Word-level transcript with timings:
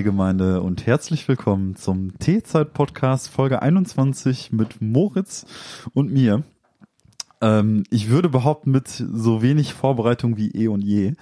Teegemeinde 0.00 0.62
und 0.62 0.86
herzlich 0.86 1.28
willkommen 1.28 1.76
zum 1.76 2.18
Teezeit-Podcast 2.18 3.28
Folge 3.28 3.60
21 3.60 4.50
mit 4.50 4.80
Moritz 4.80 5.44
und 5.92 6.10
mir. 6.10 6.42
Ähm, 7.42 7.84
ich 7.90 8.08
würde 8.08 8.30
behaupten, 8.30 8.70
mit 8.70 8.88
so 8.88 9.42
wenig 9.42 9.74
Vorbereitung 9.74 10.38
wie 10.38 10.52
eh 10.52 10.68
und 10.68 10.80
je. 10.80 11.16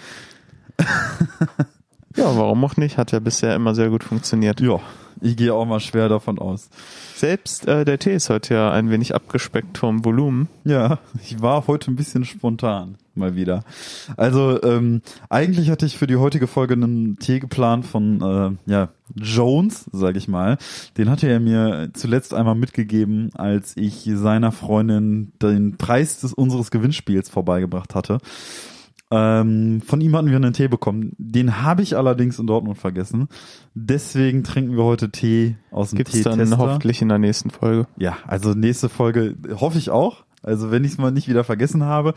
Ja, 2.17 2.37
warum 2.37 2.65
auch 2.65 2.77
nicht? 2.77 2.99
Hat 2.99 3.11
ja 3.11 3.19
bisher 3.19 3.57
immer 3.57 3.75
sehr 3.75 3.91
gut 3.91 4.05
funktioniert. 4.05 4.61
Ja, 4.61 4.79
ich 5.21 5.37
gehe 5.37 5.53
auch 5.53 5.67
mal 5.67 5.81
schwer 5.81 6.09
davon 6.09 6.39
aus. 6.39 6.71
Selbst 7.19 7.67
äh, 7.67 7.85
der 7.85 7.99
Tee 7.99 8.15
ist 8.15 8.31
heute 8.31 8.55
ja 8.55 8.71
ein 8.71 8.91
wenig 8.91 9.13
abgespeckt 9.13 9.77
vom 9.77 10.05
Volumen. 10.05 10.47
Ja, 10.63 11.01
ich 11.21 11.43
war 11.43 11.67
heute 11.67 11.91
ein 11.91 11.97
bisschen 11.97 12.25
spontan, 12.25 12.95
mal 13.17 13.35
wieder. 13.35 13.65
Also 14.17 14.63
ähm, 14.63 15.03
eigentlich 15.29 15.69
hatte 15.69 15.85
ich 15.85 15.99
für 15.99 16.07
die 16.07 16.15
heutige 16.15 16.47
Folge 16.47 16.75
einen 16.75 17.19
Tee 17.19 17.41
geplant 17.41 17.87
von 17.87 18.23
äh, 18.67 18.71
ja 18.71 18.91
Jones, 19.17 19.87
sag 19.91 20.15
ich 20.15 20.29
mal. 20.29 20.59
Den 20.97 21.11
hatte 21.11 21.27
er 21.27 21.41
mir 21.41 21.91
zuletzt 21.93 22.35
einmal 22.35 22.55
mitgegeben, 22.55 23.31
als 23.35 23.77
ich 23.77 24.09
seiner 24.15 24.53
Freundin 24.53 25.33
den 25.43 25.77
Preis 25.77 26.21
des 26.21 26.33
unseres 26.33 26.71
Gewinnspiels 26.71 27.29
vorbeigebracht 27.29 27.97
hatte. 27.97 28.19
Ähm, 29.11 29.81
von 29.81 30.01
ihm 30.01 30.15
hatten 30.15 30.29
wir 30.29 30.37
einen 30.37 30.53
Tee 30.53 30.69
bekommen. 30.69 31.13
Den 31.19 31.63
habe 31.63 31.83
ich 31.83 31.97
allerdings 31.97 32.39
in 32.39 32.47
Dortmund 32.47 32.79
vergessen. 32.79 33.29
Deswegen 33.75 34.45
trinken 34.45 34.77
wir 34.77 34.85
heute 34.85 35.11
Tee 35.11 35.57
aus 35.71 35.91
dem 35.91 35.99
Gibt's 35.99 36.13
Teetester. 36.13 36.37
dann 36.37 36.59
hoffentlich 36.59 37.01
in 37.01 37.09
der 37.09 37.19
nächsten 37.19 37.51
Folge. 37.51 37.87
Ja, 37.97 38.19
also 38.27 38.53
nächste 38.53 38.89
Folge 38.89 39.37
hoffe 39.55 39.79
ich 39.79 39.91
auch. 39.91 40.25
Also 40.43 40.71
wenn 40.71 40.85
ich 40.85 40.93
es 40.93 40.99
mal 40.99 41.11
nicht 41.11 41.29
wieder 41.29 41.45
vergessen 41.45 41.85
habe. 41.85 42.15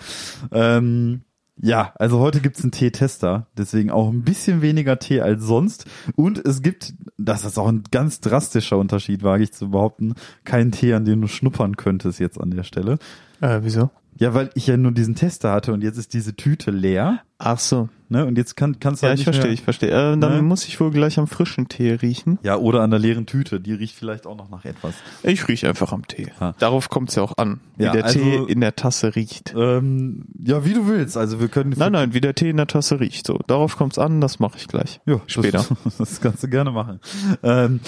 Ähm, 0.52 1.22
ja, 1.64 1.94
also 1.96 2.20
heute 2.20 2.42
gibt's 2.42 2.64
einen 2.64 2.72
Teetester, 2.72 3.48
deswegen 3.56 3.92
auch 3.92 4.10
ein 4.10 4.24
bisschen 4.24 4.62
weniger 4.62 4.98
Tee 4.98 5.22
als 5.22 5.44
sonst. 5.44 5.86
Und 6.16 6.44
es 6.44 6.62
gibt, 6.62 6.94
das 7.18 7.46
ist 7.46 7.60
auch 7.60 7.68
ein 7.68 7.84
ganz 7.92 8.20
drastischer 8.20 8.78
Unterschied, 8.78 9.22
wage 9.22 9.44
ich 9.44 9.54
zu 9.54 9.70
behaupten, 9.70 10.16
keinen 10.44 10.72
Tee, 10.72 10.94
an 10.94 11.06
dem 11.06 11.22
du 11.22 11.28
schnuppern 11.28 11.78
könntest 11.78 12.20
jetzt 12.20 12.40
an 12.42 12.52
der 12.52 12.64
Stelle. 12.64 12.98
Äh, 13.42 13.60
wieso? 13.62 13.92
Ja, 14.22 14.36
weil 14.36 14.52
ich 14.54 14.68
ja 14.68 14.78
nur 14.78 14.92
diesen 14.92 15.16
Tester 15.16 15.52
hatte 15.52 15.74
und 15.74 15.82
jetzt 15.84 15.98
ist 15.98 16.14
diese 16.14 16.36
Tüte 16.36 16.70
leer. 16.70 17.22
Ach 17.40 17.58
so. 17.58 17.90
Ne? 18.08 18.24
Und 18.26 18.38
jetzt 18.38 18.56
kann, 18.56 18.80
kannst 18.80 19.02
du 19.02 19.08
Ja, 19.08 19.10
halt 19.12 19.20
ich 19.20 19.24
verstehe, 19.24 19.46
mehr, 19.46 19.54
ich 19.54 19.62
verstehe. 19.64 19.90
Äh, 19.90 20.16
dann 20.18 20.36
Ne? 20.36 20.42
muss 20.44 20.68
ich 20.68 20.80
wohl 20.80 20.92
gleich 20.92 21.18
am 21.18 21.26
frischen 21.26 21.68
Tee 21.70 21.94
riechen. 21.94 22.38
Ja, 22.44 22.58
oder 22.58 22.82
an 22.82 22.92
der 22.92 23.00
leeren 23.00 23.26
Tüte. 23.26 23.60
Die 23.60 23.74
riecht 23.74 23.96
vielleicht 23.96 24.28
auch 24.28 24.38
noch 24.38 24.50
nach 24.52 24.64
etwas. 24.64 24.94
Ich 25.24 25.48
rieche 25.48 25.68
einfach 25.68 25.92
am 25.92 26.06
Tee. 26.08 26.28
Ha. 26.40 26.54
Darauf 26.60 26.90
kommt's 26.90 27.16
ja 27.16 27.24
auch 27.24 27.36
an, 27.38 27.62
wie 27.78 27.86
Ja, 27.86 27.94
der 27.94 28.06
also- 28.06 28.20
Tee 28.20 28.36
in 28.48 28.62
der 28.62 28.76
Tasse 28.76 29.16
riecht. 29.16 29.56
Ähm, 29.58 30.26
ja, 30.38 30.64
wie 30.66 30.74
du 30.74 30.88
willst. 30.88 31.18
Also 31.18 31.40
wir 31.40 31.48
können. 31.48 31.74
Nein, 31.76 31.94
nein, 31.94 32.14
wie 32.14 32.22
der 32.22 32.36
Tee 32.36 32.50
in 32.52 32.58
der 32.58 32.68
Tasse 32.68 33.00
riecht. 33.00 33.26
So, 33.26 33.40
darauf 33.48 33.76
kommt's 33.76 33.98
an, 33.98 34.22
das 34.22 34.40
mache 34.40 34.58
ich 34.58 34.68
gleich. 34.68 35.00
Ja, 35.08 35.20
Später. 35.26 35.66
Das, 35.84 35.98
das 35.98 36.22
kannst 36.22 36.44
du 36.44 36.48
gerne 36.48 36.70
machen. 36.70 37.00
Ähm, 37.42 37.80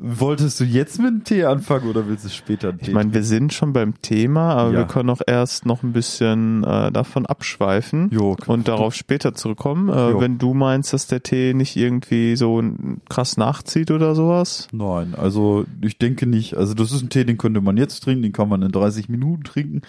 wolltest 0.00 0.60
du 0.60 0.64
jetzt 0.64 0.98
mit 0.98 1.08
dem 1.08 1.24
Tee 1.24 1.44
anfangen 1.44 1.88
oder 1.90 2.06
willst 2.06 2.24
du 2.24 2.28
später 2.28 2.68
einen 2.68 2.78
Tee? 2.78 2.86
Ich 2.88 2.92
meine, 2.94 3.12
wir 3.12 3.24
sind 3.24 3.52
schon 3.52 3.72
beim 3.72 4.00
Thema, 4.00 4.54
aber 4.54 4.72
Ja. 4.72 4.78
wir 4.78 4.84
können 4.86 5.10
auch 5.10 5.20
erst 5.26 5.66
noch 5.66 5.82
ein 5.82 5.92
bisschen 5.92 6.62
äh, 6.62 6.92
davon 6.92 7.26
abschweifen 7.26 8.08
Jo, 8.12 8.36
und 8.46 8.68
darauf 8.68 8.94
später 8.94 9.34
zurückkommen. 9.34 9.88
Äh, 9.88 10.20
wenn 10.20 10.38
du 10.38 10.54
meinst, 10.54 10.92
dass 10.92 11.08
der 11.08 11.22
Tee 11.22 11.52
nicht 11.52 11.76
irgendwie 11.76 12.36
so 12.36 12.62
krass 13.08 13.36
nachzieht 13.36 13.90
oder 13.90 14.14
sowas. 14.14 14.68
Nein, 14.72 15.14
also 15.16 15.64
ich 15.80 15.98
denke 15.98 16.26
nicht. 16.26 16.56
Also 16.56 16.74
das 16.74 16.92
ist 16.92 17.02
ein 17.02 17.08
Tee, 17.10 17.24
den 17.24 17.36
könnte 17.38 17.60
man 17.60 17.76
jetzt 17.76 18.00
trinken, 18.04 18.22
den 18.22 18.32
kann 18.32 18.48
man 18.48 18.62
in 18.62 18.70
30 18.70 19.08
Minuten 19.08 19.42
trinken. 19.42 19.82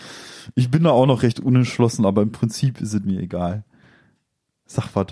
Ich 0.56 0.72
bin 0.72 0.84
da 0.84 0.90
auch 0.90 1.06
noch 1.06 1.22
recht 1.22 1.40
unentschlossen, 1.40 2.06
aber 2.06 2.24
im 2.24 2.32
Prinzip 2.32 2.82
ist 2.82 2.94
es 2.94 3.04
mir 3.04 3.20
egal. 3.20 3.64
Sag 4.66 4.88
was. 4.96 5.08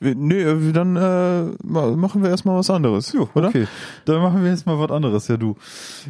Nee, 0.00 0.72
dann 0.72 0.96
äh, 0.96 1.44
ma- 1.62 1.96
machen 1.96 2.22
wir 2.22 2.28
erstmal 2.30 2.58
was 2.58 2.68
anderes, 2.68 3.12
Jo, 3.12 3.28
oder? 3.34 3.48
okay. 3.48 3.66
Dann 4.04 4.20
machen 4.20 4.42
wir 4.42 4.50
jetzt 4.50 4.66
mal 4.66 4.78
was 4.78 4.90
anderes, 4.90 5.28
ja 5.28 5.36
du. 5.36 5.56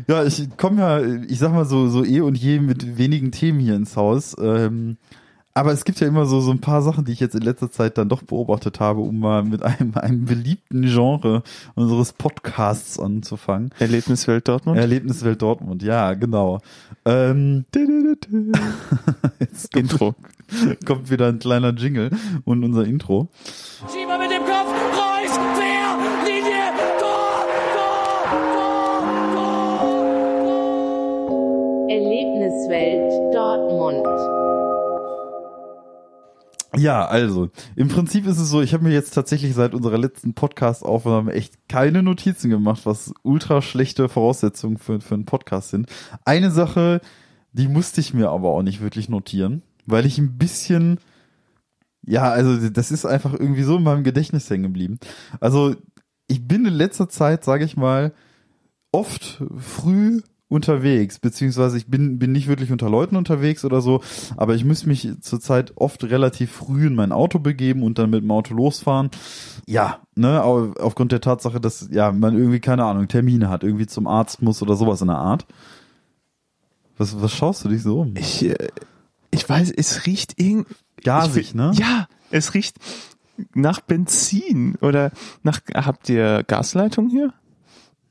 Ja, 0.09 0.25
ich 0.25 0.49
komme 0.57 0.81
ja, 0.81 1.01
ich 1.29 1.39
sag 1.39 1.53
mal 1.53 1.65
so, 1.65 1.87
so 1.89 2.05
eh 2.05 2.21
und 2.21 2.37
je 2.37 2.59
mit 2.59 2.99
wenigen 2.99 3.31
Themen 3.31 3.61
hier 3.61 3.77
ins 3.77 3.97
Haus. 3.97 4.35
Ähm, 4.41 4.97
aber 5.57 5.71
es 5.71 5.85
gibt 5.85 6.01
ja 6.01 6.09
immer 6.09 6.27
so, 6.27 6.41
so 6.41 6.51
ein 6.51 6.61
paar 6.61 6.83
Sachen, 6.83 7.05
die 7.05 7.13
ich 7.13 7.21
jetzt 7.21 7.37
in 7.37 7.43
letzter 7.43 7.71
Zeit 7.71 7.97
dann 7.97 8.09
doch 8.09 8.23
beobachtet 8.25 8.81
habe, 8.81 9.01
um 9.03 9.21
mal 9.21 9.45
mit 9.45 9.63
einem, 9.63 9.95
einem 9.95 10.25
beliebten 10.25 10.83
Genre 10.83 11.45
unseres 11.77 12.13
Podcasts 12.13 12.99
anzufangen. 12.99 13.71
Erlebniswelt 13.79 14.49
Dortmund. 14.49 14.79
Erlebniswelt 14.79 15.41
Dortmund, 15.41 15.85
ja, 15.85 16.15
genau. 16.15 16.59
Ähm, 17.05 17.65
jetzt 19.39 19.77
Intro. 19.77 20.17
kommt 20.87 21.11
wieder 21.11 21.29
ein 21.29 21.39
kleiner 21.39 21.73
Jingle 21.75 22.11
und 22.45 22.65
unser 22.65 22.85
Intro. 22.85 23.29
Schieber 23.93 24.19
mit 24.19 24.31
dem 24.31 24.43
Kopf, 24.43 24.73
Reus, 24.93 25.35
Quer, 25.55 25.99
Linie, 26.25 26.73
Tor, 27.01 27.47
Tor, 27.75 28.27
Tor, 28.55 29.05
Tor, 31.27 31.89
Erlebniswelt 31.91 33.13
Dortmund. 33.35 34.07
Ja, 36.77 37.07
also, 37.07 37.51
im 37.77 37.89
Prinzip 37.89 38.27
ist 38.27 38.39
es 38.39 38.51
so, 38.51 38.61
ich 38.61 38.75
habe 38.75 38.85
mir 38.85 38.93
jetzt 38.93 39.15
tatsächlich 39.15 39.55
seit 39.55 39.75
unserer 39.75 39.99
letzten 39.99 40.35
Podcast-Aufnahme 40.35 41.33
echt 41.33 41.69
keine 41.69 42.03
Notizen 42.03 42.51
gemacht, 42.51 42.83
was 42.85 43.15
ultra 43.23 43.63
schlechte 43.63 44.09
Voraussetzungen 44.09 44.79
für, 44.79 45.01
für 45.01 45.15
einen 45.15 45.25
Podcast 45.25 45.71
sind. 45.71 45.89
Eine 46.25 46.51
Sache, 46.51 47.01
die 47.53 47.69
musste 47.69 48.01
ich 48.01 48.13
mir 48.13 48.31
aber 48.31 48.49
auch 48.49 48.63
nicht 48.63 48.83
wirklich 48.83 49.09
notieren, 49.09 49.63
weil 49.87 50.07
ich 50.07 50.19
ein 50.19 50.37
bisschen, 50.39 50.99
ja, 52.07 52.31
also 52.31 52.69
das 52.71 52.91
ist 52.91 53.07
einfach 53.07 53.33
irgendwie 53.33 53.63
so 53.63 53.77
in 53.77 53.83
meinem 53.83 54.05
Gedächtnis 54.05 54.49
hängen 54.51 54.65
geblieben. 54.65 54.99
Also, 55.41 55.75
ich 56.27 56.47
bin 56.47 56.65
in 56.65 56.75
letzter 56.75 57.09
Zeit, 57.09 57.45
sage 57.45 57.65
ich 57.65 57.77
mal, 57.77 58.13
oft 58.93 59.43
früh 59.59 60.21
unterwegs, 60.49 61.19
beziehungsweise 61.19 61.77
ich 61.77 61.89
bin, 61.89 62.19
bin 62.19 62.31
nicht 62.33 62.47
wirklich 62.47 62.71
unter 62.71 62.89
Leuten 62.89 63.17
unterwegs 63.17 63.65
oder 63.65 63.81
so, 63.81 64.03
aber 64.37 64.55
ich 64.55 64.65
muss 64.65 64.87
mich 64.87 65.09
zurzeit 65.21 65.73
oft 65.77 66.05
relativ 66.05 66.53
früh 66.53 66.87
in 66.87 66.95
mein 66.95 67.11
Auto 67.13 67.39
begeben 67.41 67.83
und 67.83 67.99
dann 67.99 68.11
mit 68.11 68.23
dem 68.23 68.31
Auto 68.31 68.55
losfahren. 68.55 69.11
Ja, 69.67 70.01
ne, 70.15 70.45
au- 70.45 70.73
aufgrund 70.79 71.11
der 71.13 71.21
Tatsache, 71.21 71.61
dass 71.61 71.89
ja 71.91 72.13
man 72.13 72.37
irgendwie, 72.37 72.61
keine 72.61 72.85
Ahnung, 72.85 73.09
Termine 73.09 73.49
hat, 73.49 73.65
irgendwie 73.65 73.87
zum 73.87 74.07
Arzt 74.07 74.43
muss 74.43 74.63
oder 74.63 74.77
sowas 74.77 75.01
in 75.01 75.09
der 75.09 75.19
Art. 75.19 75.47
Was, 76.99 77.21
was 77.21 77.33
schaust 77.33 77.65
du 77.65 77.69
dich 77.71 77.83
so 77.83 78.03
um? 78.03 78.15
Ich, 78.17 78.45
äh, 78.45 78.69
ich 79.35 79.49
weiß, 79.49 79.71
es 79.71 80.07
riecht 80.07 80.41
irgend 80.41 80.67
Gasig, 81.03 81.49
ich, 81.49 81.55
ne? 81.55 81.73
Ja, 81.75 82.09
es 82.31 82.55
riecht 82.55 82.77
nach 83.55 83.81
Benzin 83.81 84.77
oder 84.77 85.11
nach. 85.43 85.61
Habt 85.75 86.09
ihr 86.09 86.45
Gasleitung 86.45 87.09
hier? 87.09 87.33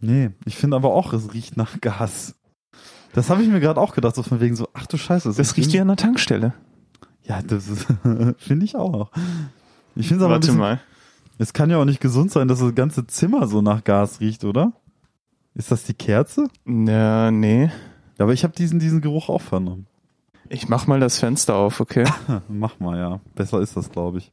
Nee, 0.02 0.32
ich 0.46 0.58
finde 0.58 0.76
aber 0.76 0.94
auch, 0.94 1.14
es 1.14 1.34
riecht 1.34 1.58
nach 1.58 1.80
Gas. 1.82 2.36
Das 3.14 3.30
habe 3.30 3.44
ich 3.44 3.50
mir 3.50 3.60
gerade 3.60 3.80
auch 3.80 3.94
gedacht, 3.94 4.16
so 4.16 4.24
von 4.24 4.42
wegen 4.42 4.56
so, 4.56 4.68
ach 4.74 4.88
du 4.88 4.98
Scheiße. 4.98 5.34
Das 5.34 5.56
riecht 5.56 5.72
wie 5.72 5.80
an 5.80 5.88
der 5.88 5.98
Tankstelle. 5.98 6.54
Ja, 7.24 7.42
das 7.42 7.64
finde 8.38 8.66
ich 8.66 8.76
auch. 8.76 9.12
Ich 9.96 10.08
finde 10.08 10.24
es 10.24 10.26
aber 10.26 10.34
Warte 10.34 10.48
bisschen, 10.48 10.60
mal. 10.60 10.82
es 11.38 11.54
kann 11.54 11.70
ja 11.70 11.78
auch 11.78 11.86
nicht 11.86 12.02
gesund 12.02 12.32
sein, 12.32 12.48
dass 12.48 12.60
das 12.60 12.76
ganze 12.76 13.08
Zimmer 13.08 13.48
so 13.48 13.62
nach 13.62 13.84
Gas 13.84 14.20
riecht, 14.20 14.44
oder? 14.44 14.74
Ist 15.56 15.72
das 15.72 15.84
die 15.84 15.94
Kerze? 15.94 16.48
Ja, 16.66 17.30
nee. 17.32 17.72
Aber 18.18 18.34
ich 18.34 18.44
habe 18.44 18.56
diesen, 18.56 18.80
diesen 18.80 19.02
Geruch 19.02 19.30
auch 19.30 19.42
vernommen. 19.42 19.86
Ich 20.50 20.68
mach 20.68 20.88
mal 20.88 21.00
das 21.00 21.20
Fenster 21.20 21.56
auf, 21.56 21.80
okay? 21.80 22.06
Mach 22.48 22.80
mal, 22.80 22.98
ja. 22.98 23.20
Besser 23.36 23.62
ist 23.62 23.76
das, 23.78 23.90
glaube 23.90 24.20
ich. 24.20 24.32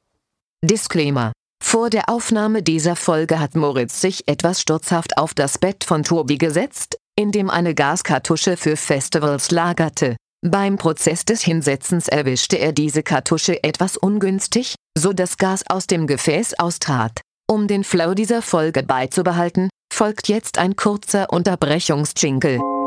Disclaimer. 0.64 1.32
Vor 1.62 1.90
der 1.90 2.08
Aufnahme 2.08 2.62
dieser 2.62 2.96
Folge 2.96 3.38
hat 3.38 3.54
Moritz 3.54 4.00
sich 4.00 4.26
etwas 4.26 4.60
sturzhaft 4.60 5.18
auf 5.18 5.34
das 5.34 5.58
Bett 5.58 5.84
von 5.84 6.02
Tobi 6.02 6.38
gesetzt, 6.38 6.96
in 7.16 7.32
dem 7.32 7.50
eine 7.50 7.74
Gaskartusche 7.74 8.56
für 8.56 8.76
Festivals 8.76 9.50
lagerte. 9.50 10.16
Beim 10.42 10.78
Prozess 10.78 11.24
des 11.24 11.42
Hinsetzens 11.42 12.08
erwischte 12.08 12.58
er 12.58 12.72
diese 12.72 13.02
Kartusche 13.02 13.62
etwas 13.62 13.96
ungünstig, 13.96 14.74
so 14.96 15.12
dass 15.12 15.36
Gas 15.36 15.64
aus 15.68 15.86
dem 15.86 16.06
Gefäß 16.06 16.58
austrat. 16.58 17.20
Um 17.48 17.68
den 17.68 17.84
Flow 17.84 18.14
dieser 18.14 18.42
Folge 18.42 18.82
beizubehalten, 18.82 19.68
folgt 19.92 20.28
jetzt 20.28 20.56
ein 20.56 20.76
kurzer 20.76 21.30
Unterbrechungsjingle. 21.30 22.79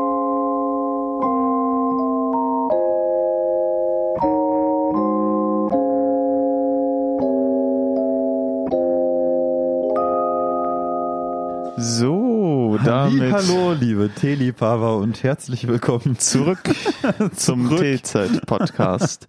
So, 11.86 12.78
damit 12.82 13.30
Hallo, 13.30 13.72
liebe 13.78 14.08
Teeliebhaber 14.08 14.96
und 14.96 15.22
herzlich 15.22 15.68
willkommen 15.68 16.18
zurück 16.18 16.60
zum 17.36 17.68
Zurück. 17.68 17.80
T-Zeit-Podcast. 17.80 19.28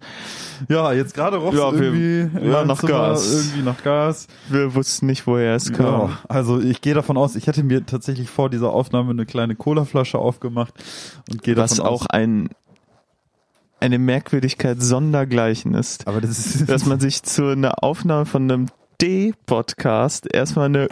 Ja, 0.66 0.90
jetzt 0.94 1.12
gerade 1.12 1.36
roch 1.36 1.52
Ja, 1.52 1.70
irgendwie 1.70 2.30
ja, 2.48 2.64
nach 2.64 2.80
Gas. 2.80 3.30
irgendwie 3.30 3.62
nach 3.62 3.82
Gas. 3.84 4.26
Wir 4.48 4.74
wussten 4.74 5.04
nicht, 5.04 5.26
woher 5.26 5.54
es 5.54 5.70
kam. 5.70 6.08
Ja, 6.08 6.18
also 6.28 6.58
ich 6.58 6.80
gehe 6.80 6.94
davon 6.94 7.18
aus, 7.18 7.36
ich 7.36 7.46
hätte 7.46 7.62
mir 7.62 7.84
tatsächlich 7.84 8.30
vor 8.30 8.48
dieser 8.48 8.70
Aufnahme 8.72 9.10
eine 9.10 9.26
kleine 9.26 9.54
Colaflasche 9.54 10.18
aufgemacht 10.18 10.72
und 11.30 11.42
gehe 11.42 11.58
Was 11.58 11.74
davon 11.74 11.86
auch 11.86 12.02
aus, 12.02 12.10
ein 12.10 12.48
eine 13.80 13.98
Merkwürdigkeit 13.98 14.82
sondergleichen 14.82 15.74
ist. 15.74 16.08
aber 16.08 16.22
das 16.22 16.38
ist 16.38 16.70
dass 16.70 16.86
man 16.86 17.00
sich 17.00 17.22
zu 17.22 17.48
einer 17.48 17.84
Aufnahme 17.84 18.24
von 18.24 18.50
einem 18.50 18.66
D-Podcast 19.02 20.26
erstmal 20.32 20.64
eine 20.66 20.88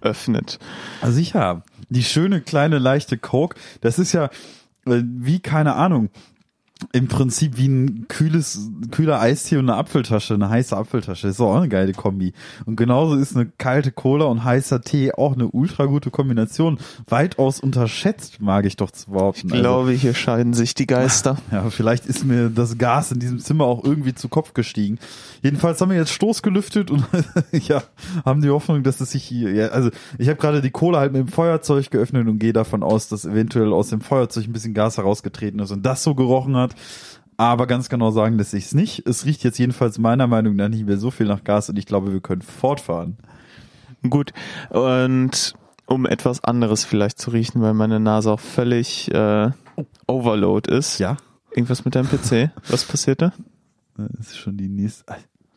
öffnet. 0.00 0.58
Also 1.00 1.14
sicher. 1.16 1.62
Die 1.88 2.02
schöne 2.02 2.40
kleine 2.40 2.78
leichte 2.78 3.16
Coke, 3.16 3.56
das 3.80 3.98
ist 3.98 4.12
ja 4.12 4.24
äh, 4.86 5.02
wie 5.04 5.40
keine 5.40 5.74
Ahnung. 5.74 6.10
Im 6.92 7.08
Prinzip 7.08 7.56
wie 7.56 7.68
ein 7.68 8.06
kühles, 8.08 8.70
kühler 8.90 9.18
Eistee 9.18 9.56
und 9.56 9.70
eine 9.70 9.78
Apfeltasche, 9.78 10.34
eine 10.34 10.50
heiße 10.50 10.76
Apfeltasche. 10.76 11.28
Ist 11.28 11.40
doch 11.40 11.52
auch 11.52 11.56
eine 11.56 11.70
geile 11.70 11.92
Kombi. 11.92 12.34
Und 12.66 12.76
genauso 12.76 13.14
ist 13.14 13.34
eine 13.34 13.46
kalte 13.46 13.92
Cola 13.92 14.26
und 14.26 14.44
heißer 14.44 14.82
Tee 14.82 15.12
auch 15.12 15.34
eine 15.34 15.48
ultra 15.48 15.86
gute 15.86 16.10
Kombination. 16.10 16.78
Weitaus 17.08 17.60
unterschätzt, 17.60 18.42
mag 18.42 18.66
ich 18.66 18.76
doch 18.76 18.90
zu 18.90 19.10
behaupten. 19.10 19.46
Ich 19.46 19.54
glaube, 19.54 19.92
hier 19.92 20.14
scheiden 20.14 20.52
sich 20.52 20.74
die 20.74 20.86
Geister. 20.86 21.30
Also, 21.30 21.42
ja, 21.52 21.70
vielleicht 21.70 22.06
ist 22.06 22.24
mir 22.24 22.50
das 22.50 22.76
Gas 22.76 23.10
in 23.10 23.20
diesem 23.20 23.38
Zimmer 23.38 23.64
auch 23.64 23.82
irgendwie 23.82 24.14
zu 24.14 24.28
Kopf 24.28 24.52
gestiegen. 24.52 24.98
Jedenfalls 25.42 25.80
haben 25.80 25.90
wir 25.90 25.96
jetzt 25.96 26.12
Stoß 26.12 26.42
gelüftet 26.42 26.90
und 26.90 27.06
ja, 27.52 27.82
haben 28.24 28.42
die 28.42 28.50
Hoffnung, 28.50 28.82
dass 28.82 29.00
es 29.00 29.12
sich 29.12 29.24
hier, 29.24 29.52
ja, 29.52 29.68
also 29.68 29.90
ich 30.18 30.28
habe 30.28 30.38
gerade 30.38 30.60
die 30.60 30.70
Cola 30.70 30.98
halt 30.98 31.12
mit 31.12 31.20
dem 31.22 31.28
Feuerzeug 31.28 31.90
geöffnet 31.90 32.28
und 32.28 32.38
gehe 32.38 32.52
davon 32.52 32.82
aus, 32.82 33.08
dass 33.08 33.24
eventuell 33.24 33.72
aus 33.72 33.88
dem 33.88 34.00
Feuerzeug 34.00 34.46
ein 34.46 34.52
bisschen 34.52 34.74
Gas 34.74 34.98
herausgetreten 34.98 35.60
ist 35.60 35.70
und 35.70 35.84
das 35.84 36.02
so 36.02 36.14
gerochen 36.14 36.56
hat. 36.56 36.65
Aber 37.38 37.66
ganz 37.66 37.88
genau 37.88 38.10
sagen 38.10 38.38
lässt 38.38 38.52
sich's 38.52 38.74
nicht. 38.74 39.06
Es 39.06 39.26
riecht 39.26 39.44
jetzt 39.44 39.58
jedenfalls 39.58 39.98
meiner 39.98 40.26
Meinung 40.26 40.56
nach 40.56 40.68
nicht 40.68 40.86
mehr 40.86 40.96
so 40.96 41.10
viel 41.10 41.26
nach 41.26 41.44
Gas 41.44 41.68
und 41.68 41.78
ich 41.78 41.84
glaube, 41.86 42.12
wir 42.12 42.20
können 42.20 42.42
fortfahren. 42.42 43.18
Gut. 44.08 44.32
Und 44.70 45.54
um 45.86 46.06
etwas 46.06 46.42
anderes 46.44 46.84
vielleicht 46.84 47.18
zu 47.18 47.30
riechen, 47.30 47.60
weil 47.62 47.74
meine 47.74 48.00
Nase 48.00 48.32
auch 48.32 48.40
völlig 48.40 49.12
äh, 49.12 49.50
Overload 50.06 50.74
ist. 50.74 50.98
Ja, 50.98 51.16
Irgendwas 51.54 51.84
mit 51.84 51.94
deinem 51.94 52.06
PC? 52.08 52.50
Was 52.68 52.84
passiert 52.84 53.22
da? 53.22 53.32
das 53.96 54.28
ist 54.28 54.36
schon 54.38 54.56
die 54.58 54.68
nächste. 54.68 55.04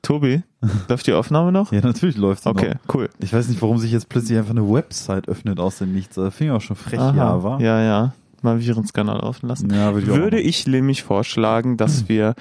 Tobi, 0.01 0.43
läuft 0.87 1.07
die 1.07 1.13
Aufnahme 1.13 1.51
noch? 1.51 1.73
Ja, 1.73 1.81
natürlich 1.81 2.15
läuft's 2.15 2.45
Okay, 2.47 2.75
noch. 2.87 2.95
cool. 2.95 3.09
Ich 3.19 3.33
weiß 3.33 3.49
nicht, 3.49 3.61
warum 3.61 3.77
sich 3.79 3.91
jetzt 3.91 4.07
plötzlich 4.07 4.37
einfach 4.37 4.51
eine 4.51 4.69
Website 4.71 5.27
öffnet 5.27 5.59
aus 5.59 5.79
dem 5.79 5.91
Nichts. 5.93 6.15
Das 6.15 6.33
finde 6.33 6.53
ich 6.53 6.57
auch 6.57 6.61
schon 6.61 6.77
frech, 6.77 6.99
Aha. 7.01 7.15
ja, 7.17 7.43
war. 7.43 7.59
Ja, 7.59 7.81
ja. 7.81 8.13
Mal 8.43 8.61
Virenscanner 8.61 9.17
laufen 9.19 9.47
lassen. 9.47 9.73
Ja, 9.73 9.93
würde 9.93 10.07
ich 10.11 10.15
Würde 10.17 10.39
ich 10.39 10.67
nämlich 10.67 11.03
vorschlagen, 11.03 11.77
dass 11.77 12.07
wir 12.09 12.35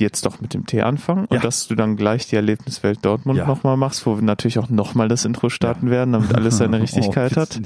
jetzt 0.00 0.24
doch 0.24 0.40
mit 0.40 0.54
dem 0.54 0.64
Tee 0.64 0.82
anfangen 0.82 1.24
und 1.24 1.34
Ja. 1.34 1.40
dass 1.40 1.66
du 1.66 1.74
dann 1.74 1.96
gleich 1.96 2.28
die 2.28 2.36
Erlebniswelt 2.36 3.04
Dortmund 3.04 3.36
Ja. 3.38 3.46
nochmal 3.48 3.76
machst, 3.76 4.06
wo 4.06 4.14
wir 4.14 4.22
natürlich 4.22 4.60
auch 4.60 4.68
nochmal 4.70 5.08
das 5.08 5.24
Intro 5.24 5.48
starten 5.48 5.90
werden, 5.90 6.12
damit 6.12 6.32
alles 6.34 6.58
seine 6.58 6.80
Richtigkeit 6.80 7.32
Oh, 7.36 7.40
hat. 7.40 7.60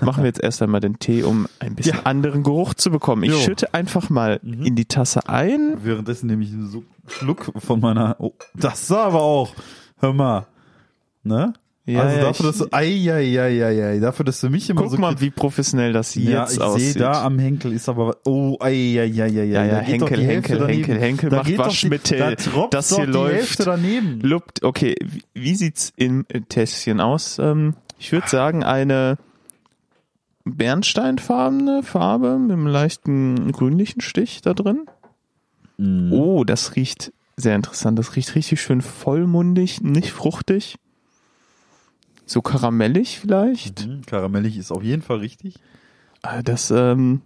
Machen 0.00 0.24
wir 0.24 0.26
jetzt 0.28 0.42
erst 0.42 0.62
einmal 0.62 0.80
den 0.80 0.98
Tee, 0.98 1.22
um 1.22 1.46
ein 1.60 1.76
bisschen 1.76 1.98
Ja. 1.98 2.02
anderen 2.06 2.42
Geruch 2.42 2.74
zu 2.74 2.90
bekommen. 2.90 3.22
Ich 3.22 3.30
Jo. 3.30 3.38
schütte 3.38 3.72
einfach 3.72 4.10
mal 4.10 4.40
Mhm. 4.42 4.64
in 4.66 4.74
die 4.74 4.86
Tasse 4.86 5.28
ein. 5.28 5.76
Währenddessen 5.84 6.26
nehme 6.26 6.42
ich 6.42 6.52
einen 6.52 6.84
Schluck 7.06 7.52
von 7.56 7.78
meiner. 7.78 8.16
Oh, 8.18 8.32
das 8.54 8.88
sah 8.88 9.04
aber 9.04 9.22
auch. 9.22 9.54
Hör 10.00 10.12
mal. 10.12 10.46
Ne? 11.22 11.52
Ja, 11.84 12.02
also 12.02 12.16
ja, 12.16 12.22
dafür, 12.22 12.50
ich- 12.50 12.58
dass 12.58 12.68
du, 12.68 12.76
ei, 12.76 13.12
ei, 13.12 13.40
ei, 13.40 13.64
ei, 13.64 13.84
ei, 13.94 13.98
dafür, 13.98 14.24
dass 14.24 14.40
du 14.40 14.48
mich 14.50 14.70
immer 14.70 14.82
Guck 14.82 14.92
so 14.92 14.98
mal, 14.98 15.20
wie 15.20 15.30
professionell 15.30 15.92
das 15.92 16.14
ja, 16.14 16.42
jetzt 16.44 16.54
ich 16.54 16.60
aussieht. 16.60 16.92
sehe 16.92 17.02
da 17.02 17.24
am 17.24 17.40
Henkel 17.40 17.72
ist 17.72 17.88
aber 17.88 18.18
oh 18.24 18.56
ei, 18.60 18.70
ei, 19.00 19.00
ei, 19.00 19.22
ei, 19.22 19.26
ei, 19.40 19.44
Ja, 19.46 19.64
ja, 19.64 19.78
Henkel, 19.78 20.20
Henkel, 20.24 20.58
daneben. 20.58 20.84
Henkel, 20.84 21.00
Henkel 21.00 21.30
da 21.30 21.36
macht 21.38 21.58
Waschmittel. 21.58 22.36
Die, 22.36 22.50
da 22.54 22.66
Das 22.70 22.94
hier 22.94 23.06
die 23.06 23.12
läuft. 23.12 23.34
Hälfte 23.34 23.64
daneben. 23.64 24.20
Lupt, 24.20 24.62
okay, 24.62 24.94
wie, 25.04 25.22
wie 25.34 25.54
sieht's 25.56 25.92
im 25.96 26.24
äh, 26.28 26.42
Tässchen 26.42 27.00
aus? 27.00 27.40
Ähm, 27.40 27.74
ich 27.98 28.12
würde 28.12 28.28
sagen, 28.28 28.62
eine 28.62 29.18
bernsteinfarbene 30.44 31.82
Farbe 31.82 32.38
mit 32.38 32.52
einem 32.52 32.66
leichten 32.66 33.50
grünlichen 33.52 34.00
Stich 34.00 34.40
da 34.42 34.54
drin. 34.54 34.86
Mhm. 35.78 36.12
Oh, 36.12 36.44
das 36.44 36.76
riecht 36.76 37.12
sehr 37.36 37.56
interessant. 37.56 37.98
Das 37.98 38.14
riecht 38.14 38.34
richtig 38.34 38.60
schön 38.60 38.82
vollmundig, 38.82 39.80
nicht 39.80 40.10
fruchtig. 40.12 40.76
So 42.32 42.40
karamellig 42.42 43.18
vielleicht. 43.20 43.86
Mhm, 43.86 44.02
Karamellig 44.06 44.56
ist 44.56 44.72
auf 44.72 44.82
jeden 44.82 45.02
Fall 45.02 45.18
richtig. 45.18 45.56
Ah, 46.22 46.42
Das, 46.42 46.70
ähm, 46.70 47.20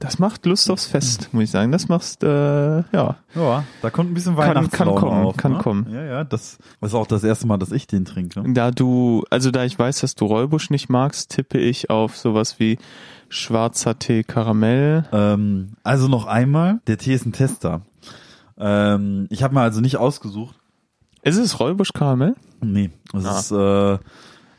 das 0.00 0.18
macht 0.18 0.46
Lust 0.46 0.70
aufs 0.70 0.86
Fest, 0.86 1.28
muss 1.32 1.44
ich 1.44 1.50
sagen. 1.50 1.70
Das 1.70 1.88
machst, 1.88 2.24
äh, 2.24 2.28
ja. 2.28 3.16
Ja, 3.34 3.64
da 3.82 3.90
kommt 3.90 4.10
ein 4.10 4.14
bisschen 4.14 4.34
Kann- 4.36 4.48
Weihnachtslaune 4.56 4.92
kann 4.92 5.00
kommen, 5.00 5.24
auf, 5.26 5.36
kann 5.36 5.52
ne? 5.52 5.58
kommen. 5.58 5.86
Ja, 5.92 6.02
ja, 6.04 6.24
das 6.24 6.58
ist 6.80 6.94
auch 6.94 7.06
das 7.06 7.22
erste 7.24 7.46
Mal, 7.46 7.58
dass 7.58 7.70
ich 7.72 7.86
den 7.86 8.04
trinke. 8.04 8.42
Da 8.48 8.70
du, 8.70 9.24
also 9.30 9.50
da 9.50 9.64
ich 9.64 9.78
weiß, 9.78 10.00
dass 10.00 10.14
du 10.14 10.24
Räubusch 10.26 10.70
nicht 10.70 10.88
magst, 10.88 11.30
tippe 11.30 11.58
ich 11.58 11.90
auf 11.90 12.16
sowas 12.16 12.58
wie 12.58 12.78
schwarzer 13.28 13.98
Tee 13.98 14.24
Karamell. 14.24 15.04
Ähm, 15.12 15.74
also 15.84 16.08
noch 16.08 16.26
einmal, 16.26 16.80
der 16.86 16.96
Tee 16.98 17.14
ist 17.14 17.26
ein 17.26 17.32
Tester. 17.32 17.82
Ähm, 18.58 19.26
ich 19.30 19.42
habe 19.42 19.54
mir 19.54 19.60
also 19.60 19.80
nicht 19.80 19.98
ausgesucht. 19.98 20.56
Ist 21.22 21.38
es 21.38 21.60
Räubusch 21.60 21.92
Karamell? 21.92 22.34
Nee, 22.60 22.90
es 23.14 23.24
Ah. 23.24 23.38
ist, 23.38 23.50
äh, 24.00 24.04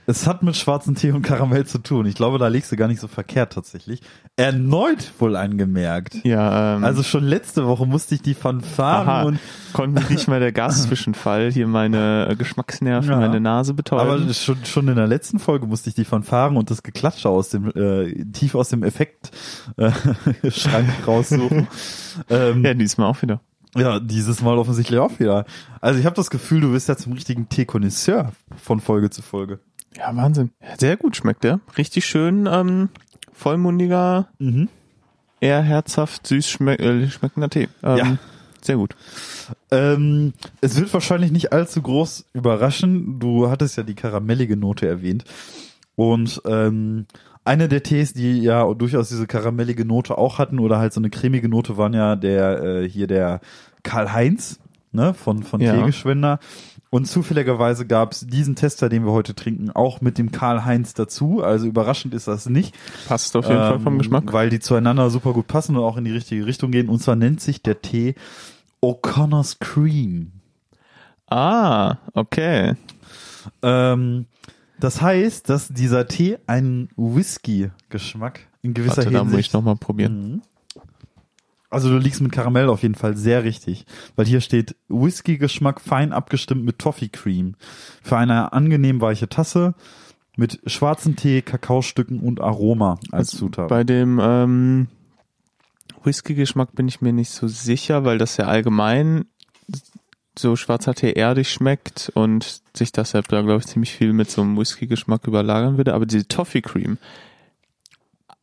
es 0.05 0.27
hat 0.27 0.43
mit 0.43 0.57
schwarzem 0.57 0.95
Tee 0.95 1.11
und 1.11 1.21
Karamell 1.21 1.65
zu 1.65 1.77
tun. 1.77 2.05
Ich 2.05 2.15
glaube, 2.15 2.37
da 2.37 2.47
liegst 2.49 2.69
du 2.71 2.75
gar 2.75 2.89
nicht 2.89 2.99
so 2.99 3.07
verkehrt 3.07 3.53
tatsächlich. 3.53 4.01
Erneut 4.35 5.11
wohl 5.19 5.35
angemerkt. 5.37 6.15
Ja, 6.25 6.75
ähm, 6.75 6.83
Also 6.83 7.03
schon 7.03 7.23
letzte 7.23 7.67
Woche 7.67 7.85
musste 7.85 8.15
ich 8.15 8.21
die 8.21 8.33
Fanfaren 8.33 9.07
aha, 9.07 9.23
und 9.23 9.39
konnte 9.71 10.01
mich 10.01 10.09
nicht 10.09 10.27
mehr 10.27 10.39
der 10.39 10.51
Gaszwischenfall 10.51 11.51
hier 11.51 11.67
meine 11.67 12.27
äh, 12.31 12.35
Geschmacksnerven, 12.35 13.09
Ja. 13.11 13.17
meine 13.17 13.39
Nase 13.39 13.73
betäuben. 13.73 14.05
aber 14.25 14.33
schon, 14.33 14.57
schon 14.65 14.87
in 14.89 14.95
der 14.97 15.07
letzten 15.07 15.39
Folge 15.39 15.67
musste 15.67 15.87
ich 15.89 15.95
die 15.95 16.05
Fanfaren 16.05 16.57
und 16.57 16.69
das 16.69 16.83
Geklatsche 16.83 17.29
aus 17.29 17.49
dem 17.49 17.67
äh, 17.73 18.25
tief 18.33 18.55
aus 18.55 18.69
dem 18.69 18.83
Effekt 18.83 19.31
äh, 19.77 19.91
Schrank 20.51 20.89
raussuchen. 21.07 21.67
ähm, 22.29 22.65
ja, 22.65 22.73
diesmal 22.73 23.07
auch 23.09 23.21
wieder. 23.21 23.39
Ja, 23.75 23.99
dieses 23.99 24.41
Mal 24.41 24.57
offensichtlich 24.57 24.99
auch 24.99 25.19
wieder. 25.19 25.45
Also 25.81 25.99
ich 25.99 26.05
habe 26.05 26.15
das 26.15 26.29
Gefühl, 26.29 26.61
du 26.61 26.71
bist 26.71 26.87
ja 26.89 26.95
zum 26.95 27.13
richtigen 27.13 27.49
Tee-Konnoisseur 27.49 28.31
von 28.55 28.79
Folge 28.79 29.09
zu 29.09 29.21
Folge. 29.21 29.59
Ja, 29.97 30.15
Wahnsinn. 30.15 30.51
Sehr 30.79 30.97
gut 30.97 31.15
schmeckt 31.15 31.43
der. 31.43 31.59
Richtig 31.77 32.05
schön, 32.05 32.47
ähm, 32.51 32.89
vollmundiger, 33.31 34.27
Mhm. 34.39 34.69
eher 35.39 35.61
herzhaft, 35.61 36.27
süß 36.27 36.49
schmeck 36.49 36.79
äh, 36.79 37.09
schmeckender 37.09 37.49
Tee. 37.49 37.67
Ähm, 37.83 37.97
Ja. 37.97 38.17
Sehr 38.61 38.77
gut. 38.77 38.95
Ähm, 39.71 40.31
es 40.61 40.77
wird 40.79 40.93
wahrscheinlich 40.93 41.31
nicht 41.33 41.51
allzu 41.51 41.81
groß 41.81 42.27
überraschen. 42.31 43.19
Du 43.19 43.49
hattest 43.49 43.75
ja 43.75 43.83
die 43.83 43.93
karamellige 43.95 44.55
Note 44.55 44.87
erwähnt. 44.87 45.25
Und 45.95 46.41
ähm, 46.45 47.05
eine 47.45 47.67
der 47.67 47.83
Tees, 47.83 48.13
die 48.13 48.39
ja 48.41 48.71
durchaus 48.73 49.09
diese 49.09 49.27
karamellige 49.27 49.85
Note 49.85 50.17
auch 50.17 50.39
hatten 50.39 50.59
oder 50.59 50.79
halt 50.79 50.93
so 50.93 50.99
eine 50.99 51.09
cremige 51.09 51.49
Note, 51.49 51.77
waren 51.77 51.93
ja 51.93 52.15
der 52.15 52.63
äh, 52.63 52.89
hier 52.89 53.07
der 53.07 53.41
Karl-Heinz 53.83 54.59
ne, 54.91 55.13
von, 55.13 55.43
von 55.43 55.59
Ja. 55.61 55.73
Teegeschwender. 55.75 56.39
Und 56.89 57.05
zufälligerweise 57.05 57.87
gab 57.87 58.11
es 58.11 58.27
diesen 58.27 58.55
Tester, 58.55 58.87
den 58.87 59.03
wir 59.03 59.11
heute 59.11 59.33
trinken, 59.33 59.71
auch 59.71 59.99
mit 59.99 60.19
dem 60.19 60.31
Karl-Heinz 60.31 60.93
dazu. 60.93 61.41
Also 61.43 61.65
überraschend 61.65 62.13
ist 62.13 62.27
das 62.27 62.47
nicht. 62.47 62.75
Passt 63.07 63.35
auf 63.35 63.47
jeden 63.47 63.57
Fall 63.57 63.79
vom 63.79 63.93
Ähm, 63.93 63.97
Geschmack. 63.97 64.31
Weil 64.31 64.51
die 64.51 64.59
zueinander 64.59 65.09
super 65.09 65.33
gut 65.33 65.47
passen 65.47 65.75
und 65.75 65.83
auch 65.83 65.97
in 65.97 66.05
die 66.05 66.11
richtige 66.11 66.45
Richtung 66.45 66.69
gehen. 66.71 66.89
Und 66.89 66.99
zwar 66.99 67.15
nennt 67.15 67.41
sich 67.41 67.63
der 67.63 67.81
Tee 67.81 68.13
O'Connor's 68.81 69.57
Cream. 69.59 70.33
Ah, 71.27 71.97
okay. 72.13 72.75
Ähm, 73.63 74.25
das 74.79 75.01
heißt, 75.01 75.49
dass 75.49 75.69
dieser 75.69 76.07
Tee 76.07 76.37
einen 76.47 76.89
Whisky-Geschmack 76.95 78.47
in 78.61 78.73
gewisser 78.73 78.97
Warte, 78.97 79.11
da 79.11 79.23
muss 79.23 79.31
ich 79.31 79.35
Hinsicht. 79.35 79.53
nochmal 79.53 79.75
probieren. 79.75 80.31
Mhm. 80.31 80.41
Also 81.69 81.89
du 81.89 81.97
liegst 81.97 82.21
mit 82.21 82.31
Karamell 82.31 82.69
auf 82.69 82.83
jeden 82.83 82.93
Fall 82.93 83.17
sehr 83.17 83.43
richtig, 83.43 83.85
weil 84.15 84.27
hier 84.27 84.41
steht 84.41 84.75
Whisky-Geschmack 84.89 85.81
fein 85.81 86.13
abgestimmt 86.13 86.63
mit 86.63 86.77
Toffee 86.77 87.09
Cream 87.09 87.55
für 88.03 88.15
eine 88.15 88.53
angenehm 88.53 89.01
weiche 89.01 89.27
Tasse 89.27 89.73
mit 90.37 90.61
schwarzen 90.67 91.15
Tee, 91.15 91.41
Kakaostücken 91.41 92.19
und 92.19 92.41
Aroma 92.41 92.99
als 93.11 93.31
Zutat. 93.31 93.69
Bei 93.69 93.83
dem 93.83 94.19
ähm, 94.21 94.87
Whisky-Geschmack 96.03 96.75
bin 96.75 96.87
ich 96.87 97.01
mir 97.01 97.13
nicht 97.13 97.31
so 97.31 97.47
sicher, 97.47 98.05
weil 98.05 98.19
das 98.19 98.37
ja 98.37 98.45
allgemein 98.45 99.25
so 100.37 100.55
schwarzer 100.55 100.93
Tee 100.93 101.13
erdig 101.13 101.51
schmeckt 101.51 102.11
und 102.15 102.61
sich 102.75 102.91
deshalb 102.91 103.27
da, 103.27 103.41
glaube 103.41 103.59
ich, 103.59 103.67
ziemlich 103.67 103.91
viel 103.91 104.13
mit 104.13 104.29
so 104.29 104.41
einem 104.41 104.57
Whisky-Geschmack 104.57 105.27
überlagern 105.27 105.77
würde. 105.77 105.93
Aber 105.93 106.05
diese 106.05 106.27
Toffee 106.27 106.61
Cream, 106.61 106.97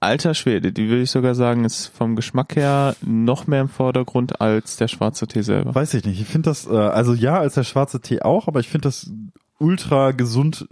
alter 0.00 0.34
Schwede, 0.34 0.72
die 0.72 0.88
würde 0.88 1.02
ich 1.02 1.10
sogar 1.10 1.34
sagen, 1.34 1.64
ist 1.64 1.86
vom 1.86 2.16
Geschmack 2.16 2.56
her 2.56 2.96
noch 3.04 3.46
mehr 3.46 3.60
im 3.60 3.68
Vordergrund 3.68 4.40
als 4.40 4.76
der 4.76 4.88
schwarze 4.88 5.26
Tee 5.26 5.42
selber. 5.42 5.74
Weiß 5.74 5.94
ich 5.94 6.04
nicht. 6.04 6.20
Ich 6.20 6.26
finde 6.26 6.50
das, 6.50 6.66
äh, 6.66 6.70
also 6.70 7.12
ja, 7.12 7.38
als 7.38 7.54
der 7.54 7.64
schwarze 7.64 8.00
Tee 8.00 8.22
auch, 8.22 8.48
aber 8.48 8.60
ich 8.60 8.68
finde 8.68 8.88
das 8.88 9.10
ultra 9.58 10.12
gesund 10.12 10.66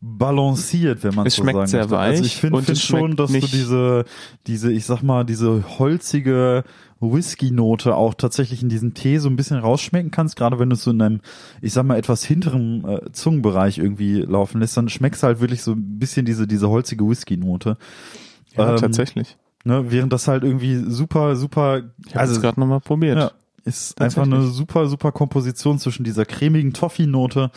balanciert, 0.00 1.04
wenn 1.04 1.14
man 1.14 1.26
Es 1.26 1.36
so 1.36 1.42
schmeckt 1.42 1.56
sagen 1.56 1.68
sehr 1.68 1.80
möchte. 1.80 1.98
Also 1.98 2.24
ich 2.24 2.34
weich 2.34 2.40
finde 2.40 2.56
und 2.56 2.64
find 2.64 2.78
es 2.78 2.82
schon, 2.82 3.16
dass 3.16 3.30
du 3.32 3.40
diese, 3.40 4.04
diese, 4.46 4.72
ich 4.72 4.86
sag 4.86 5.02
mal, 5.02 5.24
diese 5.24 5.78
holzige 5.78 6.64
Whisky-Note 7.00 7.94
auch 7.94 8.14
tatsächlich 8.14 8.62
in 8.62 8.68
diesem 8.68 8.94
Tee 8.94 9.18
so 9.18 9.28
ein 9.28 9.36
bisschen 9.36 9.58
rausschmecken 9.58 10.10
kannst, 10.10 10.36
gerade 10.36 10.58
wenn 10.58 10.70
du 10.70 10.74
es 10.74 10.82
so 10.82 10.90
in 10.90 11.00
einem, 11.00 11.20
ich 11.60 11.72
sag 11.72 11.84
mal, 11.84 11.96
etwas 11.96 12.24
hinteren 12.24 12.84
äh, 12.88 13.12
Zungenbereich 13.12 13.78
irgendwie 13.78 14.20
laufen 14.20 14.60
lässt, 14.60 14.76
dann 14.76 14.88
schmeckst 14.88 15.22
du 15.22 15.28
halt 15.28 15.40
wirklich 15.40 15.62
so 15.62 15.72
ein 15.72 15.98
bisschen 15.98 16.26
diese, 16.26 16.46
diese 16.46 16.68
holzige 16.68 17.08
Whisky-Note. 17.08 17.76
Ja, 18.56 18.70
ähm, 18.70 18.76
tatsächlich. 18.76 19.36
Ne, 19.64 19.90
während 19.90 20.12
das 20.12 20.26
halt 20.26 20.42
irgendwie 20.42 20.76
super, 20.76 21.36
super, 21.36 21.82
Ich 22.06 22.14
habe 22.14 22.24
es 22.24 22.30
also 22.30 22.40
gerade 22.40 22.60
nochmal 22.60 22.80
probiert. 22.80 23.18
ja. 23.18 23.30
Ist 23.64 24.00
einfach 24.00 24.22
eine 24.22 24.42
super, 24.46 24.86
super 24.86 25.12
Komposition 25.12 25.78
zwischen 25.78 26.02
dieser 26.04 26.24
cremigen 26.24 26.72
Toffee-Note 26.72 27.50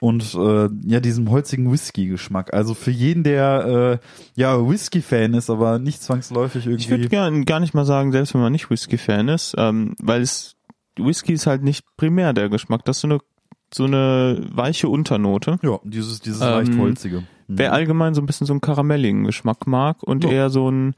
und 0.00 0.34
äh, 0.34 0.68
ja 0.86 1.00
diesem 1.00 1.30
holzigen 1.30 1.70
Whisky-Geschmack. 1.70 2.54
Also 2.54 2.74
für 2.74 2.90
jeden, 2.90 3.22
der 3.22 4.00
äh, 4.02 4.40
ja 4.40 4.66
Whisky-Fan 4.66 5.34
ist, 5.34 5.50
aber 5.50 5.78
nicht 5.78 6.02
zwangsläufig 6.02 6.66
Ich 6.66 6.88
würde 6.88 7.04
irgendwie. 7.04 7.08
gar, 7.08 7.30
gar 7.44 7.60
nicht 7.60 7.74
mal 7.74 7.84
sagen, 7.84 8.12
selbst 8.12 8.34
wenn 8.34 8.40
man 8.40 8.52
nicht 8.52 8.70
Whisky-Fan 8.70 9.28
ist, 9.28 9.54
ähm, 9.58 9.94
weil 10.00 10.22
es 10.22 10.56
Whisky 10.96 11.32
ist 11.34 11.46
halt 11.46 11.62
nicht 11.62 11.84
primär 11.96 12.32
der 12.32 12.48
Geschmack. 12.48 12.84
Das 12.84 12.96
ist 12.98 13.02
so 13.02 13.08
eine 13.08 13.18
so 13.74 13.84
eine 13.84 14.38
weiche 14.52 14.88
Unternote. 14.90 15.58
Ja, 15.62 15.78
dieses, 15.84 16.20
dieses 16.20 16.42
Ähm, 16.42 16.48
leicht 16.48 16.76
holzige. 16.78 17.20
Mhm. 17.20 17.26
Wer 17.48 17.72
allgemein 17.72 18.12
so 18.14 18.20
ein 18.20 18.26
bisschen 18.26 18.46
so 18.46 18.52
einen 18.52 18.60
karamelligen 18.60 19.24
Geschmack 19.24 19.66
mag 19.66 20.02
und 20.02 20.24
Ja. 20.24 20.30
eher 20.30 20.50
so 20.50 20.68
einen 20.68 20.94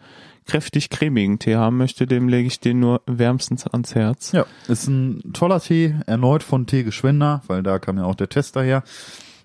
kräftig 0.46 0.90
cremigen 0.90 1.38
Tee 1.38 1.56
haben 1.56 1.76
möchte, 1.76 2.06
dem 2.06 2.28
lege 2.28 2.46
ich 2.46 2.60
den 2.60 2.80
nur 2.80 3.02
wärmstens 3.06 3.66
ans 3.66 3.94
Herz. 3.94 4.32
Ja, 4.32 4.46
ist 4.68 4.88
ein 4.88 5.32
toller 5.32 5.60
Tee, 5.60 5.94
erneut 6.06 6.42
von 6.42 6.66
Tee 6.66 6.82
Geschwender, 6.84 7.42
weil 7.46 7.62
da 7.62 7.78
kam 7.78 7.96
ja 7.98 8.04
auch 8.04 8.14
der 8.14 8.28
Tester 8.28 8.62
her 8.62 8.82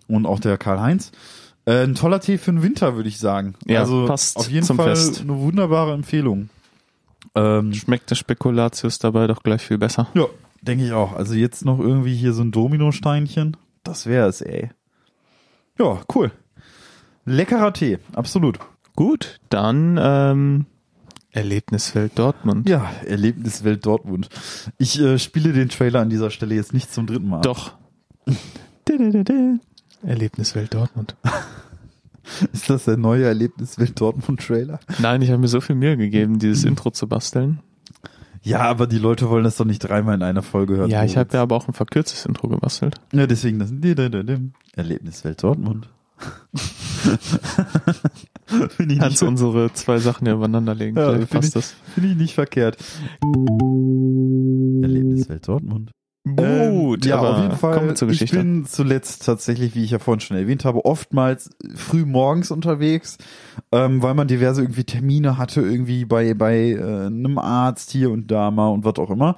und 0.07 0.25
auch 0.25 0.39
der 0.39 0.57
Karl-Heinz. 0.57 1.11
Äh, 1.65 1.83
ein 1.83 1.95
toller 1.95 2.19
Tee 2.19 2.37
für 2.37 2.51
den 2.51 2.63
Winter, 2.63 2.95
würde 2.95 3.09
ich 3.09 3.19
sagen. 3.19 3.55
Ja, 3.65 3.79
also 3.81 4.05
passt 4.07 4.37
auf 4.37 4.49
jeden 4.49 4.65
zum 4.65 4.77
Fall 4.77 4.95
Fest. 4.95 5.21
eine 5.21 5.37
wunderbare 5.39 5.93
Empfehlung. 5.93 6.49
Ähm, 7.35 7.73
Schmeckt 7.73 8.09
der 8.09 8.15
Spekulatius 8.15 8.99
dabei 8.99 9.27
doch 9.27 9.43
gleich 9.43 9.61
viel 9.61 9.77
besser. 9.77 10.07
ja, 10.15 10.25
denke 10.61 10.85
ich 10.85 10.91
auch. 10.93 11.13
Also 11.13 11.33
jetzt 11.35 11.63
noch 11.65 11.79
irgendwie 11.79 12.15
hier 12.15 12.33
so 12.33 12.41
ein 12.41 12.51
Dominosteinchen, 12.51 13.55
das 13.83 14.05
wäre 14.05 14.27
es, 14.27 14.41
ey. 14.41 14.69
Ja, 15.77 15.99
cool. 16.15 16.31
Leckerer 17.25 17.71
Tee, 17.73 17.99
absolut. 18.13 18.59
Gut, 18.95 19.39
dann 19.49 19.99
ähm, 20.01 20.65
Erlebniswelt 21.31 22.17
Dortmund. 22.17 22.67
Ja, 22.67 22.89
Erlebniswelt 23.05 23.85
Dortmund. 23.85 24.29
Ich 24.77 24.99
äh, 24.99 25.19
spiele 25.19 25.53
den 25.53 25.69
Trailer 25.69 26.01
an 26.01 26.09
dieser 26.09 26.31
Stelle 26.31 26.55
jetzt 26.55 26.73
nicht 26.73 26.91
zum 26.91 27.05
dritten 27.05 27.29
Mal. 27.29 27.41
Doch. 27.41 27.73
Erlebniswelt 30.03 30.73
Dortmund. 30.73 31.15
Ist 32.53 32.69
das 32.69 32.85
der 32.85 32.97
neue 32.97 33.25
Erlebniswelt 33.25 33.99
Dortmund 33.99 34.41
Trailer? 34.41 34.79
Nein, 34.99 35.21
ich 35.21 35.29
habe 35.29 35.39
mir 35.39 35.47
so 35.47 35.61
viel 35.61 35.75
Mühe 35.75 35.97
gegeben, 35.97 36.39
dieses 36.39 36.63
Intro 36.63 36.91
zu 36.91 37.07
basteln. 37.07 37.59
Ja, 38.41 38.61
aber 38.61 38.87
die 38.87 38.97
Leute 38.97 39.29
wollen 39.29 39.43
das 39.43 39.57
doch 39.57 39.65
nicht 39.65 39.79
dreimal 39.79 40.15
in 40.15 40.23
einer 40.23 40.41
Folge 40.41 40.77
hören. 40.77 40.89
Ja, 40.89 41.03
ich 41.03 41.17
habe 41.17 41.29
ja 41.33 41.41
aber 41.41 41.55
auch 41.55 41.67
ein 41.67 41.73
verkürztes 41.73 42.25
Intro 42.25 42.47
gebastelt. 42.47 42.95
Ja, 43.13 43.27
deswegen 43.27 43.59
das 43.59 43.71
Erlebniswelt 44.75 45.43
Dortmund. 45.43 45.89
Finde 48.69 48.93
ich, 48.95 48.99
Kannst 48.99 49.21
nicht- 49.21 49.29
unsere 49.29 49.71
zwei 49.73 49.99
Sachen 49.99 50.25
ja 50.27 50.33
übereinander 50.33 50.73
legen. 50.75 50.97
Ja, 50.97 51.11
Vielleicht 51.13 51.29
passt 51.31 51.47
ich, 51.49 51.53
das. 51.53 51.75
finde 51.93 52.09
ich 52.11 52.17
nicht 52.17 52.33
verkehrt. 52.33 52.77
Erlebniswelt 54.81 55.47
Dortmund. 55.47 55.91
Gut, 56.25 57.05
Ähm, 57.05 57.09
ja, 57.09 57.17
aber 57.17 57.37
auf 57.37 57.41
jeden 57.41 57.55
Fall. 57.55 57.73
kommen 57.75 57.87
wir 57.87 57.95
zur 57.95 58.09
Geschichte. 58.09 58.35
Ich 58.35 58.41
bin 58.41 58.65
zuletzt 58.65 59.25
tatsächlich, 59.25 59.73
wie 59.73 59.83
ich 59.83 59.91
ja 59.91 59.99
vorhin 59.99 60.19
schon 60.19 60.35
erwähnt 60.37 60.65
habe, 60.65 60.83
oftmals 60.83 61.49
früh 61.75 62.05
morgens 62.05 62.51
unterwegs, 62.51 63.17
ähm, 63.71 64.03
weil 64.03 64.13
man 64.13 64.27
diverse 64.27 64.61
irgendwie 64.61 64.83
Termine 64.83 65.37
hatte, 65.37 65.61
irgendwie 65.61 66.03
bei 66.03 66.33
bei 66.33 66.71
äh, 66.71 67.05
einem 67.05 67.37
Arzt 67.37 67.91
hier 67.91 68.11
und 68.11 68.29
da 68.31 68.51
mal 68.51 68.67
und 68.67 68.83
was 68.83 68.95
auch 68.97 69.09
immer 69.09 69.37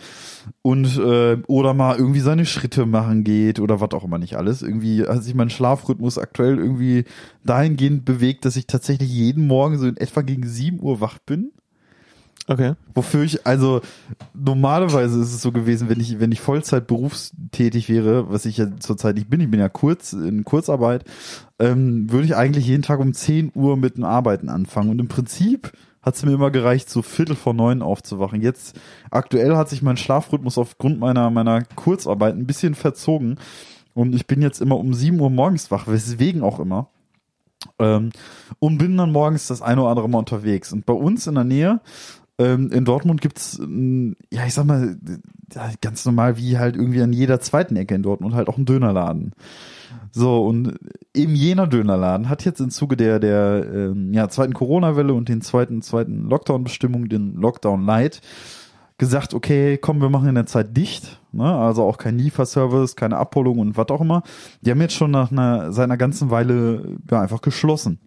und 0.63 0.97
äh, 0.97 1.37
oder 1.47 1.73
mal 1.75 1.97
irgendwie 1.97 2.19
seine 2.19 2.45
Schritte 2.45 2.87
machen 2.87 3.23
geht 3.23 3.59
oder 3.59 3.79
was 3.79 3.91
auch 3.91 4.03
immer 4.03 4.17
nicht 4.17 4.35
alles. 4.35 4.63
Irgendwie 4.63 5.05
hat 5.05 5.23
sich 5.23 5.35
mein 5.35 5.51
Schlafrhythmus 5.51 6.17
aktuell 6.17 6.57
irgendwie 6.57 7.05
dahingehend 7.45 8.05
bewegt, 8.05 8.43
dass 8.43 8.55
ich 8.55 8.65
tatsächlich 8.65 9.11
jeden 9.11 9.45
Morgen 9.45 9.77
so 9.77 9.87
in 9.87 9.97
etwa 9.97 10.21
gegen 10.21 10.47
7 10.47 10.79
Uhr 10.81 10.99
wach 10.99 11.19
bin. 11.19 11.51
Okay. 12.47 12.73
Wofür 12.93 13.23
ich, 13.23 13.45
also 13.45 13.81
normalerweise 14.33 15.19
ist 15.21 15.33
es 15.33 15.41
so 15.41 15.51
gewesen, 15.51 15.89
wenn 15.89 15.99
ich, 15.99 16.19
wenn 16.19 16.31
ich 16.31 16.41
Vollzeit 16.41 16.87
berufstätig 16.87 17.89
wäre, 17.89 18.29
was 18.29 18.45
ich 18.45 18.57
ja 18.57 18.67
zurzeit 18.79 19.15
nicht 19.15 19.29
bin, 19.29 19.41
ich 19.41 19.51
bin 19.51 19.59
ja 19.59 19.69
kurz 19.69 20.13
in 20.13 20.43
Kurzarbeit, 20.43 21.05
ähm, 21.59 22.11
würde 22.11 22.25
ich 22.25 22.35
eigentlich 22.35 22.67
jeden 22.67 22.83
Tag 22.83 22.99
um 22.99 23.13
10 23.13 23.51
Uhr 23.55 23.77
mit 23.77 23.97
dem 23.97 24.03
Arbeiten 24.03 24.49
anfangen. 24.49 24.89
Und 24.89 24.99
im 24.99 25.07
Prinzip 25.07 25.71
hat 26.01 26.15
es 26.15 26.25
mir 26.25 26.33
immer 26.33 26.51
gereicht, 26.51 26.89
so 26.89 27.01
Viertel 27.01 27.35
vor 27.35 27.53
neun 27.53 27.81
aufzuwachen. 27.81 28.41
Jetzt 28.41 28.79
aktuell 29.11 29.55
hat 29.55 29.69
sich 29.69 29.81
mein 29.81 29.97
Schlafrhythmus 29.97 30.57
aufgrund 30.57 30.99
meiner, 30.99 31.29
meiner 31.29 31.63
Kurzarbeit 31.63 32.35
ein 32.35 32.47
bisschen 32.47 32.75
verzogen. 32.75 33.37
Und 33.93 34.15
ich 34.15 34.25
bin 34.25 34.41
jetzt 34.41 34.61
immer 34.61 34.77
um 34.77 34.93
7 34.93 35.19
Uhr 35.19 35.29
morgens 35.29 35.69
wach, 35.69 35.87
weswegen 35.87 36.41
auch 36.41 36.59
immer. 36.59 36.87
Ähm, 37.77 38.11
und 38.59 38.77
bin 38.77 38.97
dann 38.97 39.11
morgens 39.11 39.47
das 39.47 39.61
eine 39.61 39.81
oder 39.81 39.91
andere 39.91 40.09
Mal 40.09 40.19
unterwegs. 40.19 40.73
Und 40.73 40.85
bei 40.85 40.93
uns 40.93 41.27
in 41.27 41.35
der 41.35 41.43
Nähe 41.43 41.81
ähm, 42.41 42.71
in 42.71 42.85
Dortmund 42.85 43.21
gibt's, 43.21 43.59
ähm, 43.59 44.15
ja, 44.31 44.45
ich 44.45 44.53
sag 44.53 44.65
mal, 44.65 44.97
ganz 45.81 46.05
normal 46.05 46.37
wie 46.37 46.57
halt 46.57 46.75
irgendwie 46.75 47.01
an 47.01 47.13
jeder 47.13 47.39
zweiten 47.39 47.75
Ecke 47.75 47.95
in 47.95 48.03
Dortmund 48.03 48.33
halt 48.33 48.47
auch 48.47 48.57
einen 48.57 48.65
Dönerladen. 48.65 49.33
So, 50.11 50.45
und 50.45 50.77
eben 51.13 51.35
jener 51.35 51.67
Dönerladen 51.67 52.29
hat 52.29 52.43
jetzt 52.43 52.59
im 52.59 52.69
Zuge 52.69 52.97
der, 52.97 53.19
der 53.19 53.65
ähm, 53.73 54.13
ja, 54.13 54.27
zweiten 54.29 54.53
Corona-Welle 54.53 55.13
und 55.13 55.29
den 55.29 55.41
zweiten, 55.41 55.81
zweiten 55.81 56.29
Lockdown-Bestimmungen, 56.29 57.07
den 57.07 57.35
Lockdown 57.35 57.85
Light, 57.85 58.21
gesagt, 58.97 59.33
okay, 59.33 59.77
komm, 59.77 60.01
wir 60.01 60.09
machen 60.09 60.29
in 60.29 60.35
der 60.35 60.45
Zeit 60.45 60.77
dicht, 60.77 61.19
ne? 61.31 61.43
also 61.43 61.83
auch 61.83 61.97
kein 61.97 62.19
Lieferservice, 62.19 62.95
keine 62.95 63.17
Abholung 63.17 63.57
und 63.59 63.77
was 63.77 63.89
auch 63.89 64.01
immer. 64.01 64.21
Die 64.61 64.69
haben 64.69 64.81
jetzt 64.81 64.93
schon 64.93 65.11
nach 65.11 65.31
einer, 65.31 65.71
seit 65.71 65.85
einer 65.85 65.97
ganzen 65.97 66.29
Weile 66.29 66.97
ja, 67.09 67.21
einfach 67.21 67.41
geschlossen. 67.41 67.99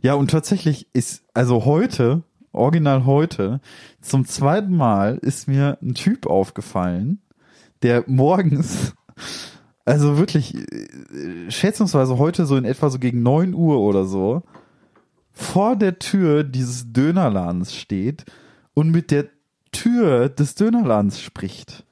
Ja, 0.00 0.14
und 0.14 0.30
tatsächlich 0.30 0.86
ist, 0.94 1.24
also 1.34 1.66
heute, 1.66 2.22
original 2.52 3.04
heute, 3.06 3.60
zum 4.00 4.26
zweiten 4.26 4.76
Mal 4.76 5.18
ist 5.22 5.48
mir 5.48 5.78
ein 5.82 5.94
Typ 5.94 6.26
aufgefallen, 6.26 7.20
der 7.82 8.04
morgens, 8.06 8.94
also 9.84 10.18
wirklich, 10.18 10.54
äh, 10.54 11.50
schätzungsweise 11.50 12.18
heute 12.18 12.46
so 12.46 12.56
in 12.56 12.64
etwa 12.64 12.90
so 12.90 12.98
gegen 12.98 13.22
neun 13.22 13.54
Uhr 13.54 13.80
oder 13.80 14.04
so, 14.04 14.42
vor 15.32 15.76
der 15.76 15.98
Tür 15.98 16.44
dieses 16.44 16.92
Dönerladens 16.92 17.74
steht 17.74 18.24
und 18.74 18.90
mit 18.90 19.10
der 19.10 19.26
Tür 19.72 20.28
des 20.28 20.54
Dönerladens 20.54 21.20
spricht. 21.20 21.84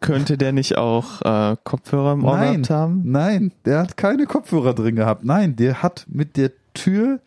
Könnte 0.00 0.36
der 0.36 0.52
nicht 0.52 0.76
auch 0.76 1.22
äh, 1.22 1.56
Kopfhörer 1.64 2.12
im 2.12 2.24
Ohr 2.24 2.36
Nein, 2.36 2.62
gehabt 2.62 2.70
haben? 2.70 3.02
nein, 3.04 3.52
der 3.64 3.78
hat 3.78 3.96
keine 3.96 4.26
Kopfhörer 4.26 4.74
drin 4.74 4.96
gehabt. 4.96 5.24
Nein, 5.24 5.56
der 5.56 5.82
hat 5.82 6.04
mit 6.08 6.36
der 6.36 6.52
Tür 6.74 7.20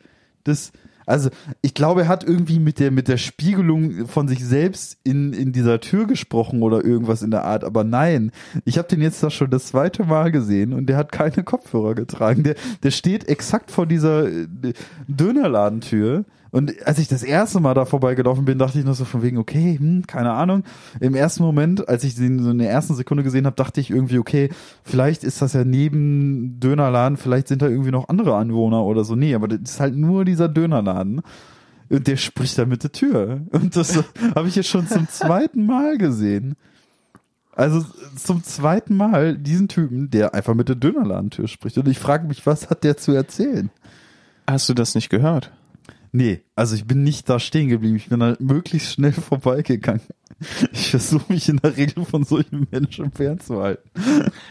des, 0.46 0.72
also 1.08 1.30
ich 1.62 1.74
glaube, 1.74 2.02
er 2.02 2.08
hat 2.10 2.26
irgendwie 2.26 2.60
mit 2.60 2.80
der 2.80 2.92
mit 2.92 3.08
der 3.08 3.18
Spiegelung 3.18 4.08
von 4.08 4.28
sich 4.28 4.44
selbst 4.46 4.98
in 5.04 5.34
in 5.34 5.54
dieser 5.54 5.80
Tür 5.80 6.06
gesprochen 6.06 6.62
oder 6.62 6.84
irgendwas 6.84 7.22
in 7.22 7.32
der 7.32 7.46
Art. 7.46 7.64
Aber 7.64 7.84
nein, 7.84 8.32
ich 8.66 8.78
habe 8.78 8.90
den 8.90 9.02
jetzt 9.02 9.24
da 9.24 9.30
schon 9.30 9.50
das 9.50 9.68
zweite 9.68 10.04
Mal 10.04 10.32
gesehen 10.32 10.74
und 10.74 10.88
der 10.88 10.98
hat 10.98 11.12
keine 11.14 11.44
Kopfhörer 11.44 11.96
getragen. 11.96 12.44
Der 12.44 12.56
der 12.84 12.92
steht 12.92 13.28
exakt 13.30 13.72
vor 13.72 13.86
dieser 13.88 14.28
äh, 14.28 14.48
Dönerladentür. 15.08 16.26
Und 16.52 16.86
als 16.86 17.00
ich 17.00 17.08
das 17.08 17.24
erste 17.24 17.60
Mal 17.60 17.74
da 17.74 17.86
vorbeigelaufen 17.86 18.46
bin, 18.46 18.58
dachte 18.58 18.80
ich 18.80 18.86
nur 18.86 18.94
so 18.94 19.06
von 19.06 19.22
wegen, 19.22 19.38
okay, 19.38 19.78
hm, 19.78 20.08
keine 20.08 20.32
Ahnung. 20.32 20.64
Im 21.00 21.16
ersten 21.16 21.44
Moment, 21.44 21.88
als 21.90 22.04
ich 22.04 22.16
den 22.16 22.42
so 22.42 22.52
in 22.52 22.60
der 22.60 22.70
ersten 22.70 22.96
Sekunde 22.96 23.24
gesehen 23.24 23.46
habe, 23.46 23.56
dachte 23.56 23.82
ich 23.82 23.90
irgendwie, 23.90 24.20
okay, 24.20 24.50
vielleicht 24.84 25.24
ist 25.24 25.42
das 25.42 25.54
ja 25.54 25.64
neben 25.64 26.60
Dönerladen, 26.60 27.18
vielleicht 27.18 27.48
sind 27.48 27.62
da 27.62 27.68
irgendwie 27.68 27.92
noch 27.92 28.10
andere 28.10 28.36
Anwohner 28.36 28.84
oder 28.84 29.04
so. 29.04 29.16
Nee, 29.16 29.36
aber 29.36 29.48
das 29.48 29.72
ist 29.72 29.80
halt 29.80 29.96
nur 29.96 30.26
dieser 30.26 30.48
Dönerladen. 30.48 31.22
Und 31.90 32.08
der 32.08 32.18
spricht 32.18 32.58
da 32.58 32.66
mit 32.66 32.84
der 32.84 32.92
Tür. 32.92 33.42
Und 33.52 33.76
das 33.76 33.98
habe 34.36 34.48
ich 34.48 34.56
jetzt 34.56 34.70
schon 34.70 34.88
zum 34.88 35.08
zweiten 35.10 35.66
Mal 35.66 35.98
gesehen. 35.98 36.56
Also 37.58 37.84
zum 38.16 38.44
zweiten 38.44 38.96
Mal 38.96 39.36
diesen 39.36 39.68
Typen, 39.68 40.12
der 40.12 40.36
einfach 40.36 40.54
mit 40.54 40.70
der 40.70 40.76
Dönerladentür 40.76 41.48
spricht. 41.48 41.78
Und 41.80 41.88
ich 41.88 41.98
frage 41.98 42.28
mich, 42.28 42.46
was 42.46 42.70
hat 42.70 42.84
der 42.84 42.98
zu 42.98 43.14
erzählen? 43.14 43.72
Hast 44.48 44.70
du 44.70 44.76
das 44.76 44.94
nicht 44.94 45.10
gehört? 45.10 45.52
Nee, 46.12 46.42
also 46.56 46.76
ich 46.76 46.86
bin 46.86 47.04
nicht 47.04 47.30
da 47.30 47.40
stehen 47.40 47.68
geblieben. 47.70 47.96
Ich 47.98 48.10
bin 48.10 48.24
halt 48.24 48.40
möglichst 48.42 48.94
schnell 48.94 49.12
vorbeigegangen. 49.14 50.02
Ich 50.72 50.92
versuche 50.92 51.32
mich 51.34 51.50
in 51.50 51.58
der 51.58 51.76
Regel 51.78 52.06
von 52.06 52.24
solchen 52.24 52.68
Menschen 52.72 53.12
fernzuhalten. 53.12 53.90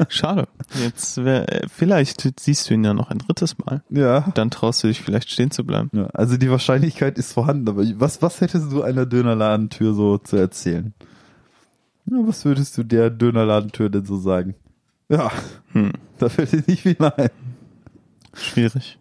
Schade. 0.08 0.48
Jetzt 0.82 1.16
wär, 1.24 1.52
äh, 1.64 1.68
vielleicht 1.68 2.28
siehst 2.40 2.68
du 2.68 2.74
ihn 2.74 2.82
ja 2.84 2.92
noch 2.92 3.10
ein 3.10 3.18
drittes 3.18 3.56
Mal. 3.58 3.82
Ja. 3.90 4.32
Dann 4.34 4.50
traust 4.50 4.82
du 4.82 4.88
dich 4.88 5.00
vielleicht 5.00 5.30
stehen 5.30 5.50
zu 5.52 5.64
bleiben. 5.64 5.90
ja. 5.92 6.06
Also 6.08 6.36
die 6.36 6.50
Wahrscheinlichkeit 6.50 7.18
ist 7.18 7.32
vorhanden, 7.32 7.68
aber 7.68 7.84
was, 8.00 8.20
was 8.20 8.40
hättest 8.40 8.72
du 8.72 8.82
einer 8.82 9.06
Dönerladentür 9.06 9.94
so 9.94 10.18
zu 10.18 10.36
erzählen? 10.36 10.92
Ja, 12.06 12.18
was 12.26 12.44
würdest 12.44 12.76
du 12.78 12.82
der 12.82 13.10
Dönerladentür 13.10 13.88
denn 13.88 14.04
so 14.04 14.18
sagen? 14.18 14.54
Ja, 15.08 15.30
Hm. 15.72 15.92
da 16.18 16.28
fällt 16.28 16.52
dir 16.52 16.64
nicht 16.66 16.82
viel 16.82 16.96
ein. 17.00 17.30
Schwierig. 18.34 18.98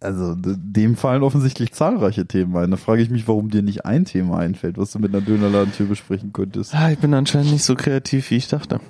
Also 0.00 0.34
dem 0.36 0.96
fallen 0.96 1.22
offensichtlich 1.22 1.72
zahlreiche 1.72 2.26
Themen 2.26 2.56
ein. 2.56 2.70
Da 2.70 2.76
frage 2.76 3.02
ich 3.02 3.10
mich, 3.10 3.26
warum 3.26 3.50
dir 3.50 3.62
nicht 3.62 3.84
ein 3.86 4.04
Thema 4.04 4.38
einfällt, 4.38 4.78
was 4.78 4.92
du 4.92 4.98
mit 4.98 5.14
einer 5.14 5.24
Dönerladentür 5.24 5.86
besprechen 5.86 6.32
könntest. 6.32 6.74
Ah, 6.74 6.90
ich 6.90 6.98
bin 6.98 7.14
anscheinend 7.14 7.52
nicht 7.52 7.64
so 7.64 7.74
kreativ, 7.74 8.30
wie 8.30 8.36
ich 8.36 8.48
dachte. 8.48 8.80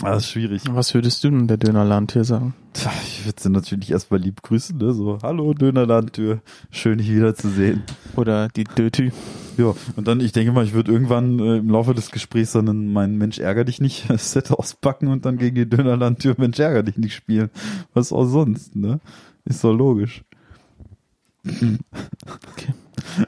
Das 0.00 0.24
ist 0.24 0.30
schwierig. 0.30 0.62
Was 0.70 0.92
würdest 0.94 1.24
du 1.24 1.30
denn 1.30 1.48
der 1.48 1.56
Dönerland 1.56 2.12
hier 2.12 2.24
sagen? 2.24 2.54
Ich 3.04 3.24
würde 3.24 3.40
sie 3.40 3.50
natürlich 3.50 3.90
erstmal 3.90 4.20
lieb 4.20 4.42
grüßen, 4.42 4.76
ne? 4.76 4.92
So, 4.92 5.18
hallo 5.22 5.54
Dönerlandtür, 5.54 6.40
schön 6.70 6.98
dich 6.98 7.10
wiederzusehen. 7.10 7.82
Oder 8.16 8.48
die 8.48 8.64
Dötü? 8.64 9.12
Ja, 9.56 9.74
und 9.94 10.08
dann, 10.08 10.20
ich 10.20 10.32
denke 10.32 10.52
mal, 10.52 10.64
ich 10.64 10.72
würde 10.72 10.90
irgendwann 10.90 11.38
äh, 11.38 11.58
im 11.58 11.70
Laufe 11.70 11.94
des 11.94 12.10
Gesprächs 12.10 12.52
dann 12.52 12.66
in 12.66 12.92
mein 12.92 13.16
Mensch 13.16 13.38
ärger 13.38 13.64
dich 13.64 13.80
nicht 13.80 14.06
Set 14.18 14.50
auspacken 14.50 15.08
und 15.08 15.24
dann 15.24 15.38
gegen 15.38 15.54
die 15.54 15.68
Dönerlandtür 15.68 16.34
Mensch 16.38 16.58
ärger 16.58 16.82
dich 16.82 16.96
nicht 16.96 17.14
spielen. 17.14 17.50
Was 17.94 18.12
auch 18.12 18.26
sonst, 18.26 18.74
ne? 18.74 19.00
Ist 19.44 19.62
doch 19.64 19.72
logisch. 19.72 20.24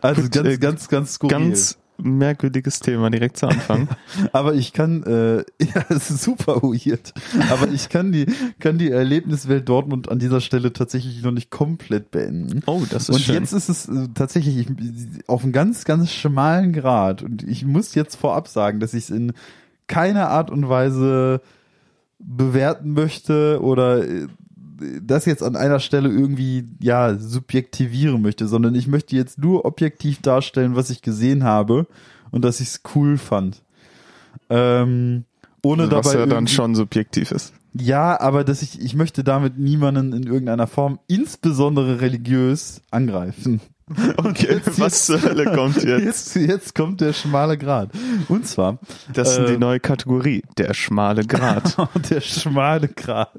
Also 0.00 0.22
Gut, 0.22 0.32
ganz, 0.32 0.48
äh, 0.48 0.58
ganz, 0.58 0.88
ganz 0.88 1.14
skurril. 1.14 1.38
Ganz 1.38 1.78
merkwürdiges 1.98 2.80
Thema 2.80 3.10
direkt 3.10 3.36
zu 3.36 3.46
Anfang. 3.46 3.88
Aber 4.32 4.54
ich 4.54 4.72
kann, 4.72 5.02
äh, 5.04 5.36
ja, 5.64 5.84
es 5.88 6.10
ist 6.10 6.22
super 6.22 6.62
weird. 6.62 7.12
Aber 7.50 7.68
ich 7.68 7.88
kann 7.88 8.12
die, 8.12 8.26
kann 8.58 8.78
die 8.78 8.90
Erlebniswelt 8.90 9.68
Dortmund 9.68 10.10
an 10.10 10.18
dieser 10.18 10.40
Stelle 10.40 10.72
tatsächlich 10.72 11.22
noch 11.22 11.32
nicht 11.32 11.50
komplett 11.50 12.10
beenden. 12.10 12.62
Oh, 12.66 12.82
das 12.90 13.08
ist 13.08 13.14
Und 13.14 13.20
schön. 13.20 13.34
jetzt 13.36 13.52
ist 13.52 13.68
es 13.68 13.88
äh, 13.88 14.08
tatsächlich 14.14 14.58
ich, 14.58 15.28
auf 15.28 15.42
einem 15.42 15.52
ganz, 15.52 15.84
ganz 15.84 16.12
schmalen 16.12 16.72
Grad. 16.72 17.22
Und 17.22 17.42
ich 17.42 17.64
muss 17.64 17.94
jetzt 17.94 18.16
vorab 18.16 18.48
sagen, 18.48 18.80
dass 18.80 18.94
ich 18.94 19.04
es 19.04 19.10
in 19.10 19.32
keiner 19.86 20.28
Art 20.28 20.50
und 20.50 20.68
Weise 20.68 21.40
bewerten 22.18 22.92
möchte 22.92 23.60
oder 23.62 24.06
äh, 24.06 24.26
das 25.02 25.24
jetzt 25.24 25.42
an 25.42 25.56
einer 25.56 25.80
Stelle 25.80 26.08
irgendwie 26.08 26.64
ja 26.80 27.16
subjektivieren 27.18 28.22
möchte, 28.22 28.48
sondern 28.48 28.74
ich 28.74 28.86
möchte 28.86 29.16
jetzt 29.16 29.38
nur 29.38 29.64
objektiv 29.64 30.20
darstellen, 30.22 30.76
was 30.76 30.90
ich 30.90 31.02
gesehen 31.02 31.44
habe 31.44 31.86
und 32.30 32.44
dass 32.44 32.60
ich 32.60 32.68
es 32.68 32.80
cool 32.94 33.18
fand. 33.18 33.62
Ähm, 34.50 35.24
ohne 35.62 35.90
was 35.90 36.06
dabei 36.06 36.20
ja 36.20 36.26
dann 36.26 36.46
schon 36.46 36.74
subjektiv 36.74 37.32
ist. 37.32 37.52
ja, 37.72 38.20
aber 38.20 38.44
dass 38.44 38.62
ich, 38.62 38.80
ich 38.80 38.94
möchte 38.94 39.24
damit 39.24 39.58
niemanden 39.58 40.12
in 40.12 40.22
irgendeiner 40.24 40.66
Form, 40.66 40.98
insbesondere 41.08 42.00
religiös, 42.00 42.82
angreifen. 42.90 43.60
Okay, 44.16 44.60
was 44.78 45.06
zur 45.06 45.22
Hölle 45.22 45.44
kommt 45.52 45.76
jetzt? 45.84 46.34
Jetzt, 46.34 46.36
jetzt 46.36 46.74
kommt 46.74 47.00
der 47.00 47.12
schmale 47.12 47.56
Grat. 47.56 47.90
Und 48.28 48.46
zwar 48.46 48.78
Das 49.12 49.38
ist 49.38 49.48
die 49.48 49.54
Ähm. 49.54 49.60
neue 49.60 49.78
Kategorie, 49.80 50.42
der 50.58 50.74
schmale 50.74 51.24
Grat. 51.24 51.76
der 52.10 52.20
schmale 52.20 52.88
Grat. 52.88 53.30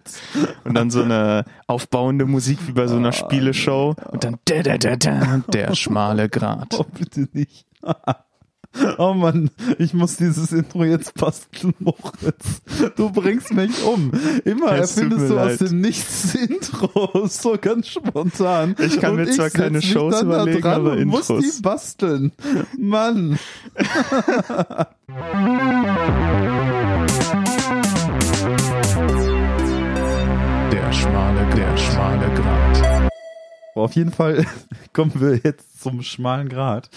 Und 0.63 0.73
dann 0.73 0.89
so 0.89 1.03
eine 1.03 1.43
aufbauende 1.67 2.25
Musik 2.25 2.59
wie 2.65 2.71
bei 2.71 2.87
so 2.87 2.95
einer 2.95 3.11
Spieleshow. 3.11 3.95
Und 4.11 4.23
dann 4.23 4.37
da, 4.45 4.63
da, 4.63 4.77
da, 4.77 4.95
da, 4.95 5.41
der 5.51 5.75
schmale 5.75 6.29
Grat. 6.29 6.75
Oh, 6.77 6.85
bitte 6.97 7.27
nicht. 7.33 7.65
Oh 8.97 9.13
Mann, 9.13 9.49
ich 9.77 9.93
muss 9.93 10.17
dieses 10.17 10.51
Intro 10.51 10.83
jetzt 10.83 11.13
basteln, 11.15 11.73
Moritz. 11.79 12.61
Du 12.95 13.09
bringst 13.11 13.53
mich 13.53 13.83
um. 13.83 14.11
Immer 14.45 14.73
Es 14.73 14.95
erfindest 14.97 15.29
du 15.29 15.37
aus 15.39 15.59
leid. 15.59 15.61
dem 15.69 15.81
Nichts 15.81 16.35
Intros, 16.35 17.37
so 17.41 17.57
ganz 17.59 17.87
spontan. 17.89 18.75
Ich 18.79 18.99
kann 18.99 19.11
Und 19.11 19.17
mir 19.17 19.29
zwar 19.31 19.49
keine 19.49 19.81
Shows 19.81 20.13
da 20.15 20.21
überlegen, 20.21 20.61
dran 20.61 20.73
aber 20.73 20.91
und 20.93 21.05
muss 21.05 21.29
Intros. 21.29 21.55
die 21.57 21.61
basteln. 21.61 22.31
Mann. 22.77 23.37
Der 30.71 30.91
schmale, 30.93 31.45
der 31.55 31.77
schmale 31.77 32.33
Grat. 32.35 33.09
Auf 33.75 33.93
jeden 33.95 34.11
Fall 34.11 34.45
kommen 34.93 35.11
wir 35.15 35.37
jetzt 35.43 35.81
zum 35.81 36.01
schmalen 36.01 36.49
Grat. 36.49 36.89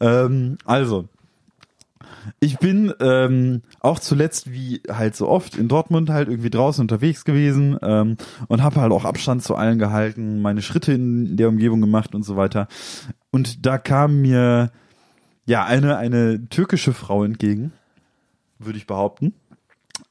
Ähm, 0.00 0.58
also, 0.64 1.08
ich 2.40 2.58
bin 2.58 2.92
ähm, 3.00 3.62
auch 3.80 3.98
zuletzt, 3.98 4.52
wie 4.52 4.82
halt 4.90 5.16
so 5.16 5.28
oft, 5.28 5.56
in 5.56 5.68
Dortmund 5.68 6.10
halt 6.10 6.28
irgendwie 6.28 6.50
draußen 6.50 6.82
unterwegs 6.82 7.24
gewesen 7.24 7.78
ähm, 7.82 8.16
und 8.48 8.62
habe 8.62 8.80
halt 8.80 8.92
auch 8.92 9.04
Abstand 9.04 9.42
zu 9.42 9.54
allen 9.54 9.78
gehalten, 9.78 10.42
meine 10.42 10.62
Schritte 10.62 10.92
in 10.92 11.36
der 11.36 11.48
Umgebung 11.48 11.80
gemacht 11.80 12.14
und 12.14 12.22
so 12.22 12.36
weiter. 12.36 12.68
Und 13.30 13.66
da 13.66 13.78
kam 13.78 14.22
mir 14.22 14.70
ja 15.46 15.64
eine, 15.64 15.96
eine 15.96 16.48
türkische 16.48 16.92
Frau 16.92 17.24
entgegen, 17.24 17.72
würde 18.58 18.78
ich 18.78 18.86
behaupten. 18.86 19.34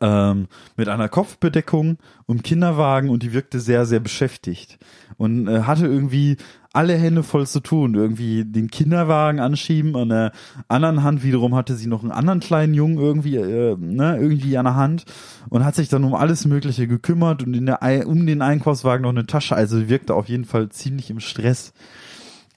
Ähm, 0.01 0.47
mit 0.75 0.89
einer 0.89 1.07
Kopfbedeckung 1.07 1.97
um 2.25 2.41
Kinderwagen 2.41 3.09
und 3.09 3.23
die 3.23 3.33
wirkte 3.33 3.59
sehr, 3.59 3.85
sehr 3.85 3.99
beschäftigt 3.99 4.77
und 5.17 5.47
äh, 5.47 5.61
hatte 5.61 5.85
irgendwie 5.85 6.37
alle 6.75 6.95
Hände 6.95 7.23
voll 7.23 7.47
zu 7.47 7.59
tun. 7.59 7.95
Irgendwie 7.95 8.45
den 8.45 8.69
Kinderwagen 8.69 9.39
anschieben, 9.39 9.95
an 9.95 10.09
der 10.09 10.31
anderen 10.67 11.03
Hand 11.03 11.23
wiederum 11.23 11.55
hatte 11.55 11.75
sie 11.75 11.87
noch 11.87 12.03
einen 12.03 12.11
anderen 12.11 12.39
kleinen 12.39 12.73
Jungen 12.73 12.97
irgendwie, 12.97 13.37
äh, 13.37 13.75
ne, 13.77 14.17
irgendwie 14.17 14.57
an 14.57 14.65
der 14.65 14.75
Hand 14.75 15.05
und 15.49 15.63
hat 15.63 15.75
sich 15.75 15.89
dann 15.89 16.03
um 16.03 16.13
alles 16.13 16.45
Mögliche 16.45 16.87
gekümmert 16.87 17.43
und 17.43 17.53
in 17.53 17.65
der, 17.65 18.07
um 18.07 18.25
den 18.25 18.41
Einkaufswagen 18.41 19.03
noch 19.03 19.09
eine 19.09 19.25
Tasche. 19.25 19.55
Also 19.55 19.89
wirkte 19.89 20.13
auf 20.13 20.27
jeden 20.27 20.45
Fall 20.45 20.69
ziemlich 20.69 21.09
im 21.09 21.19
Stress. 21.19 21.73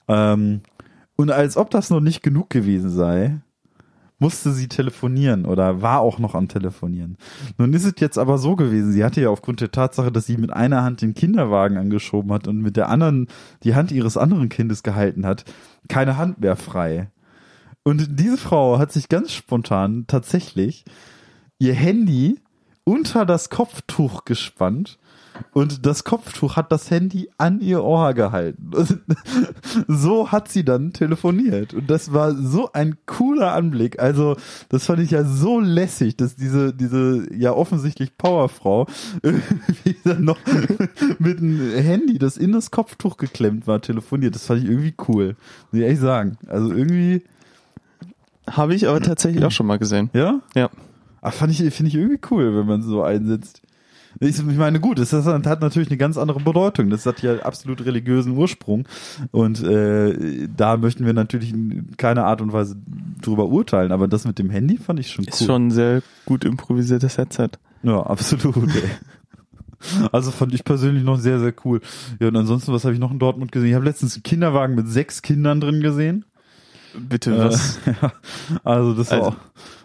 Ähm, 0.07 0.61
und 1.15 1.31
als 1.31 1.57
ob 1.57 1.69
das 1.69 1.89
noch 1.89 1.99
nicht 1.99 2.23
genug 2.23 2.49
gewesen 2.49 2.89
sei, 2.89 3.41
musste 4.19 4.51
sie 4.51 4.67
telefonieren 4.67 5.45
oder 5.45 5.81
war 5.81 6.01
auch 6.01 6.19
noch 6.19 6.35
am 6.35 6.47
Telefonieren. 6.47 7.17
Nun 7.57 7.73
ist 7.73 7.85
es 7.85 7.93
jetzt 7.99 8.17
aber 8.17 8.37
so 8.37 8.55
gewesen, 8.55 8.91
sie 8.91 9.03
hatte 9.03 9.21
ja 9.21 9.29
aufgrund 9.29 9.61
der 9.61 9.71
Tatsache, 9.71 10.11
dass 10.11 10.25
sie 10.25 10.37
mit 10.37 10.51
einer 10.51 10.83
Hand 10.83 11.01
den 11.01 11.13
Kinderwagen 11.13 11.77
angeschoben 11.77 12.31
hat 12.33 12.47
und 12.47 12.61
mit 12.61 12.75
der 12.75 12.89
anderen 12.89 13.27
die 13.63 13.75
Hand 13.75 13.91
ihres 13.91 14.17
anderen 14.17 14.49
Kindes 14.49 14.83
gehalten 14.83 15.25
hat, 15.25 15.45
keine 15.87 16.17
Hand 16.17 16.41
mehr 16.41 16.57
frei. 16.57 17.09
Und 17.83 18.19
diese 18.19 18.37
Frau 18.37 18.77
hat 18.77 18.91
sich 18.91 19.09
ganz 19.09 19.31
spontan 19.31 20.05
tatsächlich 20.07 20.83
ihr 21.57 21.73
Handy 21.73 22.39
unter 22.83 23.25
das 23.25 23.49
Kopftuch 23.49 24.25
gespannt 24.25 24.99
und 25.53 25.85
das 25.85 26.03
Kopftuch 26.03 26.55
hat 26.55 26.71
das 26.71 26.89
Handy 26.91 27.29
an 27.37 27.59
ihr 27.61 27.83
Ohr 27.83 28.13
gehalten. 28.13 28.71
So 29.87 30.31
hat 30.31 30.49
sie 30.49 30.63
dann 30.63 30.93
telefoniert. 30.93 31.73
Und 31.73 31.89
das 31.89 32.13
war 32.13 32.33
so 32.35 32.71
ein 32.73 32.97
cooler 33.05 33.53
Anblick. 33.53 33.99
Also, 33.99 34.35
das 34.69 34.85
fand 34.85 34.99
ich 34.99 35.11
ja 35.11 35.23
so 35.23 35.59
lässig, 35.59 36.17
dass 36.17 36.35
diese, 36.35 36.73
diese 36.73 37.27
ja 37.33 37.51
offensichtlich 37.53 38.17
Powerfrau 38.17 38.87
irgendwie 39.21 39.95
dann 40.03 40.23
noch 40.23 40.37
mit 41.19 41.39
einem 41.39 41.71
Handy, 41.71 42.17
das 42.17 42.37
in 42.37 42.51
das 42.51 42.71
Kopftuch 42.71 43.17
geklemmt 43.17 43.67
war, 43.67 43.81
telefoniert. 43.81 44.35
Das 44.35 44.45
fand 44.45 44.63
ich 44.63 44.69
irgendwie 44.69 44.93
cool. 45.07 45.35
Muss 45.71 45.79
ich 45.79 45.81
ehrlich 45.81 45.99
sagen. 45.99 46.37
Also 46.47 46.71
irgendwie, 46.71 47.23
Habe 48.49 48.75
ich 48.75 48.87
aber 48.87 49.01
tatsächlich 49.01 49.43
auch 49.43 49.51
schon 49.51 49.67
mal 49.67 49.79
gesehen. 49.79 50.09
ja? 50.13 50.39
Ja. 50.55 50.69
Ach, 51.21 51.33
fand 51.33 51.51
ich, 51.51 51.57
finde 51.73 51.89
ich 51.89 51.95
irgendwie 51.95 52.19
cool, 52.31 52.55
wenn 52.55 52.65
man 52.65 52.81
so 52.81 53.03
einsetzt. 53.03 53.61
Ich, 54.19 54.41
meine, 54.43 54.79
gut, 54.79 54.99
das, 54.99 55.13
hat 55.13 55.61
natürlich 55.61 55.89
eine 55.89 55.97
ganz 55.97 56.17
andere 56.17 56.39
Bedeutung. 56.39 56.89
Das 56.89 57.05
hat 57.05 57.21
ja 57.21 57.37
absolut 57.39 57.85
religiösen 57.85 58.35
Ursprung. 58.35 58.87
Und 59.31 59.63
äh, 59.63 60.47
da 60.55 60.77
möchten 60.77 61.05
wir 61.05 61.13
natürlich 61.13 61.53
in 61.53 61.95
keiner 61.97 62.25
Art 62.25 62.41
und 62.41 62.51
Weise 62.51 62.75
drüber 63.21 63.47
urteilen. 63.47 63.91
Aber 63.91 64.07
das 64.07 64.25
mit 64.25 64.39
dem 64.39 64.49
Handy 64.49 64.77
fand 64.77 64.99
ich 64.99 65.11
schon 65.11 65.25
cool. 65.25 65.29
Ist 65.29 65.45
schon 65.45 65.67
ein 65.67 65.71
sehr 65.71 66.01
gut 66.25 66.43
improvisiertes 66.43 67.17
Headset. 67.17 67.49
Ja, 67.83 68.01
absolut. 68.01 68.55
Ey. 68.57 68.89
Also 70.11 70.31
fand 70.31 70.53
ich 70.53 70.65
persönlich 70.65 71.03
noch 71.03 71.17
sehr, 71.17 71.39
sehr 71.39 71.53
cool. 71.63 71.79
Ja, 72.19 72.27
und 72.27 72.35
ansonsten, 72.35 72.73
was 72.73 72.83
habe 72.83 72.93
ich 72.93 72.99
noch 72.99 73.11
in 73.11 73.19
Dortmund 73.19 73.51
gesehen? 73.51 73.69
Ich 73.69 73.75
habe 73.75 73.85
letztens 73.85 74.15
einen 74.15 74.23
Kinderwagen 74.23 74.75
mit 74.75 74.89
sechs 74.89 75.21
Kindern 75.21 75.61
drin 75.61 75.81
gesehen. 75.81 76.25
Bitte, 76.97 77.37
was? 77.37 77.77
Äh, 77.85 77.93
ja, 78.01 78.13
also 78.63 78.93
das 78.93 79.11
war 79.11 79.17
Also- 79.19 79.29
auch, 79.29 79.35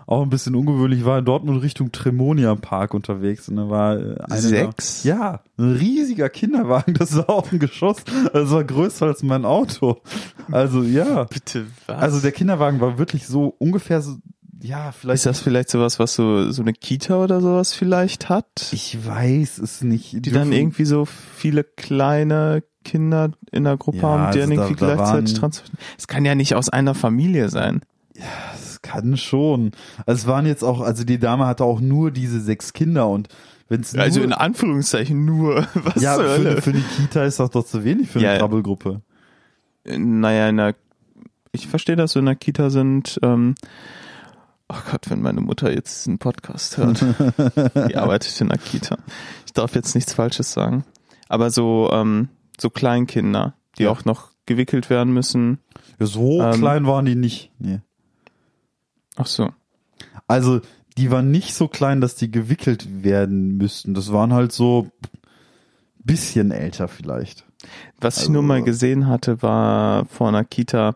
auch 0.06 0.22
ein 0.22 0.28
bisschen 0.30 0.54
ungewöhnlich. 0.54 1.00
Ich 1.00 1.04
war 1.04 1.18
in 1.18 1.24
Dortmund 1.24 1.62
Richtung 1.62 1.92
Tremonia 1.92 2.54
Park 2.56 2.94
unterwegs 2.94 3.48
und 3.48 3.56
da 3.56 3.68
war 3.70 3.96
äh, 3.98 4.16
eine 4.28 4.40
Sechs? 4.40 5.02
Da, 5.02 5.08
ja, 5.08 5.40
ein 5.58 5.72
riesiger 5.72 6.28
Kinderwagen. 6.28 6.94
Das 6.98 7.16
war 7.16 7.30
auch 7.30 7.50
ein 7.52 7.58
Geschoss. 7.58 7.98
Das 8.32 8.50
war 8.50 8.64
größer 8.64 9.06
als 9.06 9.22
mein 9.22 9.44
Auto. 9.44 10.00
Also 10.50 10.82
ja, 10.82 11.24
Bitte, 11.30 11.66
was? 11.86 11.98
also 12.02 12.20
der 12.20 12.32
Kinderwagen 12.32 12.80
war 12.80 12.98
wirklich 12.98 13.26
so 13.26 13.54
ungefähr 13.58 14.00
so, 14.02 14.16
ja, 14.62 14.92
vielleicht. 14.92 15.16
ist 15.16 15.26
das 15.26 15.40
vielleicht 15.40 15.68
sowas, 15.70 15.98
was 15.98 16.14
so, 16.14 16.50
so 16.50 16.62
eine 16.62 16.72
Kita 16.72 17.22
oder 17.22 17.40
sowas 17.40 17.74
vielleicht 17.74 18.28
hat? 18.28 18.70
ich 18.72 19.06
weiß 19.06 19.58
es 19.58 19.82
nicht. 19.82 20.24
die 20.24 20.30
dann 20.30 20.52
irgendwie 20.52 20.84
so 20.86 21.04
viele 21.06 21.64
kleine 21.64 22.62
Kinder 22.84 23.30
in 23.50 23.64
der 23.64 23.76
Gruppe 23.76 23.98
Ja, 23.98 24.02
haben, 24.08 24.32
die 24.32 24.38
dann 24.40 24.50
also 24.50 24.56
da- 24.56 24.68
irgendwie 24.68 24.80
da 24.80 24.94
gleichzeitig 24.94 25.32
waren- 25.34 25.40
transportieren. 25.40 25.78
Es 25.98 26.06
kann 26.06 26.24
ja 26.24 26.34
nicht 26.34 26.54
aus 26.54 26.68
einer 26.68 26.94
Familie 26.94 27.48
sein. 27.48 27.80
Das 28.16 28.80
kann 28.82 29.16
schon. 29.16 29.72
Also 30.06 30.22
es 30.22 30.26
waren 30.26 30.46
jetzt 30.46 30.62
auch, 30.62 30.80
also 30.80 31.04
die 31.04 31.18
Dame 31.18 31.46
hatte 31.46 31.64
auch 31.64 31.80
nur 31.80 32.10
diese 32.10 32.40
sechs 32.40 32.72
Kinder 32.72 33.08
und 33.08 33.28
wenn 33.68 33.80
es 33.80 33.94
Also 33.96 34.20
nur, 34.20 34.26
in 34.26 34.32
Anführungszeichen 34.32 35.24
nur. 35.24 35.66
Was 35.74 36.02
ja, 36.02 36.14
für, 36.16 36.32
eine- 36.34 36.62
für 36.62 36.72
die 36.72 36.82
Kita 36.96 37.24
ist 37.24 37.40
doch 37.40 37.48
doch 37.48 37.64
zu 37.64 37.82
wenig 37.84 38.08
für 38.10 38.18
eine 38.18 38.26
Ja, 38.28 38.32
ja. 38.34 38.38
Krabbelgruppe. 38.38 39.00
naja, 39.86 40.48
in 40.48 40.56
der, 40.58 40.74
ich 41.52 41.66
verstehe, 41.66 41.96
dass 41.96 42.12
so 42.12 42.20
in 42.20 42.26
der 42.26 42.36
Kita 42.36 42.70
sind, 42.70 43.18
ähm, 43.22 43.54
oh 44.68 44.76
Gott, 44.90 45.10
wenn 45.10 45.22
meine 45.22 45.40
Mutter 45.40 45.72
jetzt 45.72 46.06
einen 46.06 46.18
Podcast 46.18 46.76
hört. 46.78 47.00
die 47.88 47.96
arbeitet 47.96 48.40
in 48.40 48.48
der 48.48 48.58
Kita. 48.58 48.98
Ich 49.46 49.52
darf 49.52 49.74
jetzt 49.74 49.94
nichts 49.94 50.12
Falsches 50.12 50.52
sagen. 50.52 50.84
Aber 51.28 51.50
so, 51.50 51.90
ähm, 51.92 52.28
so 52.60 52.70
Kleinkinder, 52.70 53.54
die 53.78 53.84
Ja. 53.84 53.90
auch 53.90 54.04
noch 54.04 54.30
gewickelt 54.46 54.90
werden 54.90 55.12
müssen. 55.14 55.58
Ja, 55.98 56.06
so 56.06 56.42
Ähm, 56.42 56.52
klein 56.60 56.86
waren 56.86 57.06
die 57.06 57.14
nicht. 57.14 57.50
Nee. 57.58 57.80
Ach 59.16 59.26
so. 59.26 59.50
Also 60.26 60.60
die 60.96 61.10
waren 61.10 61.30
nicht 61.30 61.54
so 61.54 61.68
klein, 61.68 62.00
dass 62.00 62.14
die 62.14 62.30
gewickelt 62.30 63.02
werden 63.04 63.56
müssten. 63.56 63.94
Das 63.94 64.12
waren 64.12 64.32
halt 64.32 64.52
so 64.52 64.88
bisschen 65.98 66.50
älter 66.50 66.88
vielleicht. 66.88 67.44
Was 68.00 68.16
ich 68.16 68.22
Also- 68.24 68.32
nur 68.32 68.42
mal 68.42 68.62
gesehen 68.62 69.06
hatte, 69.08 69.42
war 69.42 70.04
vor 70.06 70.28
einer 70.28 70.44
Kita 70.44 70.94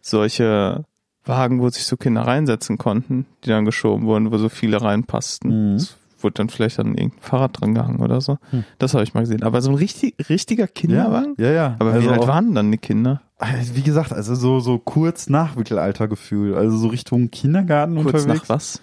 solche 0.00 0.84
Wagen, 1.24 1.60
wo 1.60 1.68
sich 1.70 1.84
so 1.84 1.96
Kinder 1.96 2.22
reinsetzen 2.22 2.78
konnten, 2.78 3.26
die 3.44 3.48
dann 3.48 3.64
geschoben 3.64 4.06
wurden, 4.06 4.30
wo 4.32 4.38
so 4.38 4.48
viele 4.48 4.82
reinpassten. 4.82 5.70
Mhm. 5.70 5.76
Es 5.76 5.96
wurde 6.22 6.34
dann 6.34 6.48
vielleicht 6.48 6.78
an 6.78 6.94
irgendein 6.94 7.20
Fahrrad 7.20 7.60
dran 7.60 7.74
gehangen 7.74 8.00
oder 8.00 8.20
so. 8.20 8.38
Das 8.78 8.94
habe 8.94 9.04
ich 9.04 9.14
mal 9.14 9.20
gesehen. 9.20 9.42
Aber 9.42 9.60
so 9.62 9.70
ein 9.70 9.76
richtig, 9.76 10.14
richtiger 10.28 10.66
Kinderwagen? 10.66 11.34
Ja, 11.38 11.50
ja. 11.50 11.76
Aber 11.78 11.92
Also 11.92 12.08
wie 12.08 12.12
alt 12.12 12.26
waren 12.26 12.54
dann 12.54 12.70
die 12.70 12.78
Kinder? 12.78 13.22
Also 13.38 13.74
Wie 13.76 13.82
gesagt, 13.82 14.12
also 14.12 14.34
so, 14.34 14.60
so 14.60 14.78
kurz 14.78 15.28
nach 15.28 15.56
Mittelaltergefühl, 15.56 16.54
also 16.54 16.76
so 16.76 16.88
Richtung 16.88 17.30
Kindergarten 17.30 17.94
Kurz 18.02 18.22
unterwegs. 18.22 18.48
nach 18.48 18.48
was? 18.48 18.80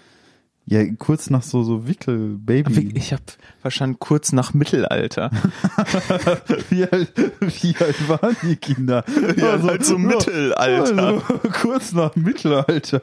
Ja, 0.70 0.84
kurz 1.00 1.30
nach 1.30 1.42
so, 1.42 1.64
so 1.64 1.88
Wickel, 1.88 2.38
Baby. 2.38 2.92
Ich 2.94 3.12
habe 3.12 3.24
verstanden, 3.60 3.96
kurz 3.98 4.30
nach 4.30 4.54
Mittelalter. 4.54 5.32
wie, 6.70 6.84
alt, 6.84 7.12
wie 7.40 7.74
alt 7.76 8.08
waren 8.08 8.36
die 8.44 8.54
Kinder? 8.54 9.04
Ja, 9.36 9.60
halt 9.60 9.84
so 9.84 9.98
Mittelalter. 9.98 10.96
Also, 10.96 11.22
kurz 11.60 11.90
nach 11.90 12.14
Mittelalter. 12.14 13.00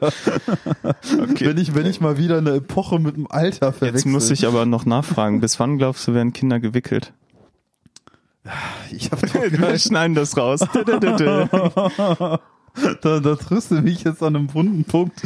Wenn 1.38 1.58
ich, 1.58 1.74
wenn 1.74 1.84
ich 1.84 2.00
mal 2.00 2.16
wieder 2.16 2.38
eine 2.38 2.54
Epoche 2.54 2.98
mit 2.98 3.16
dem 3.16 3.30
Alter 3.30 3.74
verwechsel. 3.74 3.96
Jetzt 3.96 4.06
muss 4.06 4.30
ich 4.30 4.46
aber 4.46 4.64
noch 4.64 4.86
nachfragen, 4.86 5.42
bis 5.42 5.60
wann 5.60 5.76
glaubst 5.76 6.08
du, 6.08 6.14
werden 6.14 6.32
Kinder 6.32 6.60
gewickelt? 6.60 7.12
ich 8.90 9.10
hab 9.10 9.22
Wir 9.34 9.78
schneiden 9.78 10.14
das 10.14 10.38
raus. 10.38 10.60
Da, 13.02 13.20
da 13.20 13.34
du 13.70 13.74
mich 13.82 14.04
jetzt 14.04 14.22
an 14.22 14.36
einem 14.36 14.54
wunden 14.54 14.84
Punkt. 14.84 15.20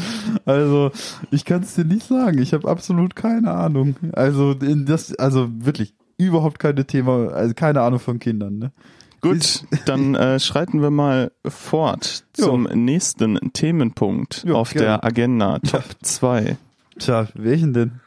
Also, 0.44 0.90
ich 1.30 1.44
kann 1.44 1.62
es 1.62 1.74
dir 1.74 1.84
nicht 1.84 2.06
sagen. 2.06 2.38
Ich 2.38 2.52
habe 2.54 2.68
absolut 2.68 3.16
keine 3.16 3.50
Ahnung. 3.52 3.96
Also, 4.12 4.54
das, 4.54 5.14
also 5.16 5.48
wirklich 5.52 5.94
überhaupt 6.18 6.58
keine 6.58 6.86
Thema, 6.86 7.28
also 7.32 7.54
keine 7.54 7.80
Ahnung 7.80 7.98
von 7.98 8.18
Kindern, 8.18 8.58
ne? 8.58 8.72
Gut, 9.20 9.64
dann 9.86 10.16
äh, 10.16 10.40
schreiten 10.40 10.82
wir 10.82 10.90
mal 10.90 11.30
fort 11.46 12.24
Jo. 12.36 12.46
zum 12.46 12.62
nächsten 12.64 13.38
Themenpunkt 13.52 14.42
Jo, 14.46 14.56
auf 14.56 14.70
gerne. 14.72 14.86
der 14.86 15.04
Agenda, 15.04 15.58
Top 15.60 15.84
2. 16.02 16.56
Tja, 16.98 17.28
welchen 17.34 17.72
denn? 17.72 18.00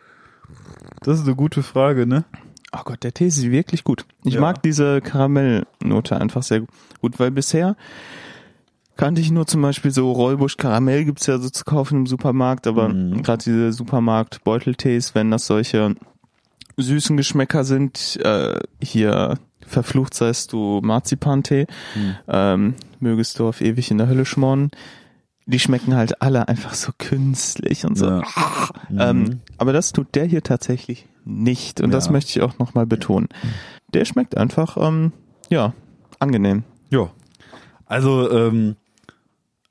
Das 1.03 1.19
ist 1.19 1.25
eine 1.25 1.35
gute 1.35 1.63
Frage, 1.63 2.05
ne? 2.05 2.25
Oh 2.73 2.81
Gott, 2.83 3.03
der 3.03 3.13
Tee 3.13 3.27
ist 3.27 3.41
wirklich 3.49 3.85
gut. 3.85 4.05
Ich 4.25 4.33
Ja. 4.33 4.41
mag 4.41 4.61
diese 4.61 4.99
Karamellnote 4.99 6.19
einfach 6.19 6.43
sehr 6.43 6.63
gut, 7.01 7.17
weil 7.19 7.31
bisher 7.31 7.77
kannte 8.97 9.21
ich 9.21 9.31
nur 9.31 9.45
zum 9.47 9.61
Beispiel 9.61 9.91
so 9.91 10.11
Rollbusch 10.11 10.57
Karamell 10.57 11.05
gibt's 11.05 11.27
ja 11.27 11.37
so 11.37 11.49
zu 11.49 11.63
kaufen 11.65 11.99
im 11.99 12.07
Supermarkt, 12.07 12.67
aber 12.67 12.89
Mhm. 12.89 13.23
gerade 13.23 13.43
diese 13.43 13.73
Supermarkt-Beuteltees, 13.73 15.15
wenn 15.15 15.31
das 15.31 15.47
solche 15.47 15.95
süßen 16.77 17.17
Geschmäcker 17.17 17.63
sind, 17.63 18.17
äh, 18.23 18.59
hier 18.81 19.35
verflucht 19.65 20.13
seist 20.13 20.53
du 20.53 20.81
Marzipantee, 20.83 21.67
Mhm. 21.95 22.15
ähm, 22.27 22.73
mögest 22.99 23.39
du 23.39 23.47
auf 23.47 23.61
ewig 23.61 23.91
in 23.91 23.97
der 23.97 24.07
Hölle 24.07 24.25
schmoren. 24.25 24.71
Die 25.47 25.59
schmecken 25.59 25.95
halt 25.95 26.21
alle 26.21 26.47
einfach 26.47 26.73
so 26.73 26.91
künstlich 26.97 27.85
und 27.85 27.97
so. 27.97 28.07
Ja. 28.07 28.23
Ähm, 28.97 29.23
Mhm. 29.23 29.39
aber 29.57 29.73
das 29.73 29.91
tut 29.93 30.15
der 30.15 30.25
hier 30.25 30.41
tatsächlich 30.43 31.07
nicht. 31.23 31.81
Und 31.81 31.91
das 31.91 32.05
Ja. 32.07 32.11
möchte 32.13 32.31
ich 32.31 32.41
auch 32.41 32.59
nochmal 32.59 32.85
betonen. 32.85 33.27
Der 33.93 34.05
schmeckt 34.05 34.37
einfach, 34.37 34.77
ähm, 34.77 35.11
ja, 35.49 35.73
angenehm. 36.19 36.63
Ja. 36.89 37.09
Also, 37.85 38.29
ähm, 38.31 38.75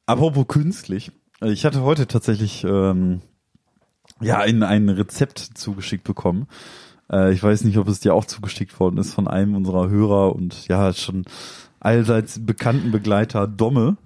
apropos 0.06 0.46
künstlich. 0.46 1.12
Ich 1.42 1.64
hatte 1.64 1.82
heute 1.82 2.06
tatsächlich 2.06 2.64
ähm, 2.64 3.20
ja 4.20 4.38
ein, 4.38 4.62
ein 4.62 4.88
Rezept 4.88 5.38
zugeschickt 5.38 6.04
bekommen. 6.04 6.46
Äh, 7.10 7.32
ich 7.32 7.42
weiß 7.42 7.64
nicht, 7.64 7.78
ob 7.78 7.88
es 7.88 8.00
dir 8.00 8.14
auch 8.14 8.24
zugeschickt 8.24 8.78
worden 8.80 8.98
ist 8.98 9.12
von 9.12 9.28
einem 9.28 9.54
unserer 9.54 9.88
Hörer 9.88 10.34
und 10.34 10.68
ja, 10.68 10.92
schon 10.92 11.24
allseits 11.80 12.44
bekannten 12.44 12.90
Begleiter 12.90 13.46
Domme. 13.46 13.96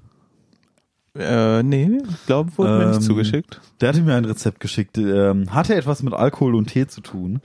Äh, 1.15 1.63
nee, 1.63 1.99
glaube, 2.27 2.57
wurde 2.57 2.79
mir 2.79 2.85
Ähm, 2.85 2.91
nicht 2.91 3.03
zugeschickt. 3.03 3.61
Der 3.81 3.91
hatte 3.91 4.03
mir 4.03 4.15
ein 4.15 4.25
Rezept 4.25 4.61
geschickt. 4.61 4.99
Ähm, 4.99 5.53
hatte 5.53 5.75
etwas 5.75 6.03
mit 6.03 6.15
Alkohol 6.15 6.55
und 6.55 6.67
Tee 6.67 6.87
zu 6.87 7.01
tun. 7.01 7.41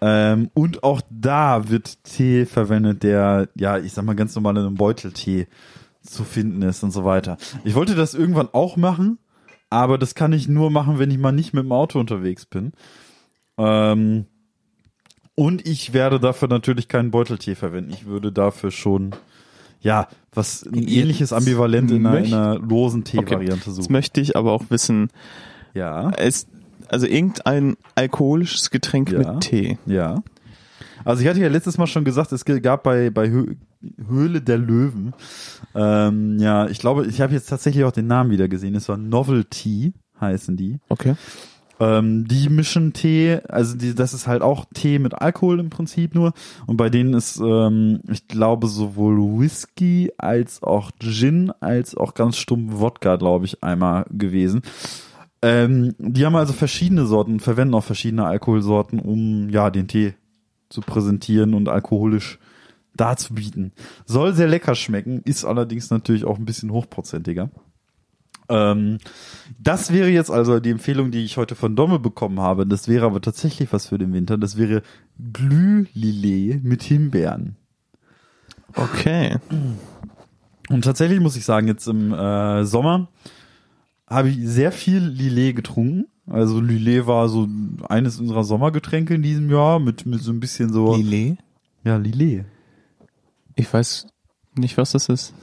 Ähm, 0.00 0.50
und 0.54 0.84
auch 0.84 1.00
da 1.10 1.68
wird 1.68 2.02
Tee 2.04 2.46
verwendet, 2.46 3.02
der, 3.02 3.48
ja, 3.54 3.78
ich 3.78 3.92
sag 3.92 4.04
mal, 4.04 4.16
ganz 4.16 4.34
normal 4.34 4.56
in 4.56 4.66
einem 4.66 4.74
Beuteltee 4.74 5.46
zu 6.04 6.24
finden 6.24 6.62
ist 6.62 6.82
und 6.82 6.90
so 6.92 7.04
weiter. 7.04 7.36
Ich 7.64 7.74
wollte 7.74 7.94
das 7.94 8.14
irgendwann 8.14 8.48
auch 8.52 8.76
machen, 8.76 9.18
aber 9.70 9.98
das 9.98 10.14
kann 10.14 10.32
ich 10.32 10.48
nur 10.48 10.70
machen, 10.70 10.98
wenn 10.98 11.10
ich 11.10 11.18
mal 11.18 11.32
nicht 11.32 11.54
mit 11.54 11.64
dem 11.64 11.72
Auto 11.72 11.98
unterwegs 11.98 12.46
bin. 12.46 12.72
Ähm, 13.58 14.26
und 15.34 15.66
ich 15.66 15.92
werde 15.92 16.20
dafür 16.20 16.48
natürlich 16.48 16.86
keinen 16.88 17.10
Beuteltee 17.10 17.54
verwenden. 17.54 17.90
Ich 17.92 18.06
würde 18.06 18.30
dafür 18.30 18.70
schon, 18.70 19.10
ja, 19.80 20.06
was 20.32 20.62
ein 20.64 20.74
Jetzt 20.82 20.90
ähnliches 20.92 21.32
Ambivalent 21.32 21.90
in 21.90 22.06
einer, 22.06 22.18
in 22.18 22.32
einer 22.34 22.58
losen 22.58 23.04
Tee-Variante 23.04 23.66
Jetzt 23.70 23.76
suchen. 23.76 23.92
möchte 23.92 24.20
ich 24.20 24.36
aber 24.36 24.52
auch 24.52 24.64
wissen, 24.70 25.08
Ja. 25.72 26.10
es, 26.16 26.46
also 26.88 27.06
irgendein 27.06 27.76
alkoholisches 27.96 28.70
Getränk 28.70 29.10
Ja. 29.10 29.18
mit 29.18 29.40
Tee. 29.40 29.78
Ja. 29.86 30.22
Also 31.04 31.22
ich 31.22 31.28
hatte 31.28 31.40
ja 31.40 31.48
letztes 31.48 31.78
Mal 31.78 31.86
schon 31.86 32.04
gesagt, 32.04 32.30
es 32.32 32.44
gab 32.44 32.82
bei, 32.84 33.10
bei 33.10 33.28
Höhle 34.08 34.40
der 34.40 34.58
Löwen, 34.58 35.12
ähm, 35.74 36.38
ja, 36.38 36.66
ich 36.66 36.78
glaube, 36.78 37.06
ich 37.06 37.20
habe 37.20 37.32
jetzt 37.32 37.48
tatsächlich 37.48 37.84
auch 37.84 37.92
den 37.92 38.06
Namen 38.06 38.30
wieder 38.30 38.48
gesehen. 38.48 38.74
Es 38.74 38.88
war 38.88 38.96
Novelty, 38.96 39.92
heißen 40.20 40.56
die. 40.56 40.78
Okay. 40.88 41.14
Ähm, 41.80 42.26
die 42.28 42.48
mischen 42.48 42.92
Tee, 42.92 43.40
also 43.48 43.76
die, 43.76 43.94
das 43.94 44.14
ist 44.14 44.26
halt 44.26 44.42
auch 44.42 44.64
Tee 44.74 44.98
mit 45.00 45.14
Alkohol 45.14 45.58
im 45.58 45.70
Prinzip 45.70 46.14
nur. 46.14 46.32
Und 46.66 46.76
bei 46.76 46.88
denen 46.88 47.14
ist, 47.14 47.40
ähm, 47.44 48.00
ich 48.08 48.28
glaube, 48.28 48.68
sowohl 48.68 49.40
Whisky 49.40 50.12
als 50.16 50.62
auch 50.62 50.92
Gin, 51.00 51.50
als 51.60 51.96
auch 51.96 52.14
ganz 52.14 52.36
stumpf 52.36 52.78
Wodka, 52.78 53.16
glaube 53.16 53.46
ich, 53.46 53.64
einmal 53.64 54.06
gewesen. 54.10 54.62
Ähm, 55.42 55.94
die 55.98 56.24
haben 56.24 56.36
also 56.36 56.52
verschiedene 56.52 57.06
Sorten, 57.06 57.40
verwenden 57.40 57.74
auch 57.74 57.84
verschiedene 57.84 58.24
Alkoholsorten, 58.24 59.00
um 59.00 59.50
ja 59.50 59.70
den 59.70 59.88
Tee 59.88 60.14
zu 60.68 60.80
präsentieren 60.80 61.54
und 61.54 61.68
alkoholisch 61.68 62.38
darzubieten. 62.96 63.72
Soll 64.06 64.34
sehr 64.34 64.48
lecker 64.48 64.74
schmecken, 64.74 65.20
ist 65.24 65.44
allerdings 65.44 65.90
natürlich 65.90 66.24
auch 66.24 66.38
ein 66.38 66.44
bisschen 66.44 66.70
hochprozentiger. 66.70 67.50
Ähm, 68.48 68.98
das 69.58 69.92
wäre 69.92 70.08
jetzt 70.08 70.30
also 70.30 70.60
die 70.60 70.70
Empfehlung, 70.70 71.10
die 71.10 71.24
ich 71.24 71.36
heute 71.36 71.54
von 71.54 71.76
Domme 71.76 71.98
bekommen 71.98 72.40
habe. 72.40 72.66
Das 72.66 72.88
wäre 72.88 73.06
aber 73.06 73.20
tatsächlich 73.20 73.72
was 73.72 73.86
für 73.86 73.98
den 73.98 74.12
Winter. 74.12 74.36
Das 74.36 74.56
wäre 74.56 74.82
Glühlillet 75.32 76.62
mit 76.62 76.82
Himbeeren. 76.82 77.56
Okay. 78.74 79.36
Und 80.68 80.84
tatsächlich 80.84 81.20
muss 81.20 81.36
ich 81.36 81.44
sagen, 81.44 81.68
jetzt 81.68 81.86
im 81.86 82.12
äh, 82.12 82.64
Sommer 82.64 83.08
habe 84.06 84.28
ich 84.28 84.38
sehr 84.42 84.72
viel 84.72 84.98
Lillet 84.98 85.56
getrunken. 85.56 86.06
Also 86.26 86.60
Lillet 86.60 87.06
war 87.06 87.28
so 87.28 87.48
eines 87.88 88.18
unserer 88.18 88.44
Sommergetränke 88.44 89.14
in 89.14 89.22
diesem 89.22 89.50
Jahr 89.50 89.78
mit, 89.78 90.06
mit 90.06 90.20
so 90.20 90.32
ein 90.32 90.40
bisschen 90.40 90.72
so. 90.72 90.96
Lillet? 90.96 91.38
Ja, 91.84 91.96
Lillet. 91.96 92.46
Ich 93.56 93.72
weiß 93.72 94.06
nicht, 94.56 94.76
was 94.76 94.92
das 94.92 95.08
ist. 95.08 95.34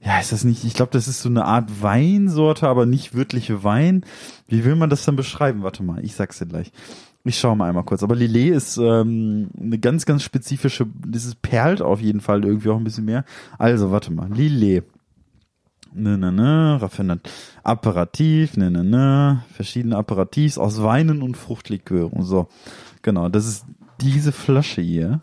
Ja, 0.00 0.20
ist 0.20 0.30
das 0.30 0.44
nicht, 0.44 0.64
ich 0.64 0.74
glaube, 0.74 0.92
das 0.92 1.08
ist 1.08 1.22
so 1.22 1.28
eine 1.28 1.44
Art 1.44 1.82
Weinsorte, 1.82 2.68
aber 2.68 2.86
nicht 2.86 3.14
wirkliche 3.14 3.64
Wein. 3.64 4.04
Wie 4.46 4.64
will 4.64 4.76
man 4.76 4.90
das 4.90 5.04
dann 5.04 5.16
beschreiben? 5.16 5.62
Warte 5.62 5.82
mal, 5.82 6.04
ich 6.04 6.14
sag's 6.14 6.38
dir 6.38 6.46
gleich. 6.46 6.70
Ich 7.24 7.38
schaue 7.38 7.56
mal 7.56 7.68
einmal 7.68 7.84
kurz. 7.84 8.02
Aber 8.02 8.14
Lillet 8.14 8.54
ist 8.54 8.78
ähm, 8.78 9.48
eine 9.60 9.78
ganz, 9.78 10.06
ganz 10.06 10.22
spezifische, 10.22 10.86
das 11.04 11.24
ist 11.24 11.42
perlt 11.42 11.82
auf 11.82 12.00
jeden 12.00 12.20
Fall 12.20 12.44
irgendwie 12.44 12.70
auch 12.70 12.76
ein 12.76 12.84
bisschen 12.84 13.06
mehr. 13.06 13.24
Also, 13.58 13.90
warte 13.90 14.12
mal, 14.12 14.32
Lillet. 14.32 14.84
Ne, 15.92 16.16
ne, 16.16 16.30
ne, 16.30 16.78
raffinat. 16.80 17.20
Aperitif, 17.64 18.56
ne, 18.56 18.70
ne, 18.70 18.84
ne, 18.84 19.42
verschiedene 19.52 19.96
Aperitifs 19.96 20.58
aus 20.58 20.82
Weinen 20.82 21.22
und 21.22 21.36
Fruchtlikören. 21.36 22.22
So, 22.22 22.48
genau, 23.02 23.28
das 23.28 23.46
ist 23.46 23.64
diese 24.00 24.32
Flasche 24.32 24.80
hier. 24.80 25.22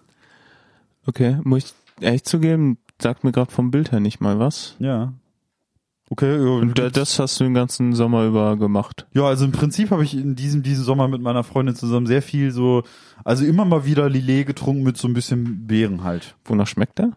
Okay, 1.06 1.38
muss 1.44 1.66
ich 1.66 1.85
ehrlich 2.02 2.24
zugeben, 2.24 2.78
sagt 3.02 3.24
mir 3.24 3.32
gerade 3.32 3.52
vom 3.52 3.72
Bild 3.72 3.92
her 3.92 4.00
nicht 4.00 4.22
mal 4.22 4.40
was. 4.40 4.76
Ja. 4.80 5.14
Okay, 6.10 6.36
ja, 6.36 6.50
Und 6.62 6.78
da- 6.78 6.90
das 6.92 7.18
hast 7.18 7.40
du 7.40 7.46
den 7.46 7.56
ganzen 7.56 7.94
Sommer 7.94 8.26
über 8.26 8.58
gemacht. 8.58 9.08
Ja, 9.14 9.24
also 9.24 9.44
im 9.46 9.52
Prinzip 9.52 9.90
habe 9.90 10.04
ich 10.04 10.16
in 10.16 10.36
diesem, 10.36 10.62
diesem 10.62 10.84
Sommer 10.84 11.08
mit 11.08 11.22
meiner 11.22 11.44
Freundin 11.44 11.76
zusammen 11.76 12.06
sehr 12.06 12.22
viel 12.22 12.52
so, 12.52 12.84
also 13.24 13.44
immer 13.44 13.66
mal 13.66 13.86
wieder 13.86 14.08
Lillet 14.08 14.46
getrunken 14.46 14.84
mit 14.84 14.98
so 14.98 15.08
ein 15.08 15.16
bisschen 15.16 15.66
Beeren 15.66 16.04
halt. 16.04 16.36
Wonach 16.46 16.68
schmeckt 16.68 17.00
der? 17.00 17.14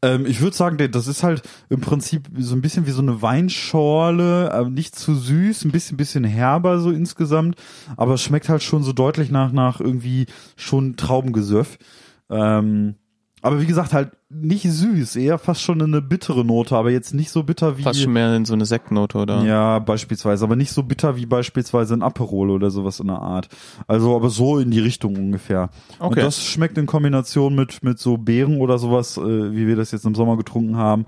Ähm, 0.00 0.24
ich 0.24 0.40
würde 0.40 0.56
sagen, 0.56 0.78
das 0.90 1.06
ist 1.06 1.22
halt 1.22 1.42
im 1.68 1.80
Prinzip 1.82 2.30
so 2.38 2.54
ein 2.54 2.62
bisschen 2.62 2.86
wie 2.86 2.90
so 2.92 3.02
eine 3.02 3.20
Weinschorle, 3.20 4.50
aber 4.52 4.70
nicht 4.70 4.96
zu 4.96 5.14
süß, 5.14 5.66
ein 5.66 5.72
bisschen, 5.72 5.98
bisschen 5.98 6.24
herber 6.24 6.78
so 6.78 6.90
insgesamt, 6.90 7.56
aber 7.98 8.14
es 8.14 8.22
schmeckt 8.22 8.48
halt 8.48 8.62
schon 8.62 8.82
so 8.82 8.94
deutlich 8.94 9.30
nach, 9.30 9.52
nach 9.52 9.78
irgendwie 9.78 10.24
schon 10.56 10.96
Traubengesöff. 10.96 11.76
Ähm, 12.30 12.94
aber 13.42 13.60
wie 13.60 13.66
gesagt, 13.66 13.92
halt 13.92 14.12
nicht 14.30 14.62
süß, 14.62 15.16
eher 15.16 15.36
fast 15.36 15.60
schon 15.60 15.82
eine 15.82 16.00
bittere 16.00 16.44
Note, 16.44 16.74
aber 16.76 16.90
jetzt 16.90 17.12
nicht 17.12 17.30
so 17.30 17.42
bitter 17.42 17.76
wie. 17.76 17.82
Fast 17.82 18.00
schon 18.00 18.12
mehr 18.12 18.34
in 18.34 18.44
so 18.44 18.54
eine 18.54 18.64
Sektnote, 18.64 19.18
oder? 19.18 19.44
Ja, 19.44 19.78
beispielsweise, 19.80 20.44
aber 20.44 20.56
nicht 20.56 20.70
so 20.72 20.82
bitter 20.84 21.16
wie 21.16 21.26
beispielsweise 21.26 21.92
ein 21.94 22.02
Aperol 22.02 22.50
oder 22.50 22.70
sowas 22.70 23.00
in 23.00 23.08
der 23.08 23.18
Art. 23.18 23.48
Also, 23.86 24.16
aber 24.16 24.30
so 24.30 24.58
in 24.58 24.70
die 24.70 24.78
Richtung 24.80 25.16
ungefähr. 25.16 25.70
Und 25.98 26.12
Okay. 26.12 26.20
das 26.22 26.42
schmeckt 26.42 26.78
in 26.78 26.86
Kombination 26.86 27.54
mit, 27.54 27.82
mit 27.82 27.98
so 27.98 28.16
Beeren 28.16 28.58
oder 28.58 28.78
sowas, 28.78 29.18
äh, 29.18 29.20
wie 29.52 29.66
wir 29.66 29.76
das 29.76 29.90
jetzt 29.90 30.06
im 30.06 30.14
Sommer 30.14 30.36
getrunken 30.36 30.76
haben, 30.76 31.04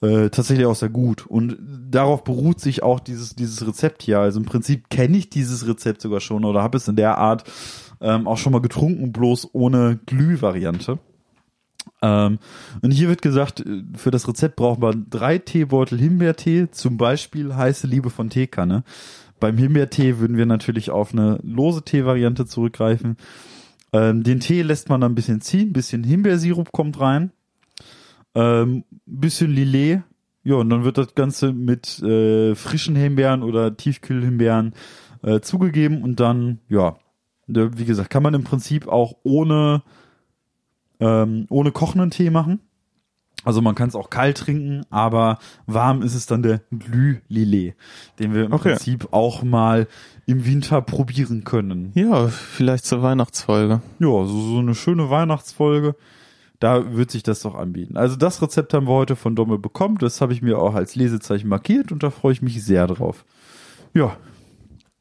äh, 0.00 0.30
tatsächlich 0.30 0.66
auch 0.66 0.76
sehr 0.76 0.88
gut. 0.88 1.26
Und 1.26 1.58
darauf 1.90 2.24
beruht 2.24 2.60
sich 2.60 2.82
auch 2.82 3.00
dieses, 3.00 3.34
dieses 3.34 3.66
Rezept 3.66 4.02
hier. 4.02 4.20
Also 4.20 4.38
im 4.40 4.46
Prinzip 4.46 4.88
kenne 4.88 5.18
ich 5.18 5.28
dieses 5.30 5.66
Rezept 5.66 6.00
sogar 6.00 6.20
schon 6.20 6.44
oder 6.44 6.62
habe 6.62 6.76
es 6.78 6.88
in 6.88 6.96
der 6.96 7.18
Art 7.18 7.44
ähm, 8.00 8.26
auch 8.26 8.38
schon 8.38 8.52
mal 8.52 8.62
getrunken, 8.62 9.12
bloß 9.12 9.50
ohne 9.52 9.98
Glühvariante. 10.06 10.98
Ähm, 12.02 12.38
und 12.82 12.90
hier 12.90 13.08
wird 13.08 13.22
gesagt, 13.22 13.60
äh, 13.60 13.84
für 13.96 14.10
das 14.10 14.26
Rezept 14.28 14.56
braucht 14.56 14.80
man 14.80 15.06
drei 15.08 15.38
Teebeutel 15.38 15.98
Himbeertee, 15.98 16.70
zum 16.70 16.96
Beispiel 16.96 17.54
heiße 17.54 17.86
Liebe 17.86 18.10
von 18.10 18.28
Teekanne. 18.28 18.82
Beim 19.40 19.56
Himbeertee 19.56 20.18
würden 20.18 20.36
wir 20.36 20.46
natürlich 20.46 20.90
auf 20.90 21.12
eine 21.12 21.38
lose 21.42 21.82
Teevariante 21.82 22.46
zurückgreifen. 22.46 23.16
Ähm, 23.92 24.22
den 24.22 24.40
Tee 24.40 24.62
lässt 24.62 24.88
man 24.88 25.00
dann 25.00 25.12
ein 25.12 25.16
bisschen 25.16 25.40
ziehen, 25.40 25.70
ein 25.70 25.72
bisschen 25.72 26.02
Himbeersirup 26.04 26.72
kommt 26.72 27.00
rein, 27.00 27.30
ähm, 28.34 28.84
bisschen 29.04 29.50
Lillet, 29.50 30.02
ja, 30.44 30.54
und 30.56 30.70
dann 30.70 30.84
wird 30.84 30.98
das 30.98 31.14
Ganze 31.14 31.52
mit 31.52 32.02
äh, 32.02 32.54
frischen 32.54 32.96
Himbeeren 32.96 33.42
oder 33.42 33.76
Tiefkühlhimbeeren 33.76 34.74
äh, 35.22 35.40
zugegeben 35.40 36.02
und 36.02 36.18
dann, 36.18 36.58
ja, 36.68 36.96
wie 37.46 37.84
gesagt, 37.84 38.10
kann 38.10 38.22
man 38.22 38.34
im 38.34 38.44
Prinzip 38.44 38.88
auch 38.88 39.14
ohne 39.22 39.82
ähm, 41.02 41.46
ohne 41.50 41.72
kochenden 41.72 42.10
Tee 42.10 42.30
machen. 42.30 42.60
Also 43.44 43.60
man 43.60 43.74
kann 43.74 43.88
es 43.88 43.96
auch 43.96 44.08
kalt 44.08 44.36
trinken, 44.38 44.82
aber 44.88 45.38
warm 45.66 46.02
ist 46.02 46.14
es 46.14 46.26
dann 46.26 46.44
der 46.44 46.60
Glühlillet, 46.70 47.74
den 48.20 48.34
wir 48.34 48.44
im 48.44 48.52
Okay. 48.52 48.70
Prinzip 48.74 49.08
auch 49.12 49.42
mal 49.42 49.88
im 50.26 50.46
Winter 50.46 50.80
probieren 50.80 51.42
können. 51.42 51.90
Ja, 51.94 52.28
vielleicht 52.28 52.84
zur 52.84 53.02
Weihnachtsfolge. 53.02 53.82
Ja, 53.98 54.06
so, 54.24 54.26
so 54.26 54.58
eine 54.58 54.76
schöne 54.76 55.10
Weihnachtsfolge. 55.10 55.96
Da 56.60 56.94
wird 56.94 57.10
sich 57.10 57.24
das 57.24 57.40
doch 57.40 57.56
anbieten. 57.56 57.96
Also 57.96 58.14
das 58.14 58.40
Rezept 58.40 58.72
haben 58.74 58.86
wir 58.86 58.92
heute 58.94 59.16
von 59.16 59.34
Dommel 59.34 59.58
bekommen. 59.58 59.98
Das 59.98 60.20
habe 60.20 60.32
ich 60.32 60.40
mir 60.42 60.58
auch 60.60 60.76
als 60.76 60.94
Lesezeichen 60.94 61.48
markiert 61.48 61.90
und 61.90 62.04
da 62.04 62.10
freue 62.10 62.34
ich 62.34 62.42
mich 62.42 62.62
sehr 62.64 62.86
drauf. 62.86 63.24
Ja, 63.92 64.16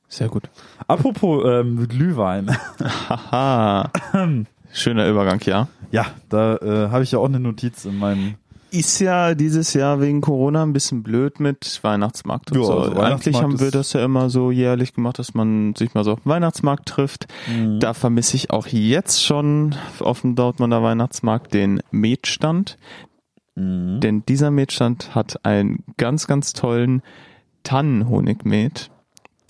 Sehr 0.07 0.29
gut. 0.29 0.49
apropos 0.87 1.43
ähm, 1.45 1.87
Glühwein. 1.87 2.49
Haha. 3.09 3.91
Schöner 4.73 5.07
Übergang, 5.07 5.41
ja. 5.45 5.67
Ja, 5.91 6.07
da 6.29 6.55
äh, 6.57 6.89
habe 6.89 7.03
ich 7.03 7.11
ja 7.11 7.19
auch 7.19 7.25
eine 7.25 7.39
Notiz 7.39 7.85
in 7.85 7.97
meinem 7.97 8.35
Ist 8.71 8.99
ja 8.99 9.35
dieses 9.35 9.73
Jahr 9.73 9.99
wegen 9.99 10.21
Corona 10.21 10.63
ein 10.63 10.71
bisschen 10.71 11.03
blöd 11.03 11.39
mit 11.41 11.79
Weihnachtsmarkt 11.83 12.51
und 12.51 12.59
Ja, 12.59 12.63
so. 12.63 12.71
also 12.71 12.83
Eigentlich 12.91 12.97
Weihnachtsmarkt 12.97 13.43
haben 13.43 13.59
wir 13.59 13.71
das 13.71 13.93
ja 13.93 14.05
immer 14.05 14.29
so 14.29 14.51
jährlich 14.51 14.93
gemacht, 14.93 15.19
dass 15.19 15.33
man 15.33 15.75
sich 15.75 15.93
mal 15.93 16.03
so 16.05 16.13
auf 16.13 16.21
dem 16.21 16.29
Weihnachtsmarkt 16.29 16.87
trifft. 16.87 17.27
Mhm. 17.49 17.79
Da 17.81 17.93
vermisse 17.93 18.37
ich 18.37 18.51
auch 18.51 18.67
jetzt 18.67 19.23
schon 19.23 19.75
auf 19.99 20.21
dem 20.21 20.35
Dortmunder 20.35 20.81
Weihnachtsmarkt 20.81 21.53
den 21.53 21.81
Metstand. 21.91 22.77
Mhm. 23.55 23.99
Denn 23.99 24.23
dieser 24.25 24.51
Metstand 24.51 25.13
hat 25.13 25.43
einen 25.43 25.83
ganz, 25.97 26.27
ganz 26.27 26.53
tollen 26.53 27.01
Tannenhonigmet, 27.63 28.89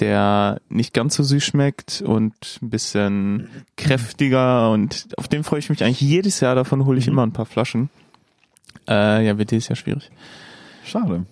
der 0.01 0.59
nicht 0.69 0.93
ganz 0.93 1.15
so 1.15 1.23
süß 1.23 1.43
schmeckt 1.43 2.01
und 2.05 2.33
ein 2.61 2.69
bisschen 2.69 3.47
kräftiger 3.77 4.71
und 4.71 5.07
auf 5.17 5.27
den 5.27 5.43
freue 5.43 5.59
ich 5.59 5.69
mich 5.69 5.83
eigentlich 5.83 6.01
jedes 6.01 6.39
Jahr. 6.41 6.55
Davon 6.55 6.85
hole 6.85 6.97
ich 6.99 7.07
Mhm. 7.07 7.13
immer 7.13 7.23
ein 7.27 7.31
paar 7.33 7.45
Flaschen. 7.45 7.89
Äh, 8.87 9.25
ja, 9.25 9.37
wird 9.37 9.51
dieses 9.51 9.69
Jahr 9.69 9.75
schwierig. 9.75 10.09
Schade. 10.83 11.25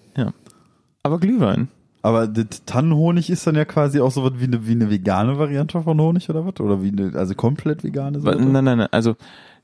Aber 1.03 1.19
Glühwein. 1.19 1.69
Aber 2.01 2.27
der 2.27 2.45
Tannenhonig 2.65 3.29
ist 3.29 3.45
dann 3.47 3.55
ja 3.55 3.65
quasi 3.65 3.99
auch 3.99 4.11
so 4.11 4.23
was 4.23 4.33
wie 4.39 4.45
eine, 4.45 4.67
wie 4.67 4.71
eine 4.71 4.89
vegane 4.89 5.37
Variante 5.37 5.81
von 5.81 5.99
Honig 5.99 6.29
oder 6.29 6.45
was? 6.45 6.59
Oder 6.59 6.81
wie 6.81 6.89
eine, 6.89 7.13
also 7.17 7.35
komplett 7.35 7.83
vegane 7.83 8.19
Sorte? 8.21 8.41
Nein, 8.41 8.63
nein, 8.63 8.77
nein. 8.77 8.87
Also 8.91 9.15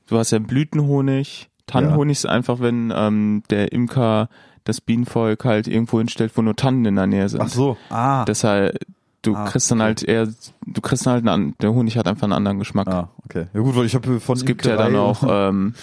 du 0.08 0.18
hast 0.18 0.32
ja 0.32 0.38
Blütenhonig. 0.38 1.48
Tannenhonig 1.66 2.18
ist 2.18 2.26
einfach, 2.26 2.60
wenn 2.60 2.92
ähm, 2.94 3.42
der 3.50 3.72
Imker 3.72 4.28
das 4.64 4.80
Bienenvolk 4.80 5.44
halt 5.44 5.68
irgendwo 5.68 5.98
hinstellt, 5.98 6.32
wo 6.36 6.42
nur 6.42 6.56
Tannen 6.56 6.84
in 6.84 6.96
der 6.96 7.06
Nähe 7.06 7.28
sind. 7.28 7.40
Ach 7.40 7.48
so, 7.48 7.76
ah. 7.90 8.24
Deshalb, 8.24 8.78
du 9.26 9.34
Ah, 9.34 9.44
kriegst 9.46 9.70
dann 9.70 9.82
halt 9.82 10.02
eher, 10.02 10.26
du 10.66 10.80
kriegst 10.80 11.04
dann 11.06 11.12
halt 11.14 11.28
einen, 11.28 11.54
der 11.60 11.72
Honig 11.74 11.96
hat 11.98 12.06
einfach 12.08 12.24
einen 12.24 12.32
anderen 12.32 12.58
Geschmack. 12.58 12.88
ah, 12.88 13.10
okay. 13.24 13.46
Ja 13.52 13.60
gut, 13.60 13.76
weil 13.76 13.86
ich 13.86 13.94
habe 13.94 14.20
von 14.20 14.36
Es 14.36 14.44
gibt 14.44 14.64
ja 14.66 14.76
dann 14.76 14.96
auch 14.96 15.22
ähm, 15.28 15.74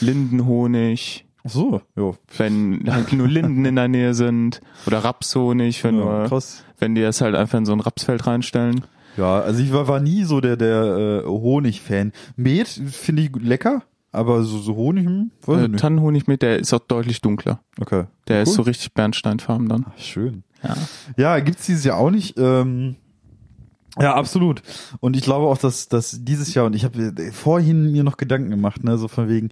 Lindenhonig, 0.44 1.26
Ach 1.46 1.50
so, 1.50 1.82
jo. 1.96 2.16
wenn 2.38 2.84
halt 2.90 3.12
nur 3.14 3.28
Linden 3.28 3.66
in 3.66 3.76
der 3.76 3.88
Nähe 3.88 4.14
sind 4.14 4.62
oder 4.88 5.00
Rapshonig, 5.00 5.84
wenn 5.84 6.00
Ja, 6.00 6.28
du, 6.28 6.40
wenn 6.80 6.96
die 6.96 7.02
das 7.02 7.22
halt 7.22 7.36
einfach 7.36 7.58
in 7.58 7.66
so 7.66 7.74
ein 7.74 7.80
Rapsfeld 7.82 8.26
reinstellen. 8.28 8.82
Ja, 9.18 9.42
also 9.42 9.62
ich 9.62 9.72
war, 9.72 9.88
war 9.88 10.00
nie 10.00 10.24
so 10.24 10.42
der, 10.42 10.56
der 10.58 11.24
äh, 11.24 11.28
Honig-Fan. 11.28 12.14
Met 12.36 12.68
finde 12.68 13.22
ich 13.24 13.32
lecker, 13.40 13.84
aber 14.12 14.42
so, 14.44 14.58
so 14.60 14.76
Honig, 14.76 15.06
hm, 15.06 15.32
weiß 15.46 15.62
Äh, 15.64 15.68
nicht. 15.68 15.82
Tannenhonig 15.82 16.28
mit, 16.28 16.42
der 16.42 16.58
ist 16.60 16.74
auch 16.74 16.80
deutlich 16.80 17.22
dunkler. 17.22 17.60
Okay. 17.80 18.06
Der 18.28 18.38
Cool. 18.38 18.44
ist 18.44 18.54
so 18.54 18.62
richtig 18.64 18.94
bernsteinfarben 18.94 19.70
dann. 19.70 19.86
Ach, 19.90 20.00
schön. 20.00 20.44
Ja. 20.64 20.76
Ja, 21.18 21.40
gibt's 21.42 21.66
dieses 21.66 21.84
Jahr 21.84 21.98
auch 21.98 22.10
nicht. 22.10 22.38
Ähm, 22.40 22.96
ja, 24.00 24.16
absolut. 24.16 24.62
Und 25.00 25.16
ich 25.16 25.24
glaube 25.24 25.48
auch, 25.48 25.58
dass, 25.58 25.88
dass 25.88 26.24
dieses 26.24 26.54
Jahr, 26.54 26.66
und 26.66 26.76
ich 26.76 26.84
habe 26.84 27.14
vorhin 27.32 27.92
mir 27.92 28.04
noch 28.04 28.18
Gedanken 28.18 28.50
gemacht, 28.50 28.84
ne, 28.84 28.98
so 28.98 29.08
von 29.08 29.30
wegen, 29.30 29.50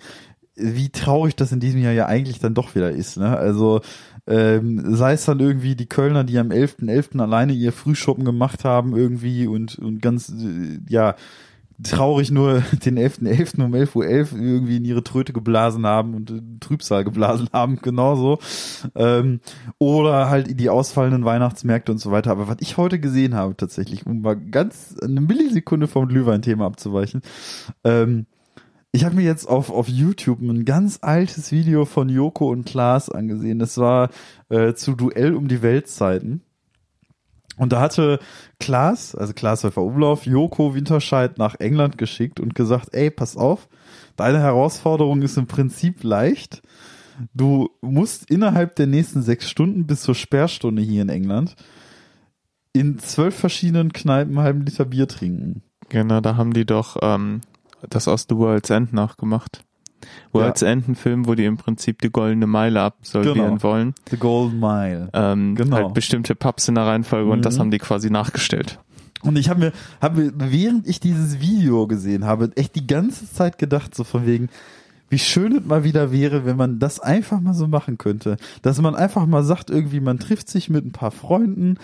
wie 0.56 0.89
traurig 0.89 1.36
das 1.36 1.51
in 1.51 1.60
diesem 1.60 1.82
Jahr 1.82 1.93
ja 1.93 2.06
eigentlich 2.08 2.39
dann 2.39 2.54
doch 2.54 2.75
wieder 2.75 2.91
ist, 2.91 3.17
ne? 3.17 3.38
Also 3.38 3.82
ähm, 4.27 4.95
sei 4.95 5.13
es 5.13 5.25
dann 5.25 5.39
irgendwie 5.39 5.75
die 5.75 5.88
Kölner, 5.88 6.23
die 6.23 6.38
am 6.38 6.49
11.11. 6.49 7.19
alleine 7.19 7.54
ihr 7.54 7.71
Frühschoppen 7.71 8.25
gemacht 8.25 8.63
haben 8.63 8.95
irgendwie 8.95 9.47
und, 9.47 9.80
und 9.80 10.01
ganz, 10.01 10.30
äh, 10.30 10.80
ja, 10.88 11.15
traurig 11.84 12.32
nur 12.32 12.63
den 12.86 12.98
11.11. 12.98 13.63
um 13.63 13.74
11.11 13.74 13.96
Uhr 13.96 14.06
irgendwie 14.06 14.78
in 14.78 14.86
ihre 14.86 15.04
Tröte 15.04 15.34
geblasen 15.34 15.86
haben 15.86 16.13
und 16.13 16.62
Trübsal 16.62 17.04
geblasen 17.04 17.50
haben, 17.54 17.78
genauso. 17.82 18.39
Ähm, 18.96 19.39
oder 19.78 20.30
halt 20.30 20.60
die 20.60 20.70
ausfallenden 20.70 21.26
Weihnachtsmärkte 21.26 21.91
und 21.91 21.98
so 22.00 22.12
weiter. 22.12 22.32
Aber 22.32 22.48
was 22.48 22.58
ich 22.60 22.78
heute 22.78 23.00
gesehen 23.00 23.36
habe 23.36 23.56
tatsächlich, 23.56 24.06
um 24.06 24.22
mal 24.22 24.36
ganz 24.36 24.96
eine 25.02 25.22
Millisekunde 25.22 25.88
vom 25.88 26.08
Glühwein-Thema 26.08 26.65
abzuweichen, 26.65 27.22
ähm, 27.84 28.26
ich 28.94 29.06
habe 29.06 29.15
mir 29.15 29.24
jetzt 29.24 29.48
auf, 29.48 29.70
auf 29.70 29.88
YouTube 29.88 30.41
ein 30.41 30.65
ganz 30.65 31.00
altes 31.02 31.54
Video 31.54 31.86
von 31.86 32.10
Joko 32.10 32.50
und 32.52 32.65
Klaas 32.65 33.10
angesehen. 33.10 33.58
Das 33.58 33.78
war 33.78 34.10
äh, 34.50 34.74
zu 34.74 34.96
Duell 34.96 35.34
um 35.34 35.48
die 35.48 35.62
Weltzeiten. 35.62 36.41
Und 37.58 37.74
da 37.74 37.82
hatte 37.82 38.20
Klaas, 38.60 39.14
also 39.14 39.34
Klaas 39.34 39.64
Häufer 39.64 39.84
Umlauf, 39.84 40.26
Joko 40.26 40.74
Winterscheid 40.74 41.38
nach 41.38 41.56
England 41.60 41.98
geschickt 41.98 42.40
und 42.40 42.56
gesagt, 42.56 42.90
ey, 42.94 43.12
pass 43.12 43.38
auf, 43.38 43.68
deine 44.16 44.40
Herausforderung 44.40 45.22
ist 45.22 45.38
im 45.38 45.48
Prinzip 45.48 46.04
leicht. 46.04 46.62
Du 47.34 47.70
musst 47.82 48.32
innerhalb 48.32 48.76
der 48.78 48.88
nächsten 48.88 49.22
sechs 49.22 49.50
Stunden 49.50 49.86
bis 49.86 50.02
zur 50.02 50.16
Sperrstunde 50.16 50.82
hier 50.82 51.02
in 51.02 51.10
England 51.10 51.56
in 52.74 53.00
zwölf 53.00 53.36
verschiedenen 53.36 53.92
Kneipen 53.94 54.38
einen 54.38 54.46
halben 54.46 54.62
Liter 54.62 54.86
Bier 54.86 55.08
trinken. 55.08 55.62
Genau, 55.90 56.22
da 56.22 56.38
haben 56.38 56.54
die 56.54 56.66
doch 56.66 56.98
ähm, 57.02 57.42
das 57.90 58.08
aus 58.08 58.28
The 58.30 58.38
World's 58.38 58.70
End 58.70 58.94
nachgemacht. 58.94 59.64
World's 60.32 60.62
End, 60.62 60.88
ein 60.88 60.96
Film, 60.96 61.28
wo 61.28 61.36
die 61.36 61.46
im 61.46 61.58
Prinzip 61.58 62.02
die 62.02 62.10
goldene 62.12 62.48
Meile 62.48 62.82
absolvieren 62.82 63.36
Genau. 63.36 63.64
wollen. 63.64 63.94
The 64.10 64.18
Golden 64.18 64.60
Mile. 64.60 65.10
Ähm, 65.14 65.56
Genau. 65.56 65.76
Halt 65.78 65.94
bestimmte 65.94 66.36
Pubs 66.36 66.68
in 66.68 66.76
der 66.76 66.86
Reihenfolge 66.86 67.30
und 67.32 67.44
das 67.46 67.56
Mhm. 67.56 67.60
haben 67.60 67.72
die 67.72 67.78
quasi 67.80 68.10
nachgestellt. 68.10 68.80
Und 69.24 69.38
ich 69.38 69.50
habe 69.50 69.60
mir, 69.60 69.72
hab 70.02 70.16
mir, 70.16 70.32
während 70.36 70.88
ich 70.88 71.00
dieses 71.00 71.40
Video 71.40 71.86
gesehen 71.88 72.26
habe, 72.26 72.52
echt 72.56 72.76
die 72.76 72.88
ganze 72.88 73.32
Zeit 73.32 73.58
gedacht, 73.60 73.94
so 73.94 74.04
von 74.04 74.26
wegen, 74.26 74.50
wie 75.10 75.20
schön 75.20 75.56
es 75.58 75.66
mal 75.66 75.84
wieder 75.84 76.12
wäre, 76.12 76.46
wenn 76.46 76.56
man 76.58 76.80
das 76.80 77.00
einfach 77.00 77.40
mal 77.42 77.54
so 77.54 77.68
machen 77.68 77.98
könnte. 77.98 78.38
Dass 78.64 78.82
man 78.82 78.96
einfach 78.96 79.26
mal 79.28 79.44
sagt, 79.44 79.70
irgendwie, 79.70 80.00
man 80.00 80.18
trifft 80.20 80.50
sich 80.50 80.70
mit 80.70 80.86
ein 80.86 80.92
paar 80.92 81.12
Freunden, 81.12 81.76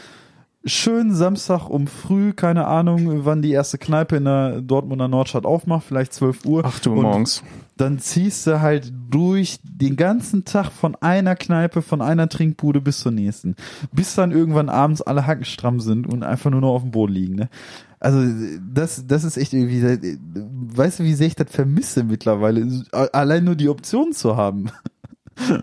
schön 0.65 1.13
Samstag 1.13 1.69
um 1.69 1.87
früh, 1.87 2.33
keine 2.33 2.67
Ahnung, 2.67 3.25
wann 3.25 3.41
die 3.41 3.51
erste 3.51 3.77
Kneipe 3.77 4.15
in 4.17 4.25
der 4.25 4.61
Dortmunder 4.61 5.07
Nordstadt 5.07 5.45
aufmacht, 5.45 5.85
vielleicht 5.87 6.13
12 6.13 6.45
Uhr. 6.45 6.65
8 6.65 6.87
Uhr 6.87 6.95
morgens. 6.95 7.43
Dann 7.77 7.99
ziehst 7.99 8.47
du 8.47 8.61
halt 8.61 8.91
durch 9.09 9.59
den 9.63 9.95
ganzen 9.95 10.45
Tag 10.45 10.71
von 10.71 10.95
einer 10.95 11.35
Kneipe, 11.35 11.81
von 11.81 12.01
einer 12.01 12.27
Trinkbude 12.27 12.81
bis 12.81 12.99
zur 12.99 13.11
nächsten. 13.11 13.55
Bis 13.91 14.15
dann 14.15 14.31
irgendwann 14.31 14.69
abends 14.69 15.01
alle 15.01 15.25
Hacken 15.25 15.45
stramm 15.45 15.79
sind 15.79 16.07
und 16.07 16.23
einfach 16.23 16.49
nur 16.49 16.61
noch 16.61 16.73
auf 16.73 16.81
dem 16.81 16.91
Boden 16.91 17.13
liegen. 17.13 17.35
Ne? 17.35 17.49
Also 17.99 18.19
das, 18.73 19.05
das 19.07 19.23
ist 19.23 19.37
echt 19.37 19.53
irgendwie, 19.53 19.81
weißt 20.75 20.99
du, 20.99 21.03
wie 21.03 21.13
sehr 21.13 21.27
ich 21.27 21.35
das 21.35 21.51
vermisse 21.51 22.03
mittlerweile, 22.03 22.83
allein 22.91 23.43
nur 23.43 23.55
die 23.55 23.69
Option 23.69 24.11
zu 24.13 24.35
haben. 24.35 24.71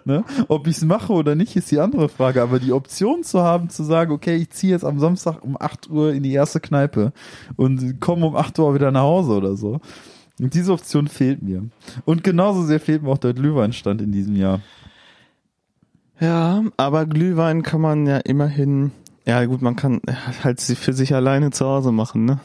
Ne? 0.04 0.22
Ob 0.46 0.68
ich 0.68 0.76
es 0.76 0.84
mache 0.84 1.12
oder 1.12 1.34
nicht, 1.34 1.56
ist 1.56 1.68
die 1.72 1.80
andere 1.80 2.08
Frage. 2.08 2.40
Aber 2.40 2.60
die 2.60 2.72
Option 2.72 3.24
zu 3.24 3.42
haben, 3.42 3.70
zu 3.70 3.82
sagen, 3.82 4.12
okay, 4.12 4.36
ich 4.36 4.50
ziehe 4.50 4.72
jetzt 4.72 4.84
am 4.84 5.00
Samstag 5.00 5.42
um 5.42 5.56
8 5.60 5.90
Uhr 5.90 6.12
in 6.12 6.22
die 6.22 6.32
erste 6.32 6.60
Kneipe 6.60 7.12
und 7.56 8.00
komme 8.00 8.24
um 8.24 8.36
8 8.36 8.56
Uhr 8.60 8.72
wieder 8.76 8.92
nach 8.92 9.02
Hause 9.02 9.32
oder 9.32 9.56
so. 9.56 9.80
Und 10.40 10.54
diese 10.54 10.72
Option 10.72 11.08
fehlt 11.08 11.42
mir. 11.42 11.62
Und 12.04 12.24
genauso 12.24 12.64
sehr 12.64 12.80
fehlt 12.80 13.02
mir 13.02 13.10
auch 13.10 13.18
der 13.18 13.34
Glühweinstand 13.34 14.02
in 14.02 14.12
diesem 14.12 14.34
Jahr. 14.34 14.60
Ja, 16.20 16.62
aber 16.76 17.06
Glühwein 17.06 17.62
kann 17.62 17.80
man 17.80 18.06
ja 18.06 18.18
immerhin, 18.18 18.92
ja 19.26 19.44
gut, 19.44 19.62
man 19.62 19.76
kann 19.76 20.00
halt 20.42 20.60
sie 20.60 20.76
für 20.76 20.92
sich 20.92 21.14
alleine 21.14 21.50
zu 21.50 21.66
Hause 21.66 21.92
machen, 21.92 22.24
ne? 22.24 22.40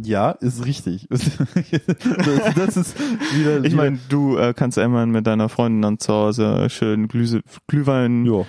Ja, 0.00 0.30
ist 0.30 0.64
richtig. 0.64 1.08
das, 1.10 2.54
das 2.54 2.76
ist 2.76 2.96
wieder. 3.34 3.64
Ich 3.64 3.74
meine, 3.74 3.98
du 4.08 4.36
äh, 4.36 4.54
kannst 4.54 4.78
einmal 4.78 5.06
mit 5.06 5.26
deiner 5.26 5.48
Freundin 5.48 5.82
dann 5.82 5.98
zu 5.98 6.12
Hause 6.12 6.70
schön 6.70 7.08
Glühse, 7.08 7.40
Glühwein 7.66 8.24
ja, 8.24 8.44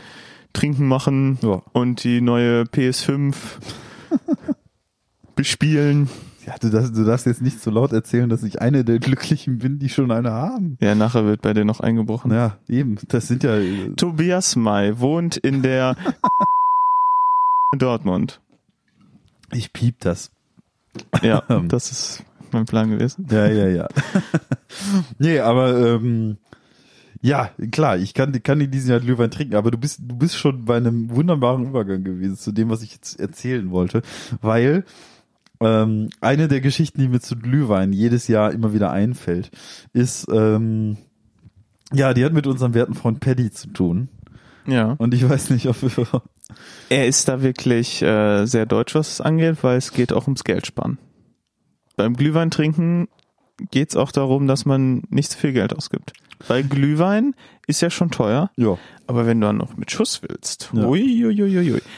trinken 0.53 0.87
machen 0.87 1.39
ja. 1.41 1.63
und 1.71 2.03
die 2.03 2.21
neue 2.21 2.63
PS5 2.63 3.33
bespielen. 5.35 6.09
Ja 6.45 6.55
du, 6.59 6.69
darfst, 6.69 6.95
du 6.95 7.03
darfst 7.03 7.25
jetzt 7.25 7.41
nicht 7.41 7.61
so 7.61 7.71
laut 7.71 7.91
erzählen, 7.91 8.29
dass 8.29 8.43
ich 8.43 8.61
eine 8.61 8.83
der 8.83 8.99
Glücklichen 8.99 9.59
bin, 9.59 9.79
die 9.79 9.89
schon 9.89 10.11
eine 10.11 10.31
haben. 10.31 10.77
Ja, 10.81 10.95
nachher 10.95 11.25
wird 11.25 11.41
bei 11.41 11.53
dir 11.53 11.65
noch 11.65 11.79
eingebrochen. 11.79 12.31
Ja, 12.31 12.57
eben. 12.67 12.97
Das 13.07 13.27
sind 13.27 13.43
ja. 13.43 13.57
Tobias 13.95 14.55
May 14.55 14.99
wohnt 14.99 15.37
in 15.37 15.61
der 15.61 15.95
Dortmund. 17.77 18.41
Ich 19.51 19.73
piep 19.73 19.99
das. 19.99 20.31
Ja, 21.21 21.41
das 21.67 21.91
ist 21.91 22.23
mein 22.51 22.65
Plan 22.65 22.89
gewesen. 22.89 23.27
Ja, 23.29 23.47
ja, 23.47 23.67
ja. 23.67 23.87
nee, 25.19 25.39
aber 25.39 25.77
ähm, 25.77 26.37
ja, 27.21 27.51
klar, 27.71 27.97
ich 27.97 28.13
kann, 28.13 28.31
kann 28.43 28.61
in 28.61 28.71
diesem 28.71 28.91
Jahr 28.91 28.99
Glühwein 29.01 29.29
trinken, 29.29 29.55
aber 29.55 29.71
du 29.71 29.77
bist, 29.77 29.99
du 30.07 30.15
bist 30.15 30.35
schon 30.35 30.65
bei 30.65 30.77
einem 30.77 31.09
wunderbaren 31.09 31.65
Übergang 31.65 32.03
gewesen 32.03 32.37
zu 32.37 32.51
dem, 32.51 32.69
was 32.69 32.81
ich 32.81 32.93
jetzt 32.93 33.19
erzählen 33.19 33.71
wollte, 33.71 34.01
weil 34.41 34.85
ähm, 35.59 36.09
eine 36.21 36.47
der 36.47 36.61
Geschichten, 36.61 37.01
die 37.01 37.07
mir 37.07 37.19
zu 37.19 37.35
Glühwein 37.35 37.93
jedes 37.93 38.27
Jahr 38.27 38.51
immer 38.51 38.73
wieder 38.73 38.91
einfällt, 38.91 39.51
ist, 39.93 40.27
ähm, 40.31 40.97
ja, 41.91 42.13
die 42.13 42.23
hat 42.23 42.33
mit 42.33 42.47
unserem 42.47 42.73
werten 42.73 42.93
Freund 42.93 43.19
Paddy 43.19 43.51
zu 43.51 43.67
tun. 43.69 44.09
Ja. 44.67 44.95
Und 44.97 45.13
ich 45.13 45.27
weiß 45.27 45.49
nicht, 45.49 45.67
ob 45.67 45.81
wir, 45.81 45.89
Er 46.89 47.07
ist 47.07 47.27
da 47.27 47.41
wirklich 47.41 48.01
äh, 48.01 48.45
sehr 48.45 48.65
deutsch, 48.65 48.95
was 48.95 49.13
es 49.13 49.21
angeht, 49.21 49.57
weil 49.63 49.77
es 49.77 49.91
geht 49.91 50.13
auch 50.13 50.25
ums 50.25 50.43
Geld 50.43 50.65
sparen. 50.65 50.97
Beim 51.95 52.15
Glühwein 52.15 52.51
trinken 52.51 53.07
geht 53.71 53.89
es 53.89 53.95
auch 53.95 54.11
darum, 54.11 54.47
dass 54.47 54.65
man 54.65 55.03
nicht 55.09 55.31
zu 55.31 55.37
viel 55.37 55.53
Geld 55.53 55.75
ausgibt. 55.75 56.13
Weil 56.47 56.63
Glühwein 56.63 57.35
ist 57.67 57.81
ja 57.81 57.89
schon 57.89 58.09
teuer, 58.11 58.49
ja. 58.55 58.77
aber 59.07 59.25
wenn 59.27 59.39
du 59.41 59.47
dann 59.47 59.57
noch 59.57 59.77
mit 59.77 59.91
Schuss 59.91 60.21
willst, 60.27 60.69
Ja. 60.73 60.87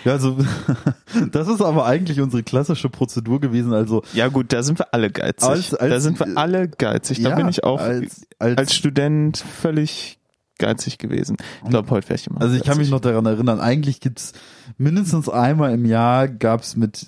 Ja, 0.04 0.13
also, 0.13 0.38
das 1.32 1.47
ist 1.47 1.62
aber 1.62 1.86
eigentlich 1.86 2.19
unsere 2.19 2.43
klassische 2.43 2.89
Prozedur 2.89 3.39
gewesen, 3.39 3.73
also, 3.73 4.04
Ja 4.13 4.27
gut, 4.27 4.51
da 4.51 4.63
sind 4.63 4.80
wir 4.80 4.93
alle 4.93 5.10
geizig. 5.12 5.47
Als- 5.47 5.73
als- 5.75 5.89
da 5.89 5.99
sind 5.99 6.19
wir 6.19 6.38
alle 6.38 6.67
geizig. 6.67 7.21
Da 7.21 7.30
ja, 7.30 7.36
bin 7.36 7.47
ich 7.47 7.63
auch 7.63 7.80
als, 7.80 8.27
als, 8.39 8.58
als, 8.58 8.73
Student 8.75 9.38
völlig 9.38 10.17
geizig 10.62 10.97
gewesen. 10.97 11.36
Ich 11.63 11.69
glaube, 11.69 11.89
heute 11.89 12.08
wäre 12.08 12.19
ich 12.19 12.28
immer. 12.28 12.39
Also 12.39 12.56
ich 12.56 12.63
kann 12.63 12.78
mich 12.78 12.89
noch 12.89 13.02
daran 13.02 13.26
erinnern, 13.26 13.60
eigentlich 13.60 14.00
gibt's 14.00 14.32
mindestens 14.78 15.28
einmal 15.28 15.74
im 15.74 15.86
Jahr 15.86 16.30
gab's 16.30 16.78
mit, 16.78 17.06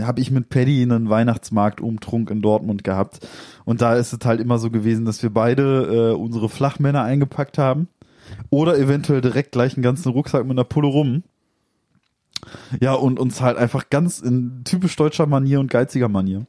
habe 0.00 0.20
ich 0.20 0.30
mit 0.30 0.48
Paddy 0.48 0.82
einen 0.82 1.10
Weihnachtsmarktumtrunk 1.10 2.30
in 2.30 2.40
Dortmund 2.40 2.84
gehabt. 2.84 3.26
Und 3.64 3.82
da 3.82 3.96
ist 3.96 4.12
es 4.12 4.18
halt 4.24 4.40
immer 4.40 4.58
so 4.58 4.70
gewesen, 4.70 5.04
dass 5.04 5.22
wir 5.22 5.30
beide 5.30 6.12
äh, 6.12 6.14
unsere 6.14 6.48
Flachmänner 6.48 7.02
eingepackt 7.02 7.58
haben. 7.58 7.88
Oder 8.48 8.78
eventuell 8.78 9.20
direkt 9.20 9.52
gleich 9.52 9.74
einen 9.74 9.82
ganzen 9.82 10.10
Rucksack 10.10 10.44
mit 10.44 10.52
einer 10.52 10.64
Pulle 10.64 10.88
rum. 10.88 11.22
Ja, 12.80 12.94
und 12.94 13.18
uns 13.20 13.40
halt 13.40 13.56
einfach 13.58 13.90
ganz 13.90 14.20
in 14.20 14.62
typisch 14.64 14.96
deutscher 14.96 15.26
Manier 15.26 15.60
und 15.60 15.70
geiziger 15.70 16.08
Manier. 16.08 16.46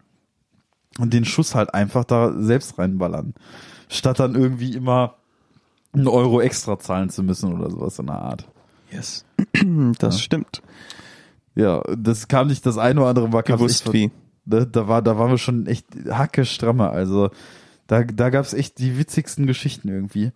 Und 0.99 1.13
den 1.13 1.25
Schuss 1.25 1.55
halt 1.55 1.73
einfach 1.73 2.03
da 2.05 2.33
selbst 2.39 2.77
reinballern. 2.77 3.33
Statt 3.89 4.19
dann 4.19 4.35
irgendwie 4.35 4.73
immer 4.73 5.15
einen 5.93 6.07
Euro 6.07 6.41
extra 6.41 6.79
zahlen 6.79 7.09
zu 7.09 7.23
müssen 7.23 7.53
oder 7.53 7.69
sowas 7.69 7.99
in 7.99 8.07
der 8.07 8.21
Art. 8.21 8.47
Yes. 8.91 9.25
Das 9.99 10.15
Ja. 10.15 10.21
stimmt. 10.21 10.61
Ja, 11.55 11.81
das 11.97 12.27
kam 12.27 12.47
nicht 12.47 12.65
das 12.65 12.77
eine 12.77 12.99
oder 13.01 13.09
andere 13.09 13.29
Mal. 13.29 13.41
Gewusst 13.43 13.85
echt- 13.85 13.93
wie. 13.93 14.11
Da, 14.45 14.65
da 14.65 14.87
war, 14.89 15.01
da 15.01 15.17
waren 15.17 15.29
wir 15.31 15.37
schon 15.37 15.67
echt 15.67 15.85
hacke 16.09 16.43
stramme. 16.45 16.89
Also 16.89 17.29
da, 17.87 18.03
da 18.03 18.29
gab's 18.29 18.53
echt 18.53 18.79
die 18.79 18.97
witzigsten 18.97 19.45
Geschichten 19.47 19.87
irgendwie. 19.87 20.31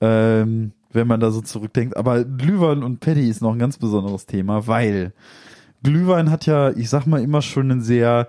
Ähm, 0.00 0.72
wenn 0.92 1.06
man 1.06 1.20
da 1.20 1.30
so 1.30 1.40
zurückdenkt. 1.42 1.96
Aber 1.96 2.24
Glühwein 2.24 2.82
und 2.82 3.00
Paddy 3.00 3.28
ist 3.28 3.42
noch 3.42 3.52
ein 3.52 3.58
ganz 3.58 3.76
besonderes 3.76 4.24
Thema, 4.26 4.66
weil 4.66 5.12
Glühwein 5.82 6.30
hat 6.30 6.46
ja, 6.46 6.70
ich 6.70 6.88
sag 6.88 7.06
mal, 7.06 7.20
immer 7.20 7.42
schon 7.42 7.70
einen 7.70 7.82
sehr 7.82 8.28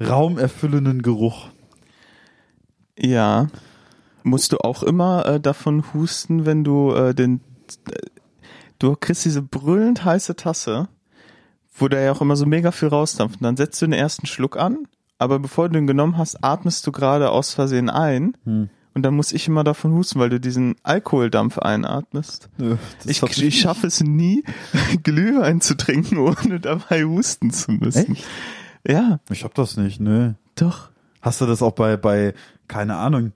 raumerfüllenden 0.00 1.02
Geruch. 1.02 1.48
Ja. 2.98 3.48
Musst 4.26 4.52
du 4.52 4.58
auch 4.58 4.82
immer 4.82 5.24
äh, 5.26 5.40
davon 5.40 5.84
husten, 5.94 6.46
wenn 6.46 6.64
du 6.64 6.92
äh, 6.92 7.14
den 7.14 7.40
äh, 7.88 7.94
du 8.80 8.96
kriegst 8.96 9.24
diese 9.24 9.40
brüllend 9.40 10.04
heiße 10.04 10.34
Tasse, 10.34 10.88
wo 11.76 11.86
da 11.86 12.00
ja 12.00 12.10
auch 12.10 12.20
immer 12.20 12.34
so 12.34 12.44
mega 12.44 12.72
viel 12.72 12.88
rausdampft. 12.88 13.40
Und 13.40 13.44
dann 13.44 13.56
setzt 13.56 13.80
du 13.80 13.86
den 13.86 13.92
ersten 13.92 14.26
Schluck 14.26 14.56
an, 14.56 14.88
aber 15.18 15.38
bevor 15.38 15.68
du 15.68 15.74
den 15.74 15.86
genommen 15.86 16.18
hast, 16.18 16.42
atmest 16.42 16.84
du 16.86 16.92
gerade 16.92 17.30
aus 17.30 17.54
Versehen 17.54 17.88
ein. 17.88 18.36
Hm. 18.44 18.68
Und 18.94 19.02
dann 19.02 19.14
muss 19.14 19.30
ich 19.30 19.46
immer 19.46 19.62
davon 19.62 19.92
husten, 19.92 20.18
weil 20.18 20.30
du 20.30 20.40
diesen 20.40 20.74
Alkoholdampf 20.82 21.58
einatmest. 21.58 22.48
Das 22.56 23.06
Ich, 23.06 23.22
ich 23.42 23.60
schaffe 23.60 23.86
es 23.86 24.02
nie, 24.02 24.42
Glühwein 25.04 25.60
zu 25.60 25.76
trinken, 25.76 26.16
ohne 26.16 26.58
dabei 26.58 27.04
husten 27.04 27.52
zu 27.52 27.72
müssen. 27.72 28.14
Echt? 28.14 28.24
Ja, 28.88 29.20
Ich 29.30 29.44
hab 29.44 29.54
das 29.54 29.76
nicht, 29.76 30.00
ne. 30.00 30.36
doch. 30.54 30.90
Hast 31.20 31.40
du 31.40 31.46
das 31.46 31.60
auch 31.60 31.72
bei, 31.72 31.96
bei, 31.96 32.34
keine 32.68 32.96
Ahnung, 32.96 33.32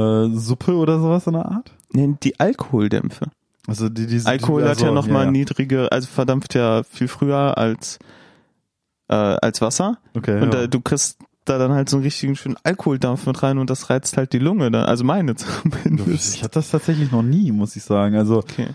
äh, 0.00 0.36
Suppe 0.36 0.74
oder 0.74 0.98
sowas 1.00 1.26
in 1.26 1.34
der 1.34 1.46
Art? 1.46 1.72
Nee, 1.92 2.16
die 2.22 2.38
Alkoholdämpfe. 2.40 3.26
Also 3.66 3.88
die, 3.88 4.06
diese, 4.06 4.28
Alkohol 4.28 4.62
die, 4.62 4.68
hat 4.68 4.80
ja 4.80 4.88
also, 4.88 4.94
nochmal 4.94 5.26
ja. 5.26 5.30
niedrige, 5.30 5.92
also 5.92 6.08
verdampft 6.08 6.54
ja 6.54 6.82
viel 6.84 7.08
früher 7.08 7.56
als, 7.58 7.98
äh, 9.08 9.14
als 9.14 9.60
Wasser. 9.60 9.98
Okay, 10.16 10.36
Und 10.40 10.54
ja. 10.54 10.62
da, 10.62 10.66
du 10.66 10.80
kriegst 10.80 11.18
da 11.44 11.58
dann 11.58 11.72
halt 11.72 11.88
so 11.88 11.96
einen 11.96 12.04
richtigen 12.04 12.36
schönen 12.36 12.56
Alkoholdampf 12.62 13.26
mit 13.26 13.42
rein 13.42 13.58
und 13.58 13.70
das 13.70 13.90
reizt 13.90 14.16
halt 14.16 14.32
die 14.32 14.38
Lunge 14.38 14.70
dann, 14.70 14.84
also 14.84 15.04
meine 15.04 15.32
Ich 15.38 15.38
zumindest. 15.38 16.42
hatte 16.42 16.54
das 16.54 16.70
tatsächlich 16.70 17.10
noch 17.12 17.22
nie, 17.22 17.50
muss 17.52 17.76
ich 17.76 17.82
sagen. 17.82 18.16
Also, 18.16 18.38
Okay. 18.38 18.68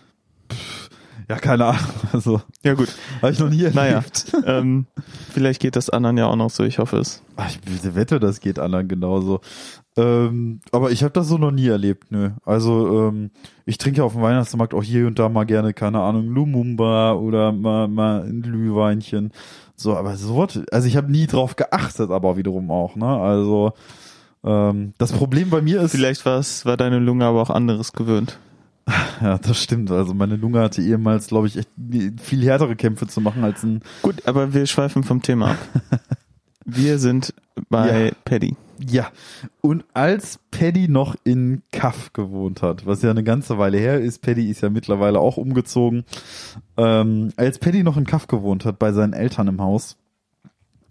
ja, 1.30 1.38
keine 1.38 1.66
Ahnung. 1.66 1.82
Also, 2.14 2.42
Ja 2.64 2.74
gut, 2.74 2.90
habe 3.22 3.32
ich 3.32 3.40
noch 3.40 3.50
nie 3.50 3.64
erlebt. 3.64 3.76
naja. 3.76 4.04
ähm, 4.46 4.86
vielleicht 5.32 5.62
geht 5.62 5.76
das 5.76 5.90
anderen 5.90 6.18
ja 6.18 6.28
auch 6.28 6.36
noch 6.36 6.50
so, 6.50 6.64
ich 6.64 6.80
hoffe 6.80 6.98
es. 6.98 7.22
Ach, 7.36 7.50
ich 7.50 7.96
wette, 7.96 8.20
das 8.20 8.40
geht 8.40 8.60
anderen 8.60 8.88
genauso. 8.88 9.42
Ähm, 9.98 10.60
aber 10.72 10.92
ich 10.92 11.04
habe 11.04 11.14
das 11.14 11.28
so 11.28 11.38
noch 11.38 11.52
nie 11.52 11.68
erlebt, 11.68 12.12
nö. 12.12 12.32
Also, 12.46 13.08
ähm, 13.10 13.32
ich 13.66 13.78
trinke 13.78 14.04
auf 14.04 14.14
dem 14.14 14.22
Weihnachtsmarkt 14.22 14.74
auch 14.74 14.84
hier 14.84 15.08
und 15.08 15.18
da 15.20 15.30
mal 15.30 15.46
gerne, 15.46 15.74
keine 15.74 16.02
Ahnung, 16.02 16.28
Lumumba 16.28 17.14
oder 17.14 17.52
mal, 17.54 17.88
mal 17.88 18.24
ein 18.24 18.42
Glühweinchen. 18.42 19.32
So, 19.78 19.96
aber 19.96 20.18
so 20.18 20.38
was, 20.38 20.60
also 20.72 20.88
ich 20.88 20.98
habe 20.98 21.12
nie 21.12 21.28
drauf 21.28 21.56
geachtet, 21.56 22.12
aber 22.12 22.36
wiederum 22.38 22.72
auch, 22.72 22.96
ne? 22.96 23.08
Also, 23.08 23.74
ähm, 24.44 24.94
das 24.98 25.14
Problem 25.14 25.50
bei 25.50 25.62
mir 25.62 25.82
ist. 25.82 25.92
Vielleicht 25.92 26.26
war's, 26.26 26.66
war 26.66 26.76
deine 26.78 27.00
Lunge 27.00 27.26
aber 27.26 27.42
auch 27.42 27.50
anderes 27.50 27.94
gewöhnt. 27.94 28.40
Ja, 29.22 29.38
das 29.38 29.64
stimmt. 29.64 29.90
Also 29.92 30.14
meine 30.14 30.36
Lunge 30.36 30.60
hatte 30.60 30.82
ehemals, 30.82 31.28
glaube 31.28 31.48
ich, 31.48 31.58
echt 31.58 31.70
viel 32.22 32.44
härtere 32.44 32.76
Kämpfe 32.76 33.08
zu 33.08 33.22
machen 33.22 33.46
als 33.46 33.64
ein 33.64 33.82
Gut, 34.02 34.28
aber 34.28 34.54
wir 34.54 34.66
schweifen 34.68 35.04
vom 35.04 35.22
Thema 35.22 35.52
ab. 35.52 35.58
Wir 36.66 37.00
sind 37.00 37.34
bei 37.70 38.08
Ja. 38.08 38.12
Paddy. 38.26 38.56
Ja, 38.80 39.10
und 39.62 39.86
als 39.94 40.40
Paddy 40.52 40.88
noch 40.88 41.16
in 41.24 41.62
Kaff 41.72 42.12
gewohnt 42.12 42.62
hat, 42.62 42.86
was 42.86 43.02
ja 43.02 43.10
eine 43.10 43.24
ganze 43.24 43.58
Weile 43.58 43.78
her 43.78 44.02
ist, 44.02 44.22
Paddy 44.22 44.50
ist 44.50 44.62
ja 44.62 44.70
mittlerweile 44.70 45.20
auch 45.20 45.38
umgezogen, 45.38 46.04
ähm, 46.76 47.32
als 47.38 47.60
Paddy 47.60 47.84
noch 47.84 47.96
in 47.96 48.06
Kaff 48.06 48.28
gewohnt 48.28 48.66
hat, 48.66 48.78
bei 48.78 48.92
seinen 48.92 49.14
Eltern 49.14 49.48
im 49.48 49.62
Haus, 49.62 49.98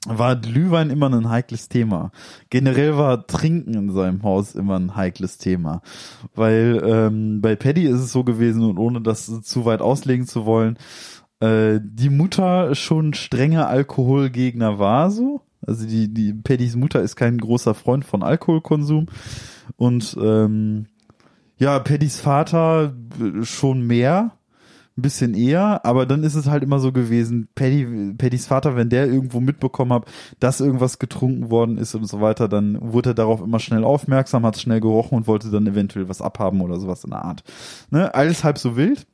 war 0.06 0.36
Glühwein 0.36 0.90
immer 0.90 1.10
ein 1.10 1.28
heikles 1.28 1.68
Thema. 1.68 2.10
Generell 2.50 2.96
war 2.96 3.26
Trinken 3.26 3.74
in 3.74 3.92
seinem 3.92 4.22
Haus 4.22 4.54
immer 4.54 4.78
ein 4.78 4.96
heikles 4.96 5.38
Thema. 5.38 5.82
Weil 6.34 6.82
ähm, 6.84 7.40
bei 7.40 7.56
Paddy 7.56 7.84
ist 7.84 8.00
es 8.00 8.12
so 8.12 8.24
gewesen, 8.24 8.64
und 8.64 8.78
ohne 8.78 9.00
das 9.00 9.42
zu 9.42 9.64
weit 9.64 9.80
auslegen 9.80 10.26
zu 10.26 10.44
wollen, 10.46 10.78
äh, 11.40 11.80
die 11.82 12.10
Mutter 12.10 12.74
schon 12.74 13.14
strenger 13.14 13.68
Alkoholgegner 13.68 14.78
war 14.78 15.10
so. 15.10 15.42
Also 15.66 15.86
die, 15.86 16.12
die 16.12 16.32
Paddys 16.32 16.76
Mutter 16.76 17.02
ist 17.02 17.16
kein 17.16 17.38
großer 17.38 17.74
Freund 17.74 18.04
von 18.04 18.22
Alkoholkonsum. 18.22 19.06
Und 19.76 20.16
ähm, 20.20 20.86
ja, 21.58 21.78
Paddys 21.78 22.20
Vater 22.20 22.94
äh, 23.20 23.44
schon 23.44 23.86
mehr, 23.86 24.32
ein 24.96 25.02
bisschen 25.02 25.34
eher, 25.34 25.84
aber 25.84 26.06
dann 26.06 26.22
ist 26.22 26.36
es 26.36 26.46
halt 26.46 26.62
immer 26.62 26.78
so 26.78 26.92
gewesen, 26.92 27.48
Paddy, 27.56 28.14
Paddys 28.16 28.46
Vater, 28.46 28.76
wenn 28.76 28.90
der 28.90 29.06
irgendwo 29.06 29.40
mitbekommen 29.40 29.92
hat, 29.92 30.04
dass 30.38 30.60
irgendwas 30.60 31.00
getrunken 31.00 31.50
worden 31.50 31.78
ist 31.78 31.96
und 31.96 32.06
so 32.06 32.20
weiter, 32.20 32.46
dann 32.46 32.78
wurde 32.80 33.10
er 33.10 33.14
darauf 33.14 33.42
immer 33.42 33.58
schnell 33.58 33.82
aufmerksam, 33.82 34.46
hat 34.46 34.56
schnell 34.56 34.80
gerochen 34.80 35.16
und 35.16 35.26
wollte 35.26 35.50
dann 35.50 35.66
eventuell 35.66 36.08
was 36.08 36.22
abhaben 36.22 36.60
oder 36.60 36.78
sowas 36.78 37.02
in 37.02 37.10
der 37.10 37.24
Art. 37.24 37.42
Ne? 37.90 38.14
Alles 38.14 38.44
halb 38.44 38.56
so 38.56 38.76
wild. 38.76 39.04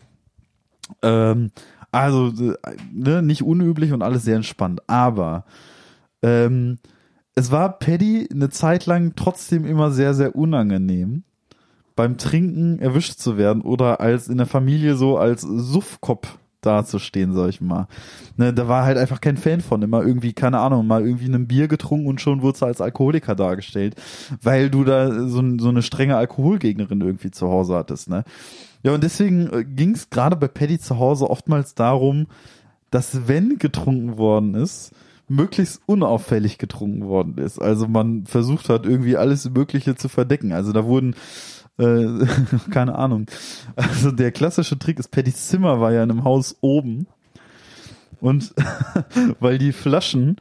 Ähm, 1.00 1.50
also, 1.92 2.28
äh, 2.28 2.56
ne, 2.92 3.22
nicht 3.22 3.42
unüblich 3.42 3.92
und 3.92 4.02
alles 4.02 4.24
sehr 4.24 4.36
entspannt. 4.36 4.82
Aber 4.86 5.44
ähm, 6.22 6.78
es 7.34 7.50
war 7.50 7.78
Paddy 7.78 8.28
eine 8.30 8.50
Zeit 8.50 8.86
lang 8.86 9.14
trotzdem 9.16 9.64
immer 9.64 9.90
sehr, 9.90 10.14
sehr 10.14 10.34
unangenehm, 10.34 11.22
beim 11.96 12.18
Trinken 12.18 12.78
erwischt 12.78 13.18
zu 13.18 13.36
werden 13.36 13.62
oder 13.62 14.00
als 14.00 14.28
in 14.28 14.38
der 14.38 14.46
Familie 14.46 14.94
so 14.96 15.16
als 15.16 15.42
Suffkopf 15.42 16.38
dazustehen, 16.60 17.34
sag 17.34 17.48
ich 17.48 17.60
mal. 17.60 17.88
Ne, 18.36 18.52
da 18.52 18.68
war 18.68 18.84
halt 18.84 18.98
einfach 18.98 19.20
kein 19.20 19.36
Fan 19.36 19.60
von. 19.60 19.82
Immer 19.82 20.02
irgendwie, 20.02 20.32
keine 20.32 20.58
Ahnung, 20.58 20.86
mal 20.86 21.04
irgendwie 21.04 21.32
ein 21.32 21.46
Bier 21.46 21.68
getrunken 21.68 22.06
und 22.06 22.20
schon 22.20 22.42
wurde 22.42 22.66
als 22.66 22.80
Alkoholiker 22.80 23.34
dargestellt, 23.34 23.94
weil 24.42 24.70
du 24.70 24.84
da 24.84 25.26
so, 25.26 25.42
so 25.58 25.68
eine 25.68 25.82
strenge 25.82 26.16
Alkoholgegnerin 26.16 27.00
irgendwie 27.00 27.30
zu 27.30 27.48
Hause 27.48 27.74
hattest, 27.76 28.08
ne? 28.08 28.24
Ja, 28.82 28.92
und 28.92 29.04
deswegen 29.04 29.74
ging 29.76 29.94
es 29.94 30.08
gerade 30.08 30.36
bei 30.36 30.48
Paddy 30.48 30.78
zu 30.78 30.98
Hause 30.98 31.28
oftmals 31.28 31.74
darum, 31.74 32.26
dass 32.90 33.28
wenn 33.28 33.58
getrunken 33.58 34.16
worden 34.16 34.54
ist, 34.54 34.92
möglichst 35.30 35.80
unauffällig 35.86 36.58
getrunken 36.58 37.06
worden 37.06 37.38
ist. 37.38 37.60
Also 37.60 37.86
man 37.86 38.26
versucht 38.26 38.68
hat, 38.68 38.84
irgendwie 38.84 39.16
alles 39.16 39.48
Mögliche 39.48 39.94
zu 39.94 40.08
verdecken. 40.08 40.52
Also 40.52 40.72
da 40.72 40.84
wurden 40.84 41.14
äh, 41.78 42.26
keine 42.70 42.96
Ahnung. 42.96 43.26
Also 43.76 44.10
der 44.10 44.32
klassische 44.32 44.78
Trick 44.78 44.98
ist, 44.98 45.12
Pattys 45.12 45.48
Zimmer 45.48 45.80
war 45.80 45.92
ja 45.92 46.02
in 46.02 46.10
einem 46.10 46.24
Haus 46.24 46.56
oben. 46.60 47.06
Und 48.20 48.54
weil 49.40 49.58
die 49.58 49.72
Flaschen, 49.72 50.36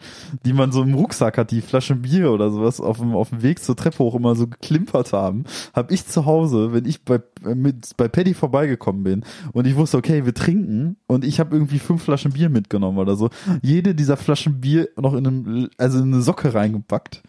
die 0.46 0.54
man 0.54 0.72
so 0.72 0.84
im 0.84 0.94
Rucksack 0.94 1.38
hat, 1.38 1.52
die 1.52 1.62
Flaschen 1.62 2.02
Bier 2.02 2.32
oder 2.32 2.52
sowas 2.52 2.80
auf 2.82 3.00
dem, 3.00 3.16
auf 3.16 3.30
dem 3.30 3.42
Weg 3.42 3.64
zur 3.64 3.76
Treppe 3.76 4.00
hoch 4.00 4.16
immer 4.16 4.36
so 4.36 4.48
geklimpert 4.48 5.14
haben, 5.14 5.46
habe 5.74 5.94
ich 5.94 6.06
zu 6.06 6.26
Hause, 6.26 6.74
wenn 6.74 6.86
ich 6.86 7.04
bei, 7.04 7.20
mit, 7.44 7.96
bei 7.98 8.08
Paddy 8.08 8.34
vorbeigekommen 8.34 9.04
bin 9.04 9.26
und 9.54 9.68
ich 9.68 9.76
wusste, 9.76 9.98
okay, 9.98 10.26
wir 10.26 10.34
trinken 10.34 10.98
und 11.08 11.24
ich 11.24 11.40
habe 11.40 11.56
irgendwie 11.56 11.80
fünf 11.80 12.04
Flaschen 12.04 12.34
Bier 12.34 12.50
mitgenommen 12.50 12.98
oder 12.98 13.16
so, 13.16 13.30
jede 13.62 13.96
dieser 13.96 14.18
Flaschen 14.18 14.60
Bier 14.62 14.90
noch 14.98 15.14
in 15.14 15.28
einem, 15.28 15.70
also 15.78 16.00
in 16.00 16.14
eine 16.14 16.22
Socke 16.22 16.54
reingepackt 16.54 17.24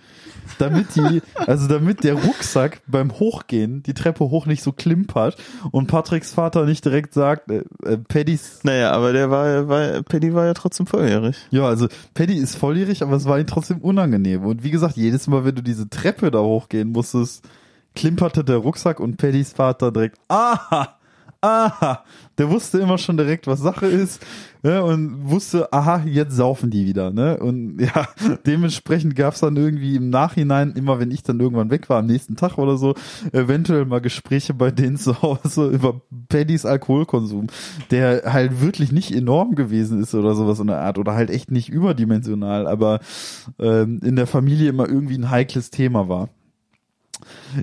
damit 0.59 0.95
die, 0.97 1.23
also 1.35 1.69
damit 1.69 2.05
der 2.05 2.15
Rucksack 2.15 2.81
beim 2.87 3.13
Hochgehen 3.13 3.83
die 3.83 3.95
Treppe 3.95 4.31
hoch 4.31 4.47
nicht 4.47 4.63
so 4.63 4.73
klimpert 4.73 5.37
und 5.71 5.87
Patricks 5.87 6.33
Vater 6.33 6.65
nicht 6.65 6.85
direkt 6.85 7.15
sagt, 7.15 7.51
äh, 7.51 7.65
äh, 7.85 7.99
Paddys. 7.99 8.61
Naja, 8.63 8.93
aber 8.93 9.13
der 9.13 9.31
war, 9.31 9.69
war 9.69 10.03
Paddy 10.03 10.35
war 10.35 10.40
ja 10.47 10.55
trotzdem 10.55 10.87
volljährig. 10.87 11.37
Ja, 11.51 11.67
also 11.67 11.89
Paddy 12.15 12.35
ist 12.35 12.57
volljährig, 12.57 13.03
aber 13.03 13.17
es 13.17 13.25
war 13.25 13.39
ihm 13.39 13.47
trotzdem 13.47 13.79
unangenehm. 13.79 14.45
Und 14.45 14.63
wie 14.63 14.71
gesagt, 14.71 14.97
jedes 14.97 15.27
Mal, 15.27 15.45
wenn 15.45 15.55
du 15.55 15.63
diese 15.63 15.89
Treppe 15.89 16.31
da 16.31 16.41
hochgehen 16.41 16.91
musstest, 16.91 17.45
klimperte 17.95 18.45
der 18.45 18.57
Rucksack 18.57 19.01
und 19.01 19.17
Paddys 19.17 19.53
Vater 19.53 19.93
direkt, 19.93 20.19
aha, 20.29 21.00
aha, 21.41 22.05
der 22.39 22.51
wusste 22.51 22.79
immer 22.79 22.99
schon 22.99 23.17
direkt, 23.17 23.47
was 23.47 23.61
Sache 23.61 23.87
ist 23.87 24.25
ne, 24.63 24.83
und 24.85 25.31
wusste, 25.31 25.73
aha, 25.73 26.03
jetzt 26.05 26.35
saufen 26.37 26.71
die 26.71 26.87
wieder. 26.87 27.11
Ne? 27.11 27.39
Und 27.39 27.81
ja, 27.81 28.09
dementsprechend 28.47 29.17
gab's 29.17 29.41
dann 29.41 29.57
irgendwie 29.57 29.97
im 29.97 30.11
Nachhinein, 30.11 30.73
immer 30.73 31.01
wenn 31.01 31.11
ich 31.11 31.23
dann 31.23 31.41
irgendwann 31.41 31.71
weg 31.71 31.89
war, 31.89 32.01
am 32.01 32.07
nächsten 32.07 32.37
Tag 32.37 32.59
oder 32.59 32.77
so, 32.77 32.95
eventuell 33.33 33.87
mal 33.87 34.01
Gespräche 34.01 34.55
bei 34.55 34.71
denen 34.71 34.97
zu 34.97 35.23
Hause 35.23 35.69
über 35.73 36.01
Paddys 36.29 36.67
Alkoholkonsum, 36.67 37.47
der 37.91 38.33
halt 38.33 38.61
wirklich 38.61 38.93
nicht 38.93 39.15
enorm 39.15 39.55
gewesen 39.55 40.01
ist 40.03 40.15
oder 40.15 40.35
sowas 40.35 40.61
in 40.61 40.67
der 40.67 40.81
Art 40.81 40.99
oder 40.99 41.15
halt 41.15 41.31
echt 41.31 41.51
nicht 41.51 41.69
überdimensional, 41.69 42.67
aber 42.67 43.01
ähm, 43.59 44.01
in 44.05 44.17
der 44.17 44.27
Familie 44.27 44.69
immer 44.69 44.89
irgendwie 44.89 45.17
ein 45.17 45.31
heikles 45.31 45.71
Thema 45.71 46.09
war. 46.09 46.29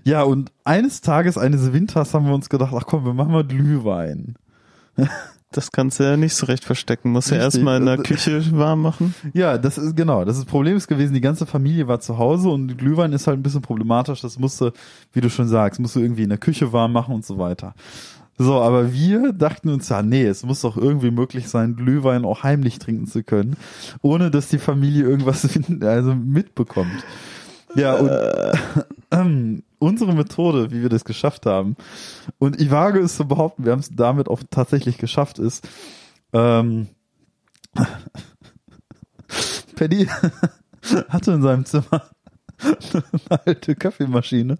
Ja, 0.03 0.23
und 0.23 0.51
eines 0.63 1.01
Tages, 1.01 1.37
eines 1.37 1.73
Winters, 1.73 2.13
haben 2.13 2.25
wir 2.25 2.33
uns 2.33 2.49
gedacht, 2.49 2.73
ach 2.75 2.85
komm, 2.85 3.05
wir 3.05 3.13
machen 3.13 3.31
mal 3.31 3.45
Glühwein. 3.45 4.35
Das 5.51 5.71
kannst 5.71 5.99
du 5.99 6.03
ja 6.03 6.17
nicht 6.17 6.35
so 6.35 6.45
recht 6.45 6.65
verstecken. 6.65 7.11
Musst 7.11 7.29
du 7.29 7.35
Richtig. 7.35 7.45
erstmal 7.45 7.79
in 7.79 7.85
der 7.85 7.97
Küche 7.97 8.43
warm 8.57 8.81
machen. 8.81 9.15
Ja, 9.33 9.57
das 9.57 9.77
ist 9.77 9.95
genau. 9.95 10.25
Das, 10.25 10.37
ist 10.37 10.43
das 10.43 10.51
Problem 10.51 10.75
ist 10.75 10.87
gewesen, 10.87 11.13
die 11.13 11.21
ganze 11.21 11.45
Familie 11.45 11.87
war 11.87 11.99
zu 11.99 12.17
Hause 12.17 12.49
und 12.49 12.77
Glühwein 12.77 13.13
ist 13.13 13.27
halt 13.27 13.39
ein 13.39 13.43
bisschen 13.43 13.61
problematisch. 13.61 14.21
Das 14.21 14.37
musste, 14.39 14.73
wie 15.13 15.21
du 15.21 15.29
schon 15.29 15.47
sagst, 15.47 15.79
musst 15.79 15.95
du 15.95 16.01
irgendwie 16.01 16.23
in 16.23 16.29
der 16.29 16.37
Küche 16.37 16.73
warm 16.73 16.91
machen 16.91 17.15
und 17.15 17.25
so 17.25 17.37
weiter. 17.37 17.75
So, 18.37 18.61
aber 18.61 18.93
wir 18.93 19.33
dachten 19.33 19.69
uns 19.69 19.89
ja, 19.89 20.03
nee, 20.03 20.25
es 20.25 20.43
muss 20.43 20.61
doch 20.61 20.77
irgendwie 20.77 21.09
möglich 21.09 21.47
sein, 21.47 21.75
Glühwein 21.75 22.23
auch 22.23 22.43
heimlich 22.43 22.77
trinken 22.77 23.07
zu 23.07 23.23
können, 23.23 23.55
ohne 24.03 24.29
dass 24.29 24.49
die 24.49 24.59
Familie 24.59 25.05
irgendwas 25.05 25.47
also 25.81 26.13
mitbekommt. 26.13 27.03
Ja, 27.73 27.95
und 27.95 28.11
ähm, 29.11 29.63
unsere 29.79 30.13
Methode, 30.13 30.71
wie 30.71 30.81
wir 30.81 30.89
das 30.89 31.05
geschafft 31.05 31.45
haben, 31.45 31.75
und 32.39 32.59
ich 32.61 32.71
wage 32.71 32.99
es 32.99 33.15
zu 33.15 33.27
behaupten, 33.27 33.65
wir 33.65 33.71
haben 33.71 33.79
es 33.79 33.91
damit 33.91 34.27
auch 34.27 34.41
tatsächlich 34.49 34.97
geschafft, 34.97 35.39
ist, 35.39 35.67
ähm, 36.33 36.87
Paddy 39.75 40.07
hatte 41.09 41.31
in 41.31 41.41
seinem 41.41 41.65
Zimmer 41.65 42.09
eine 42.89 43.41
alte 43.45 43.75
Kaffeemaschine. 43.75 44.57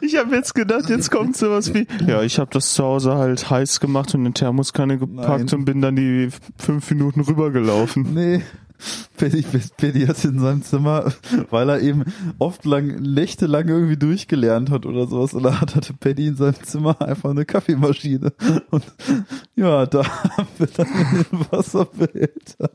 Ich 0.00 0.16
habe 0.16 0.34
jetzt 0.34 0.54
gedacht, 0.54 0.88
jetzt 0.88 1.10
kommt 1.10 1.36
sowas 1.36 1.72
wie, 1.74 1.86
ja, 2.06 2.22
ich 2.22 2.38
habe 2.38 2.50
das 2.52 2.74
zu 2.74 2.82
Hause 2.82 3.14
halt 3.14 3.48
heiß 3.48 3.80
gemacht 3.80 4.14
und 4.14 4.26
in 4.26 4.34
Thermoskanne 4.34 4.98
gepackt 4.98 5.50
Nein. 5.50 5.60
und 5.60 5.64
bin 5.64 5.80
dann 5.80 5.94
die 5.94 6.30
fünf 6.58 6.90
Minuten 6.90 7.20
rübergelaufen. 7.20 8.14
Nee. 8.14 8.42
Paddy, 9.16 9.44
Paddy 9.76 10.06
hat 10.06 10.24
in 10.24 10.38
seinem 10.38 10.62
Zimmer, 10.62 11.12
weil 11.50 11.68
er 11.68 11.80
eben 11.80 12.04
oft 12.38 12.64
lang, 12.64 13.00
nächtelang 13.02 13.68
irgendwie 13.68 13.96
durchgelernt 13.96 14.70
hat 14.70 14.86
oder 14.86 15.06
sowas, 15.06 15.34
und 15.34 15.42
da 15.42 15.60
hatte 15.60 15.80
Paddy 15.94 16.28
in 16.28 16.36
seinem 16.36 16.62
Zimmer 16.62 17.00
einfach 17.00 17.30
eine 17.30 17.44
Kaffeemaschine. 17.44 18.32
Und 18.70 18.84
ja, 19.56 19.86
da 19.86 20.04
haben 20.36 20.48
wir 20.58 20.66
dann 20.66 20.86
in 20.88 21.24
den 21.30 21.46
Wasserbehälter 21.50 22.70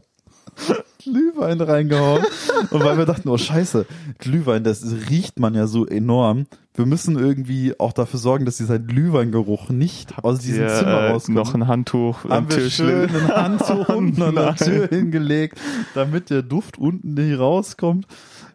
Glühwein 1.04 1.62
reingehauen. 1.62 2.24
Und 2.72 2.84
weil 2.84 2.98
wir 2.98 3.06
dachten, 3.06 3.30
oh 3.30 3.38
scheiße, 3.38 3.86
Glühwein, 4.20 4.64
das 4.64 4.86
riecht 5.10 5.40
man 5.40 5.54
ja 5.56 5.68
so 5.68 5.86
enorm. 5.86 6.48
Wir 6.76 6.86
müssen 6.86 7.18
irgendwie 7.18 7.80
auch 7.80 7.94
dafür 7.94 8.20
sorgen, 8.20 8.46
dass 8.46 8.58
dieser 8.58 8.80
Glühweingeruch 8.80 9.70
nicht 9.70 10.14
aus 10.24 10.40
diesem 10.40 10.68
Zimmer 10.68 10.92
äh, 10.92 11.12
rauskommt 11.12 11.36
noch 11.36 11.54
ein 11.54 11.68
Handtuch 11.68 12.26
am 12.26 12.50
Tisch 12.50 12.76
schön 12.76 13.10
ein 13.16 13.28
Handtuch 13.30 13.90
unten 13.96 14.22
an 14.22 14.36
der. 14.36 14.56
Tür 14.56 14.88
hingelegt, 14.88 15.58
damit 15.94 16.30
der 16.30 16.42
Duft 16.42 16.78
unten 16.78 17.14
nicht 17.14 17.40
rauskommt. 17.40 18.08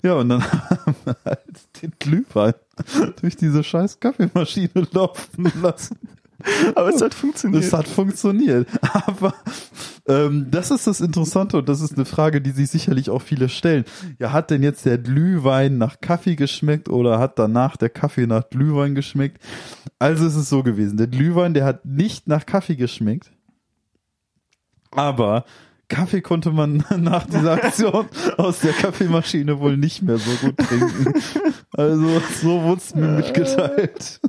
Ja, 0.02 0.14
und 0.14 0.28
dann 0.28 0.42
haben 0.52 0.96
wir 1.04 1.16
halt 1.24 1.40
den 1.82 1.92
Glühwein 1.98 2.54
durch 3.20 3.36
diese 3.36 3.62
scheiß 3.62 4.00
Kaffeemaschine 4.00 4.70
laufen 4.92 5.52
lassen. 5.62 5.96
Aber 6.74 6.88
es 6.88 7.02
hat 7.02 7.12
funktioniert. 7.12 7.64
Das 7.64 7.72
hat 7.72 7.86
funktioniert. 7.86 8.66
Aber 8.80 9.34
ähm, 10.11 10.48
das 10.50 10.70
ist 10.70 10.86
das 10.86 11.00
Interessante 11.00 11.58
und 11.58 11.68
das 11.68 11.80
ist 11.80 11.94
eine 11.94 12.04
Frage, 12.04 12.40
die 12.40 12.50
sich 12.50 12.68
sicherlich 12.70 13.11
auch 13.11 13.22
viele 13.22 13.48
stellen. 13.48 13.84
Ja, 14.18 14.32
hat 14.32 14.50
denn 14.50 14.62
jetzt 14.62 14.84
der 14.84 14.98
Glühwein 14.98 15.78
nach 15.78 16.00
Kaffee 16.00 16.34
geschmeckt 16.34 16.88
oder 16.88 17.18
hat 17.18 17.38
danach 17.38 17.76
der 17.76 17.90
Kaffee 17.90 18.26
nach 18.26 18.50
Glühwein 18.50 18.94
geschmeckt? 18.94 19.40
Also 19.98 20.26
es 20.26 20.34
ist 20.34 20.48
so 20.48 20.62
gewesen. 20.62 20.96
Der 20.96 21.06
Glühwein, 21.06 21.54
der 21.54 21.64
hat 21.64 21.84
nicht 21.84 22.26
nach 22.26 22.44
Kaffee 22.44 22.76
geschmeckt, 22.76 23.30
aber 24.90 25.44
Kaffee 25.88 26.22
konnte 26.22 26.50
man 26.50 26.84
nach 26.96 27.26
dieser 27.26 27.52
Aktion 27.52 28.06
aus 28.36 28.61
der 28.61 28.72
Kaffeemaschine 28.72 29.61
wohl 29.61 29.76
nicht 29.76 30.02
mehr 30.02 30.18
so 30.18 30.30
gut 30.46 30.56
trinken. 30.56 31.14
Also 31.72 32.20
so 32.42 32.62
wurde 32.62 32.80
es 32.80 32.94
mir 32.94 33.08
mitgeteilt. 33.08 34.20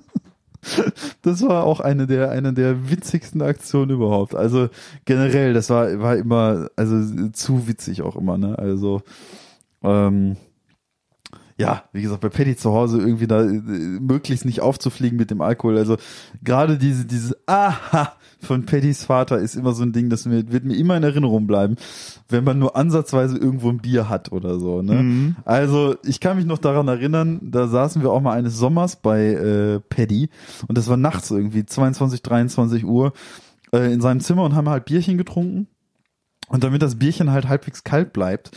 Das 1.21 1.41
war 1.43 1.63
auch 1.63 1.79
eine 1.79 2.07
der, 2.07 2.31
eine 2.31 2.53
der 2.53 2.89
witzigsten 2.89 3.41
Aktionen 3.41 3.91
überhaupt. 3.91 4.35
Also 4.35 4.69
generell, 5.05 5.53
das 5.53 5.69
war, 5.69 5.99
war 5.99 6.17
immer, 6.17 6.69
also 6.75 7.29
zu 7.29 7.67
witzig 7.67 8.01
auch 8.01 8.15
immer, 8.15 8.37
ne? 8.37 8.57
Also, 8.57 9.01
ähm, 9.83 10.37
ja, 11.61 11.83
wie 11.93 12.01
gesagt, 12.01 12.21
bei 12.21 12.29
Patty 12.29 12.55
zu 12.55 12.71
Hause 12.73 12.99
irgendwie 12.99 13.27
da 13.27 13.41
äh, 13.41 13.45
möglichst 13.45 14.45
nicht 14.45 14.61
aufzufliegen 14.61 15.17
mit 15.17 15.31
dem 15.31 15.41
Alkohol. 15.41 15.77
Also 15.77 15.97
gerade 16.43 16.77
diese, 16.77 17.05
dieses 17.05 17.35
Aha 17.47 18.13
von 18.39 18.65
Pattys 18.65 19.05
Vater 19.05 19.37
ist 19.37 19.55
immer 19.55 19.73
so 19.73 19.83
ein 19.83 19.93
Ding, 19.93 20.09
das 20.09 20.25
mir, 20.25 20.51
wird 20.51 20.65
mir 20.65 20.75
immer 20.75 20.97
in 20.97 21.03
Erinnerung 21.03 21.45
bleiben, 21.45 21.75
wenn 22.27 22.43
man 22.43 22.57
nur 22.57 22.75
ansatzweise 22.75 23.37
irgendwo 23.37 23.69
ein 23.69 23.77
Bier 23.77 24.09
hat 24.09 24.31
oder 24.31 24.59
so. 24.59 24.81
Ne? 24.81 25.35
Also 25.45 25.95
ich 26.03 26.19
kann 26.19 26.37
mich 26.37 26.45
noch 26.45 26.57
daran 26.57 26.87
erinnern, 26.87 27.39
da 27.43 27.67
saßen 27.67 28.01
wir 28.01 28.11
auch 28.11 28.21
mal 28.21 28.33
eines 28.33 28.57
Sommers 28.57 28.95
bei 28.95 29.27
äh, 29.27 29.79
Paddy 29.79 30.29
und 30.67 30.77
das 30.77 30.89
war 30.89 30.97
nachts 30.97 31.29
irgendwie 31.29 31.65
22, 31.65 32.23
23 32.23 32.83
Uhr 32.83 33.13
äh, 33.71 33.93
in 33.93 34.01
seinem 34.01 34.21
Zimmer 34.21 34.43
und 34.43 34.55
haben 34.55 34.69
halt 34.69 34.85
Bierchen 34.85 35.17
getrunken. 35.17 35.67
Und 36.47 36.65
damit 36.65 36.81
das 36.81 36.95
Bierchen 36.95 37.31
halt 37.31 37.47
halbwegs 37.47 37.85
kalt 37.85 38.11
bleibt 38.11 38.51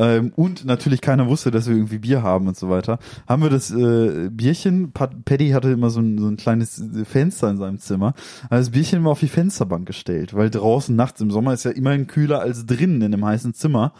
ähm, 0.00 0.32
und 0.34 0.64
natürlich 0.64 1.02
keiner 1.02 1.28
wusste, 1.28 1.50
dass 1.50 1.68
wir 1.68 1.76
irgendwie 1.76 1.98
Bier 1.98 2.22
haben 2.22 2.48
und 2.48 2.56
so 2.56 2.70
weiter, 2.70 2.98
haben 3.28 3.42
wir 3.42 3.50
das 3.50 3.70
äh, 3.70 4.30
Bierchen, 4.32 4.92
Pat- 4.92 5.24
Paddy 5.26 5.50
hatte 5.50 5.70
immer 5.70 5.90
so 5.90 6.00
ein, 6.00 6.16
so 6.18 6.26
ein 6.26 6.36
kleines 6.38 6.82
Fenster 7.04 7.50
in 7.50 7.58
seinem 7.58 7.78
Zimmer, 7.78 8.14
hat 8.44 8.52
das 8.52 8.70
Bierchen 8.70 8.98
immer 9.00 9.10
auf 9.10 9.20
die 9.20 9.28
Fensterbank 9.28 9.86
gestellt, 9.86 10.32
weil 10.34 10.48
draußen 10.48 10.96
nachts 10.96 11.20
im 11.20 11.30
Sommer 11.30 11.52
ist 11.52 11.64
ja 11.64 11.70
immerhin 11.70 12.06
kühler 12.06 12.40
als 12.40 12.64
drinnen 12.64 13.02
in 13.02 13.12
dem 13.12 13.24
heißen 13.24 13.52
Zimmer, 13.52 13.92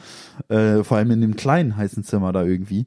äh, 0.49 0.83
vor 0.83 0.97
allem 0.97 1.11
in 1.11 1.21
dem 1.21 1.37
kleinen 1.37 1.77
heißen 1.77 2.03
Zimmer 2.03 2.33
da 2.33 2.43
irgendwie. 2.45 2.87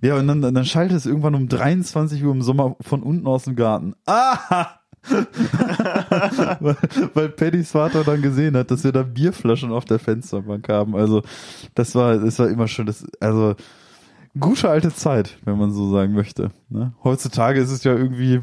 Ja, 0.00 0.16
und 0.16 0.26
dann, 0.28 0.40
dann 0.40 0.64
schaltet 0.64 0.96
es 0.96 1.06
irgendwann 1.06 1.34
um 1.34 1.48
23 1.48 2.24
Uhr 2.24 2.32
im 2.32 2.40
Sommer 2.42 2.76
von 2.80 3.02
unten 3.02 3.26
aus 3.26 3.44
dem 3.44 3.56
Garten. 3.56 3.94
Aha! 4.06 4.78
Weil, 6.60 6.76
weil 7.14 7.28
Paddys 7.30 7.70
Vater 7.72 8.04
dann 8.04 8.22
gesehen 8.22 8.56
hat, 8.56 8.70
dass 8.70 8.84
wir 8.84 8.92
da 8.92 9.02
Bierflaschen 9.02 9.72
auf 9.72 9.84
der 9.84 9.98
Fensterbank 9.98 10.68
haben. 10.68 10.94
Also 10.96 11.22
das 11.74 11.94
war, 11.94 12.16
das 12.18 12.38
war 12.38 12.48
immer 12.48 12.68
schön. 12.68 12.86
Das, 12.86 13.04
also 13.20 13.54
gute 14.38 14.68
alte 14.68 14.92
Zeit, 14.94 15.38
wenn 15.44 15.58
man 15.58 15.72
so 15.72 15.90
sagen 15.92 16.12
möchte. 16.14 16.50
Ne? 16.68 16.92
Heutzutage 17.04 17.60
ist 17.60 17.70
es 17.70 17.84
ja 17.84 17.94
irgendwie, 17.94 18.40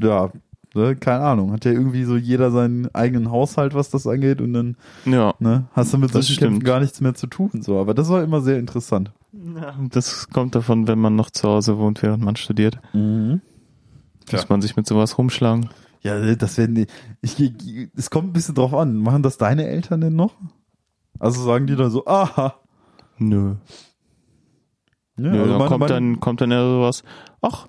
ja, 0.00 0.30
ne, 0.74 0.96
keine 0.96 1.20
Ahnung, 1.24 1.52
hat 1.52 1.64
ja 1.64 1.72
irgendwie 1.72 2.04
so 2.04 2.16
jeder 2.16 2.50
seinen 2.50 2.92
eigenen 2.94 3.30
Haushalt, 3.30 3.74
was 3.74 3.90
das 3.90 4.06
angeht, 4.06 4.40
und 4.40 4.52
dann 4.52 4.76
Ja. 5.06 5.34
ne, 5.38 5.66
hast 5.72 5.92
du 5.94 5.98
mit 5.98 6.12
solchen 6.12 6.36
Kämpfen 6.36 6.54
stimmt. 6.56 6.64
gar 6.64 6.80
nichts 6.80 7.00
mehr 7.00 7.14
zu 7.14 7.26
tun. 7.26 7.50
So, 7.62 7.78
aber 7.80 7.94
das 7.94 8.08
war 8.10 8.22
immer 8.22 8.40
sehr 8.40 8.58
interessant. 8.58 9.12
ja. 9.32 9.74
Das 9.90 10.28
kommt 10.28 10.54
davon, 10.54 10.86
wenn 10.88 10.98
man 10.98 11.16
noch 11.16 11.30
zu 11.30 11.48
Hause 11.48 11.78
wohnt, 11.78 12.02
während 12.02 12.22
man 12.22 12.36
studiert. 12.36 12.78
Mhm. 12.92 13.40
Tja. 14.28 14.38
Muss 14.38 14.48
man 14.48 14.62
sich 14.62 14.76
mit 14.76 14.86
sowas 14.86 15.18
rumschlagen. 15.18 15.68
Ja, 16.02 16.34
das 16.36 16.56
werden 16.58 16.74
die, 16.76 16.86
ich, 17.22 17.40
ich, 17.40 17.88
es 17.96 18.08
kommt 18.10 18.28
ein 18.28 18.32
bisschen 18.32 18.54
drauf 18.54 18.72
an. 18.74 18.96
Machen 18.96 19.22
das 19.22 19.36
deine 19.38 19.66
Eltern 19.66 20.00
denn 20.00 20.14
noch? 20.16 20.34
Also 21.18 21.42
sagen 21.42 21.66
die 21.66 21.74
dann 21.76 21.90
so, 21.90 22.06
aha. 22.06 22.54
Nö. 23.18 23.56
Ja, 25.16 25.22
Nö, 25.24 25.30
also 25.30 25.44
dann 25.50 25.58
meine- 25.58 25.68
kommt 25.68 25.80
meine- 25.80 25.92
dann 25.94 26.20
kommt 26.20 26.40
dann 26.40 26.50
eher 26.52 26.62
sowas. 26.64 27.02
Ach, 27.42 27.66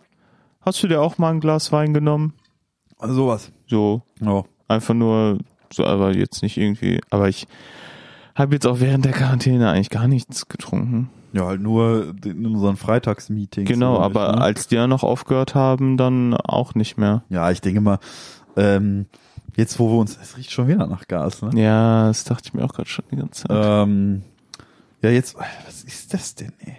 hast 0.62 0.84
du 0.84 0.88
dir 0.88 1.02
auch 1.02 1.18
mal 1.18 1.32
ein 1.32 1.40
Glas 1.40 1.72
Wein 1.72 1.94
genommen? 1.94 2.34
also 3.00 3.14
sowas. 3.16 3.52
So 3.66 4.04
Ja. 4.22 4.44
einfach 4.68 4.94
nur 4.94 5.40
so, 5.74 5.86
aber 5.86 6.16
jetzt 6.16 6.44
nicht 6.44 6.58
irgendwie. 6.58 7.00
Aber 7.10 7.30
ich 7.30 7.48
habe 8.36 8.54
jetzt 8.56 8.68
auch 8.68 8.80
während 8.80 9.06
der 9.06 9.14
Quarantäne 9.14 9.70
eigentlich 9.72 9.90
gar 9.90 10.08
nichts 10.08 10.48
getrunken. 10.50 11.10
Ja, 11.34 11.46
halt 11.46 11.62
nur 11.62 12.16
in 12.26 12.46
unseren 12.46 12.78
Freitagsmeetings. 12.78 13.68
Genau, 13.68 14.00
aber 14.00 14.34
ne? 14.34 14.42
als 14.42 14.68
die 14.68 14.76
ja 14.76 14.88
noch 14.88 15.04
aufgehört 15.04 15.56
haben, 15.56 15.98
dann 15.98 16.34
auch 16.36 16.76
nicht 16.76 16.98
mehr. 16.98 17.24
Ja, 17.30 17.52
ich 17.52 17.62
denke 17.62 17.82
mal, 17.82 18.00
ähm, 18.56 19.06
jetzt 19.56 19.80
wo 19.80 19.90
wir 19.90 19.98
uns, 19.98 20.18
es 20.22 20.38
riecht 20.38 20.52
schon 20.52 20.68
wieder 20.68 20.88
nach 20.88 21.08
Gas, 21.08 21.42
ne? 21.42 21.52
Ja, 21.62 22.08
das 22.08 22.24
dachte 22.24 22.44
ich 22.46 22.54
mir 22.54 22.64
auch 22.64 22.74
gerade 22.74 22.90
schon 22.90 23.06
die 23.12 23.18
ganze 23.18 23.48
Zeit. 23.48 23.52
Ähm, 23.52 24.24
ja, 25.02 25.12
jetzt, 25.12 25.36
was 25.66 25.84
ist 25.84 26.14
das 26.14 26.36
denn, 26.36 26.54
ey? 26.60 26.78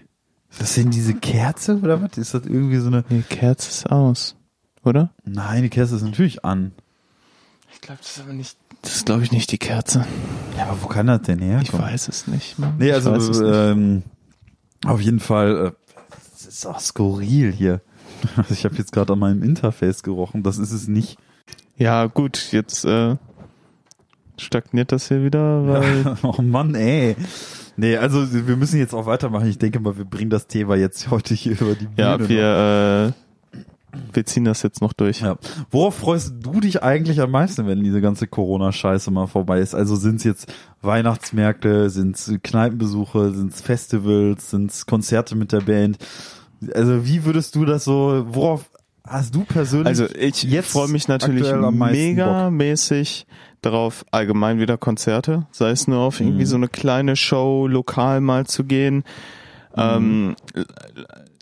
Ist 0.51 0.61
das 0.61 0.75
denn 0.75 0.91
diese 0.91 1.15
Kerze 1.15 1.79
oder 1.79 2.03
was? 2.03 2.19
Ist 2.19 2.35
das 2.35 2.45
irgendwie 2.45 2.79
so 2.79 2.89
eine, 2.89 3.05
Die 3.05 3.23
Kerze 3.23 3.71
ist 3.71 3.91
aus, 3.91 4.37
oder? 4.85 5.11
nein, 5.25 5.63
die 5.63 5.69
Kerze 5.69 5.95
ist 5.97 6.03
natürlich 6.03 6.45
an. 6.45 6.73
Ich 7.73 7.81
glaube, 7.81 8.01
das 8.03 8.17
ist 8.17 8.21
aber 8.21 8.33
nicht. 8.33 8.57
Das 8.83 8.97
ist, 8.97 9.07
glaube 9.07 9.23
ich, 9.23 9.31
nicht 9.31 9.53
die 9.53 9.59
Kerze. 9.59 10.05
Ja, 10.57 10.65
aber 10.65 10.83
wo 10.83 10.89
kann 10.89 11.07
das 11.07 11.23
denn 11.23 11.39
herkommen? 11.39 11.63
Ich 11.63 11.73
weiß 11.73 12.09
es 12.09 12.27
nicht. 12.27 12.59
Mann. 12.59 12.75
Nee, 12.79 12.93
also 12.93 13.15
es 13.15 13.29
nicht. 13.29 13.41
Auf 14.87 15.01
jeden 15.01 15.21
Fall, 15.21 15.67
äh, 15.67 15.73
das 16.33 16.47
ist 16.47 16.67
auch 16.67 16.81
skurril 16.81 17.53
hier. 17.53 17.81
Also 18.37 18.53
ich 18.53 18.67
habe 18.67 18.77
jetzt 18.77 18.93
gerade 18.93 19.15
an 19.15 19.19
meinem 19.19 19.43
Interface 19.43 20.03
gerochen, 20.03 20.43
das 20.43 20.59
ist 20.59 20.73
es 20.73 20.89
nicht. 20.89 21.17
Ja, 21.77 22.05
gut, 22.05 22.53
jetzt 22.53 22.85
äh, 22.85 23.17
stagniert 24.37 24.93
das 24.93 25.09
hier 25.09 25.25
wieder, 25.25 25.67
weil. 25.67 26.17
oh 26.23 26.43
Mann, 26.43 26.75
ey. 26.75 27.17
Nee, 27.77 27.97
also 27.97 28.47
wir 28.47 28.57
müssen 28.57 28.79
jetzt 28.79 28.93
auch 28.93 29.07
weitermachen. 29.07 29.49
Ich 29.49 29.57
denke 29.57 29.81
mal, 29.81 29.97
wir 29.97 30.05
bringen 30.05 30.29
das 30.29 30.47
Thema 30.47 30.77
jetzt 30.77 31.11
heute 31.11 31.33
hier 31.33 31.53
über 31.53 31.75
die 31.75 31.87
Bühne. 31.87 31.97
ja, 31.97 32.29
wir, 32.29 33.15
äh, 33.15 33.30
wir 34.13 34.25
ziehen 34.27 34.45
das 34.45 34.63
jetzt 34.63 34.81
noch 34.81 34.93
durch. 34.93 35.21
Ja. 35.21 35.37
Worauf 35.71 35.97
freust 35.97 36.35
du 36.41 36.61
dich 36.61 36.83
eigentlich 36.83 37.21
am 37.21 37.31
meisten, 37.31 37.67
wenn 37.67 37.83
diese 37.83 38.01
ganze 38.01 38.27
Corona-Scheiße 38.27 39.11
mal 39.11 39.27
vorbei 39.27 39.61
ist? 39.61 39.75
Also 39.75 39.97
sind 39.97 40.17
es 40.17 40.25
jetzt 40.25 40.53
Weihnachtsmärkte, 40.83 41.91
sind 41.91 42.17
es 42.17 42.33
Kneipenbesuche, 42.43 43.33
sind 43.33 43.53
es 43.53 43.61
Festivals, 43.61 44.51
sind 44.51 44.71
es 44.71 44.87
Konzerte 44.87 45.37
mit 45.37 45.53
der 45.53 45.61
Band? 45.61 45.99
Also 46.75 47.07
wie 47.07 47.25
würdest 47.25 47.55
du 47.55 47.65
das 47.65 47.85
so, 47.85 48.25
worauf 48.29 48.71
hast 49.07 49.35
du 49.35 49.45
persönlich 49.45 49.87
Also 49.89 50.07
ich 50.15 50.47
freue 50.63 50.89
mich 50.89 51.09
natürlich 51.09 51.51
mega 51.53 52.51
mäßig 52.51 53.27
darauf, 53.63 54.05
allgemein 54.11 54.59
wieder 54.59 54.79
Konzerte, 54.79 55.47
sei 55.53 55.71
es 55.71 55.87
nur 55.87 55.99
auf 55.99 56.21
irgendwie 56.21 56.43
Mhm. 56.43 56.47
so 56.47 56.57
eine 56.57 56.69
kleine 56.69 57.17
Show 57.17 57.67
lokal 57.67 58.21
mal 58.21 58.47
zu 58.47 58.65
gehen, 58.65 59.05
ähm, 59.77 60.37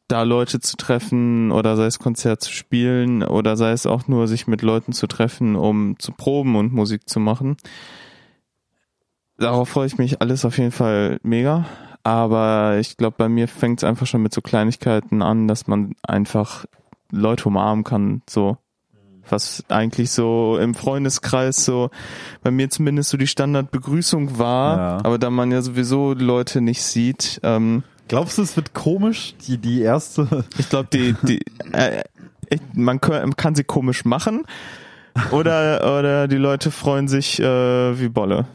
da 0.08 0.22
Leute 0.22 0.60
zu 0.60 0.76
treffen 0.76 1.50
oder 1.52 1.76
sei 1.76 1.86
es 1.86 1.98
Konzert 1.98 2.40
zu 2.40 2.52
spielen 2.52 3.22
oder 3.22 3.56
sei 3.56 3.72
es 3.72 3.86
auch 3.86 4.08
nur 4.08 4.26
sich 4.26 4.46
mit 4.46 4.62
Leuten 4.62 4.92
zu 4.92 5.06
treffen, 5.06 5.54
um 5.56 5.98
zu 5.98 6.12
proben 6.12 6.56
und 6.56 6.72
Musik 6.72 7.08
zu 7.08 7.20
machen. 7.20 7.56
Darauf 9.36 9.68
freue 9.68 9.86
ich 9.86 9.98
mich 9.98 10.20
alles 10.20 10.44
auf 10.44 10.58
jeden 10.58 10.72
Fall 10.72 11.20
mega. 11.22 11.66
Aber 12.02 12.78
ich 12.78 12.96
glaube, 12.96 13.16
bei 13.18 13.28
mir 13.28 13.48
fängt 13.48 13.80
es 13.80 13.84
einfach 13.84 14.06
schon 14.06 14.22
mit 14.22 14.32
so 14.32 14.40
Kleinigkeiten 14.40 15.20
an, 15.20 15.46
dass 15.46 15.66
man 15.66 15.92
einfach 16.02 16.64
Leute 17.10 17.48
umarmen 17.48 17.84
kann, 17.84 18.22
so. 18.28 18.56
Was 19.30 19.62
eigentlich 19.68 20.10
so 20.10 20.56
im 20.58 20.74
Freundeskreis 20.74 21.62
so 21.66 21.90
bei 22.42 22.50
mir 22.50 22.70
zumindest 22.70 23.10
so 23.10 23.18
die 23.18 23.26
Standardbegrüßung 23.26 24.38
war, 24.38 24.76
Ja. 24.78 24.96
aber 25.04 25.18
da 25.18 25.28
man 25.28 25.52
ja 25.52 25.60
sowieso 25.60 26.14
Leute 26.14 26.62
nicht 26.62 26.82
sieht, 26.82 27.38
ähm, 27.42 27.82
Glaubst 28.08 28.38
du, 28.38 28.42
es 28.42 28.56
wird 28.56 28.74
komisch, 28.74 29.34
die, 29.46 29.58
die 29.58 29.82
erste? 29.82 30.44
ich 30.58 30.68
glaube, 30.68 30.88
die, 30.92 31.14
die 31.22 31.40
äh, 31.72 32.02
man 32.72 33.00
kann, 33.00 33.36
kann 33.36 33.54
sie 33.54 33.64
komisch 33.64 34.04
machen 34.04 34.44
oder 35.30 35.98
oder 35.98 36.28
die 36.28 36.36
Leute 36.36 36.70
freuen 36.70 37.08
sich 37.08 37.38
äh, 37.40 38.00
wie 38.00 38.08
Bolle. 38.08 38.46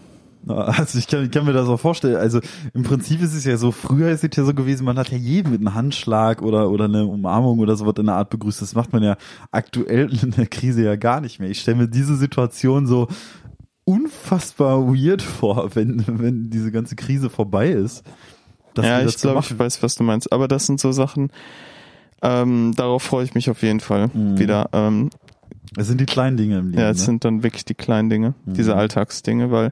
Also 0.45 0.99
ich 0.99 1.07
kann, 1.07 1.23
ich 1.23 1.31
kann 1.31 1.45
mir 1.45 1.53
das 1.53 1.69
auch 1.69 1.79
vorstellen. 1.79 2.17
Also 2.17 2.41
im 2.73 2.83
Prinzip 2.83 3.21
ist 3.21 3.33
es 3.33 3.45
ja 3.45 3.55
so, 3.55 3.71
früher 3.71 4.09
ist 4.09 4.25
es 4.25 4.35
ja 4.35 4.43
so 4.43 4.53
gewesen, 4.53 4.83
man 4.83 4.97
hat 4.97 5.09
ja 5.09 5.17
jeden 5.17 5.51
mit 5.51 5.61
einem 5.61 5.73
Handschlag 5.73 6.41
oder, 6.41 6.69
oder 6.69 6.85
eine 6.85 7.05
Umarmung 7.05 7.59
oder 7.59 7.77
sowas 7.77 7.95
in 7.97 8.07
der 8.07 8.15
Art 8.15 8.29
begrüßt. 8.29 8.61
Das 8.61 8.75
macht 8.75 8.91
man 8.91 9.03
ja 9.03 9.15
aktuell 9.51 10.11
in 10.21 10.31
der 10.31 10.47
Krise 10.47 10.83
ja 10.83 10.97
gar 10.97 11.21
nicht 11.21 11.39
mehr. 11.39 11.49
Ich 11.49 11.61
stelle 11.61 11.77
mir 11.77 11.87
diese 11.87 12.17
Situation 12.17 12.87
so 12.87 13.07
unfassbar 13.85 14.85
weird 14.87 15.21
vor, 15.21 15.75
wenn, 15.75 16.03
wenn 16.07 16.49
diese 16.49 16.71
ganze 16.71 16.95
Krise 16.95 17.29
vorbei 17.29 17.69
ist. 17.69 18.03
Das 18.75 18.85
ja, 18.85 19.01
ich 19.01 19.17
glaube, 19.17 19.39
ich 19.41 19.57
weiß, 19.57 19.83
was 19.83 19.95
du 19.95 20.03
meinst. 20.03 20.31
Aber 20.31 20.47
das 20.47 20.65
sind 20.65 20.79
so 20.79 20.91
Sachen, 20.91 21.31
ähm, 22.21 22.73
darauf 22.75 23.03
freue 23.03 23.23
ich 23.25 23.33
mich 23.35 23.49
auf 23.49 23.61
jeden 23.63 23.79
Fall 23.79 24.07
Mhm. 24.13 24.39
wieder. 24.39 24.69
Ähm, 24.73 25.09
Es 25.77 25.87
sind 25.87 25.99
die 25.99 26.05
kleinen 26.05 26.37
Dinge 26.37 26.59
im 26.59 26.69
Leben. 26.69 26.81
ja, 26.81 26.89
es 26.89 26.99
ne? 26.99 27.05
sind 27.05 27.25
dann 27.25 27.43
wirklich 27.43 27.65
die 27.65 27.73
kleinen 27.75 28.09
Dinge, 28.09 28.33
Mhm. 28.45 28.53
diese 28.53 28.75
Alltagsdinge, 28.75 29.51
weil 29.51 29.71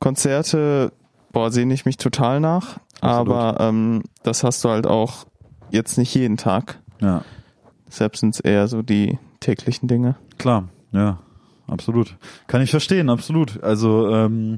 Konzerte, 0.00 0.92
boah, 1.32 1.50
sehne 1.50 1.74
ich 1.74 1.84
mich 1.84 1.96
total 1.96 2.40
nach. 2.40 2.78
Absolut. 3.00 3.32
Aber 3.34 3.60
ähm, 3.60 4.02
das 4.22 4.44
hast 4.44 4.64
du 4.64 4.68
halt 4.68 4.86
auch 4.86 5.26
jetzt 5.70 5.98
nicht 5.98 6.14
jeden 6.14 6.36
Tag. 6.36 6.78
ja. 7.00 7.22
Deshalb 7.88 8.16
sind 8.16 8.32
es 8.34 8.40
eher 8.40 8.68
so 8.68 8.80
die 8.80 9.18
täglichen 9.40 9.86
Dinge. 9.86 10.16
Klar, 10.38 10.68
ja, 10.92 11.18
absolut. 11.66 12.16
Kann 12.46 12.62
ich 12.62 12.70
verstehen, 12.70 13.10
absolut. 13.10 13.62
Also 13.62 14.08
ähm, 14.08 14.56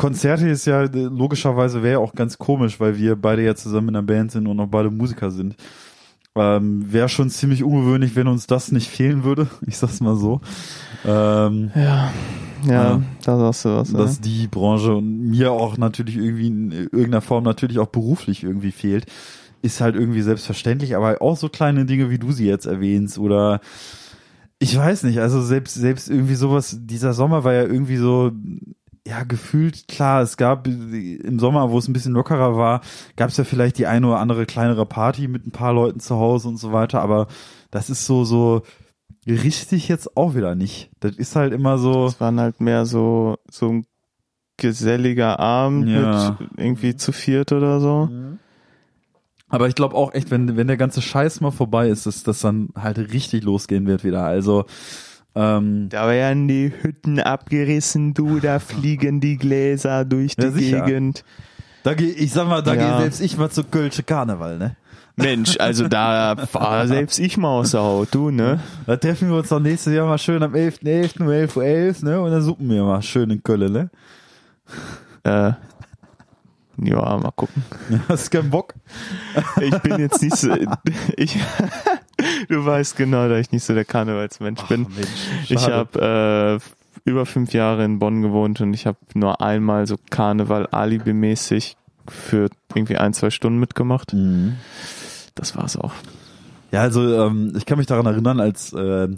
Konzerte 0.00 0.48
ist 0.48 0.64
ja 0.64 0.84
äh, 0.84 0.88
logischerweise 0.92 1.82
wäre 1.82 1.92
ja 1.92 1.98
auch 1.98 2.14
ganz 2.14 2.38
komisch, 2.38 2.80
weil 2.80 2.96
wir 2.96 3.16
beide 3.16 3.44
ja 3.44 3.54
zusammen 3.54 3.90
in 3.90 3.96
einer 3.96 4.06
Band 4.06 4.32
sind 4.32 4.46
und 4.46 4.58
auch 4.58 4.66
beide 4.66 4.90
Musiker 4.90 5.30
sind. 5.30 5.56
Ähm, 6.34 6.90
wäre 6.90 7.10
schon 7.10 7.28
ziemlich 7.28 7.62
ungewöhnlich, 7.62 8.16
wenn 8.16 8.26
uns 8.26 8.46
das 8.46 8.72
nicht 8.72 8.88
fehlen 8.88 9.24
würde. 9.24 9.48
Ich 9.66 9.76
sag's 9.76 10.00
mal 10.00 10.16
so. 10.16 10.40
Ähm, 11.04 11.70
Ja, 11.74 12.10
ja, 12.64 12.72
Ja. 12.72 13.02
da 13.24 13.38
sagst 13.38 13.66
du 13.66 13.68
was. 13.76 13.92
dass 13.92 14.16
ja. 14.16 14.22
die 14.22 14.46
Branche 14.46 14.94
und 14.94 15.28
mir 15.28 15.52
auch 15.52 15.76
natürlich 15.76 16.16
irgendwie 16.16 16.46
in 16.46 16.70
irgendeiner 16.72 17.20
Form 17.20 17.44
natürlich 17.44 17.78
auch 17.78 17.88
beruflich 17.88 18.42
irgendwie 18.42 18.72
fehlt, 18.72 19.04
ist 19.60 19.82
halt 19.82 19.96
irgendwie 19.96 20.22
selbstverständlich, 20.22 20.96
aber 20.96 21.20
auch 21.20 21.36
so 21.36 21.50
kleine 21.50 21.84
Dinge, 21.84 22.08
wie 22.08 22.18
du 22.18 22.32
sie 22.32 22.46
jetzt 22.46 22.64
erwähnst 22.64 23.18
oder 23.18 23.60
ich 24.62 24.76
weiß 24.76 25.04
nicht, 25.04 25.18
also 25.20 25.40
selbst, 25.42 25.74
selbst 25.74 26.10
irgendwie 26.10 26.34
sowas, 26.34 26.78
dieser 26.80 27.14
Sommer 27.14 27.44
war 27.44 27.54
ja 27.54 27.62
irgendwie 27.62 27.96
so, 27.96 28.30
ja, 29.10 29.24
gefühlt, 29.24 29.88
klar, 29.88 30.22
es 30.22 30.36
gab 30.36 30.68
im 30.68 31.38
Sommer, 31.40 31.70
wo 31.70 31.78
es 31.78 31.88
ein 31.88 31.92
bisschen 31.92 32.12
lockerer 32.12 32.56
war, 32.56 32.80
gab 33.16 33.30
es 33.30 33.36
ja 33.36 33.44
vielleicht 33.44 33.76
die 33.78 33.86
eine 33.88 34.06
oder 34.06 34.18
andere 34.20 34.46
kleinere 34.46 34.86
Party 34.86 35.26
mit 35.26 35.44
ein 35.46 35.50
paar 35.50 35.72
Leuten 35.72 35.98
zu 35.98 36.14
Hause 36.16 36.46
und 36.48 36.58
so 36.58 36.72
weiter, 36.72 37.02
aber 37.02 37.26
das 37.72 37.90
ist 37.90 38.06
so, 38.06 38.24
so 38.24 38.62
richtig 39.26 39.88
jetzt 39.88 40.16
auch 40.16 40.34
wieder 40.36 40.54
nicht. 40.54 40.90
Das 41.00 41.16
ist 41.16 41.34
halt 41.34 41.52
immer 41.52 41.76
so, 41.78 42.06
Es 42.06 42.20
waren 42.20 42.38
halt 42.40 42.60
mehr 42.60 42.86
so, 42.86 43.36
so 43.50 43.68
ein 43.68 43.86
geselliger 44.56 45.40
Abend 45.40 45.88
Ja. 45.88 46.36
mit 46.38 46.48
irgendwie 46.56 46.94
zu 46.94 47.10
viert 47.12 47.50
oder 47.50 47.80
so. 47.80 48.08
Aber 49.48 49.66
ich 49.66 49.74
glaube 49.74 49.96
auch 49.96 50.14
echt, 50.14 50.30
wenn, 50.30 50.56
wenn 50.56 50.68
der 50.68 50.76
ganze 50.76 51.02
Scheiß 51.02 51.40
mal 51.40 51.50
vorbei 51.50 51.88
ist, 51.88 52.06
dass 52.06 52.22
das 52.22 52.40
dann 52.40 52.68
halt 52.76 52.98
richtig 52.98 53.42
losgehen 53.42 53.86
wird 53.86 54.04
wieder. 54.04 54.22
Also, 54.22 54.66
ähm, 55.34 55.88
Da 55.90 56.08
werden 56.08 56.48
die 56.48 56.72
Hütten 56.82 57.20
abgerissen, 57.20 58.14
du, 58.14 58.40
da 58.40 58.58
fliegen 58.58 59.20
die 59.20 59.36
Gläser 59.36 60.04
durch 60.04 60.36
die 60.36 60.48
sicher. 60.50 60.82
Gegend. 60.82 61.24
da 61.82 61.94
geh, 61.94 62.06
ich 62.10 62.32
sag 62.32 62.48
mal, 62.48 62.62
da 62.62 62.74
Ja. 62.74 62.90
gehe 62.92 63.00
selbst 63.02 63.20
ich 63.20 63.36
mal 63.36 63.50
zu 63.50 63.64
Kölsche 63.64 64.02
Karneval, 64.02 64.58
ne? 64.58 64.76
Mensch, 65.16 65.56
also 65.60 65.86
da 65.86 66.34
war 66.52 66.86
selbst 66.88 67.18
ich 67.18 67.36
mal 67.36 67.48
aus 67.48 67.72
der 67.72 67.80
Haut, 67.82 68.08
du, 68.12 68.30
ne? 68.30 68.60
Da 68.86 68.96
treffen 68.96 69.28
wir 69.28 69.36
uns 69.38 69.48
dann 69.48 69.62
nächstes 69.62 69.92
Jahr 69.92 70.06
mal 70.06 70.16
schön 70.18 70.42
am 70.42 70.54
11.11. 70.54 71.20
um 71.20 71.28
11.11 71.28 71.56
Uhr, 72.02 72.08
ne? 72.10 72.20
Und 72.22 72.30
dann 72.30 72.42
suppen 72.42 72.70
wir 72.70 72.84
mal 72.84 73.02
schön 73.02 73.28
in 73.30 73.42
Köln, 73.42 73.72
ne? 73.72 73.90
Äh, 75.24 75.52
ja, 76.82 77.18
mal 77.18 77.32
gucken. 77.34 77.64
Hast 78.08 78.30
keinen 78.30 78.50
Bock? 78.50 78.74
Ich 79.60 79.76
bin 79.78 79.98
jetzt 79.98 80.22
nicht 80.22 80.36
so, 80.36 80.54
ich, 81.16 81.38
Du 82.48 82.64
weißt 82.64 82.96
genau, 82.96 83.28
dass 83.28 83.40
ich 83.40 83.52
nicht 83.52 83.64
so 83.64 83.74
der 83.74 83.84
Karnevalsmensch 83.84 84.62
bin. 84.62 84.86
Mensch, 84.94 85.50
Ich 85.50 85.68
habe 85.68 86.60
äh, 87.04 87.08
über 87.08 87.26
fünf 87.26 87.52
Jahre 87.52 87.84
in 87.84 87.98
Bonn 87.98 88.22
gewohnt 88.22 88.60
und 88.60 88.74
ich 88.74 88.86
habe 88.86 88.98
nur 89.14 89.40
einmal 89.40 89.86
so 89.86 89.96
Karneval 90.10 90.66
alibimäßig 90.66 91.76
für 92.08 92.48
irgendwie 92.74 92.96
ein, 92.96 93.14
zwei 93.14 93.30
Stunden 93.30 93.58
mitgemacht. 93.58 94.12
Mhm. 94.12 94.56
Das 95.34 95.56
war's 95.56 95.76
auch. 95.76 95.92
Ja, 96.72 96.82
also 96.82 97.26
ähm, 97.26 97.52
ich 97.56 97.66
kann 97.66 97.78
mich 97.78 97.86
daran 97.86 98.06
erinnern, 98.06 98.40
als 98.40 98.72
äh, 98.72 99.08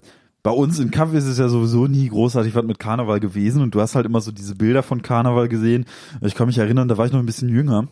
bei 0.43 0.51
uns 0.51 0.79
in 0.81 0.91
Kampf 0.91 1.15
ist 1.15 1.27
es 1.27 1.39
ja 1.39 1.49
sowieso 1.49 1.87
nie 1.87 2.09
großartig 2.09 2.55
was 2.55 2.65
mit 2.65 2.79
Karneval 2.79 3.21
gewesen 3.21 3.63
und 3.63 3.75
du 3.75 3.81
hast 3.81 3.95
halt 3.95 4.07
immer 4.07 4.21
so 4.21 4.33
diese 4.33 4.57
Bilder 4.57 4.83
von 4.83 5.03
Karneval 5.03 5.49
gesehen. 5.49 5.87
Ich 6.21 6.35
kann 6.35 6.49
mich 6.49 6.59
erinnern, 6.59 6.89
da 6.89 6.99
war 6.99 7.07
ich 7.07 7.13
noch 7.13 7.21
ein 7.21 7.27
bisschen 7.27 7.49
jünger. 7.49 7.89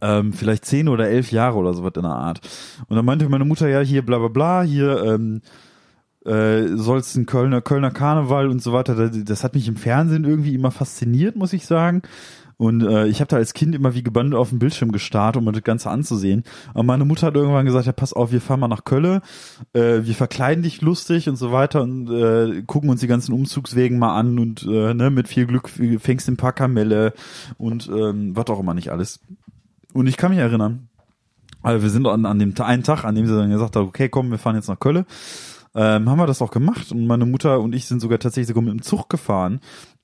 Ähm, 0.00 0.32
vielleicht 0.32 0.64
zehn 0.64 0.88
oder 0.88 1.08
elf 1.08 1.30
Jahre 1.30 1.58
oder 1.58 1.74
sowas 1.74 1.92
in 1.96 2.02
der 2.02 2.12
Art. 2.12 2.40
Und 2.88 2.96
dann 2.96 3.04
meinte 3.04 3.28
meine 3.28 3.44
Mutter 3.44 3.68
ja 3.68 3.80
hier 3.80 4.04
bla 4.04 4.18
bla 4.18 4.28
bla, 4.28 4.62
hier 4.62 5.04
ähm, 5.04 5.42
äh, 6.24 6.76
soll's 6.76 7.14
ein 7.16 7.26
Kölner, 7.26 7.60
Kölner 7.60 7.90
Karneval 7.90 8.48
und 8.48 8.62
so 8.62 8.72
weiter. 8.72 9.10
Das 9.10 9.44
hat 9.44 9.54
mich 9.54 9.68
im 9.68 9.76
Fernsehen 9.76 10.24
irgendwie 10.24 10.54
immer 10.54 10.70
fasziniert, 10.70 11.36
muss 11.36 11.52
ich 11.52 11.66
sagen. 11.66 12.00
Und 12.60 12.82
äh, 12.82 13.06
ich 13.06 13.20
habe 13.20 13.28
da 13.28 13.36
als 13.36 13.54
Kind 13.54 13.74
immer 13.74 13.94
wie 13.94 14.02
gebannt 14.02 14.34
auf 14.34 14.50
dem 14.50 14.58
Bildschirm 14.58 14.92
gestarrt, 14.92 15.38
um 15.38 15.44
mir 15.44 15.52
das 15.52 15.62
Ganze 15.62 15.88
anzusehen. 15.88 16.44
Aber 16.74 16.82
meine 16.82 17.06
Mutter 17.06 17.28
hat 17.28 17.34
irgendwann 17.34 17.64
gesagt, 17.64 17.86
ja, 17.86 17.92
pass 17.92 18.12
auf, 18.12 18.32
wir 18.32 18.42
fahren 18.42 18.60
mal 18.60 18.68
nach 18.68 18.84
Köln, 18.84 19.22
äh, 19.72 20.00
wir 20.02 20.14
verkleiden 20.14 20.62
dich 20.62 20.82
lustig 20.82 21.30
und 21.30 21.36
so 21.36 21.52
weiter 21.52 21.80
und 21.80 22.10
äh, 22.10 22.62
gucken 22.66 22.90
uns 22.90 23.00
die 23.00 23.06
ganzen 23.06 23.32
Umzugswegen 23.32 23.98
mal 23.98 24.14
an 24.14 24.38
und 24.38 24.62
äh, 24.64 24.92
ne, 24.92 25.08
mit 25.08 25.26
viel 25.26 25.46
Glück 25.46 25.70
fängst 25.70 26.28
ein 26.28 26.36
paar 26.36 26.52
Kamelle 26.52 27.14
und 27.56 27.88
ähm, 27.88 28.36
was 28.36 28.48
auch 28.48 28.60
immer 28.60 28.74
nicht 28.74 28.90
alles. 28.92 29.20
Und 29.94 30.06
ich 30.06 30.18
kann 30.18 30.30
mich 30.30 30.40
erinnern, 30.40 30.90
also 31.62 31.82
wir 31.82 31.88
sind 31.88 32.06
an, 32.06 32.26
an 32.26 32.38
dem 32.38 32.52
einen 32.60 32.82
Tag, 32.82 33.04
an 33.04 33.14
dem 33.14 33.26
sie 33.26 33.34
dann 33.34 33.48
gesagt 33.48 33.74
hat, 33.74 33.82
okay, 33.82 34.10
komm, 34.10 34.30
wir 34.30 34.38
fahren 34.38 34.56
jetzt 34.56 34.68
nach 34.68 34.78
Köln. 34.78 35.06
Ähm, 35.72 36.10
haben 36.10 36.18
wir 36.18 36.26
das 36.26 36.42
auch 36.42 36.50
gemacht 36.50 36.90
und 36.90 37.06
meine 37.06 37.26
Mutter 37.26 37.60
und 37.60 37.76
ich 37.76 37.86
sind 37.86 38.00
sogar 38.00 38.18
tatsächlich 38.18 38.48
sogar 38.48 38.64
mit 38.64 38.72
dem 38.72 38.82
Zug 38.82 39.08
gefahren, 39.08 39.60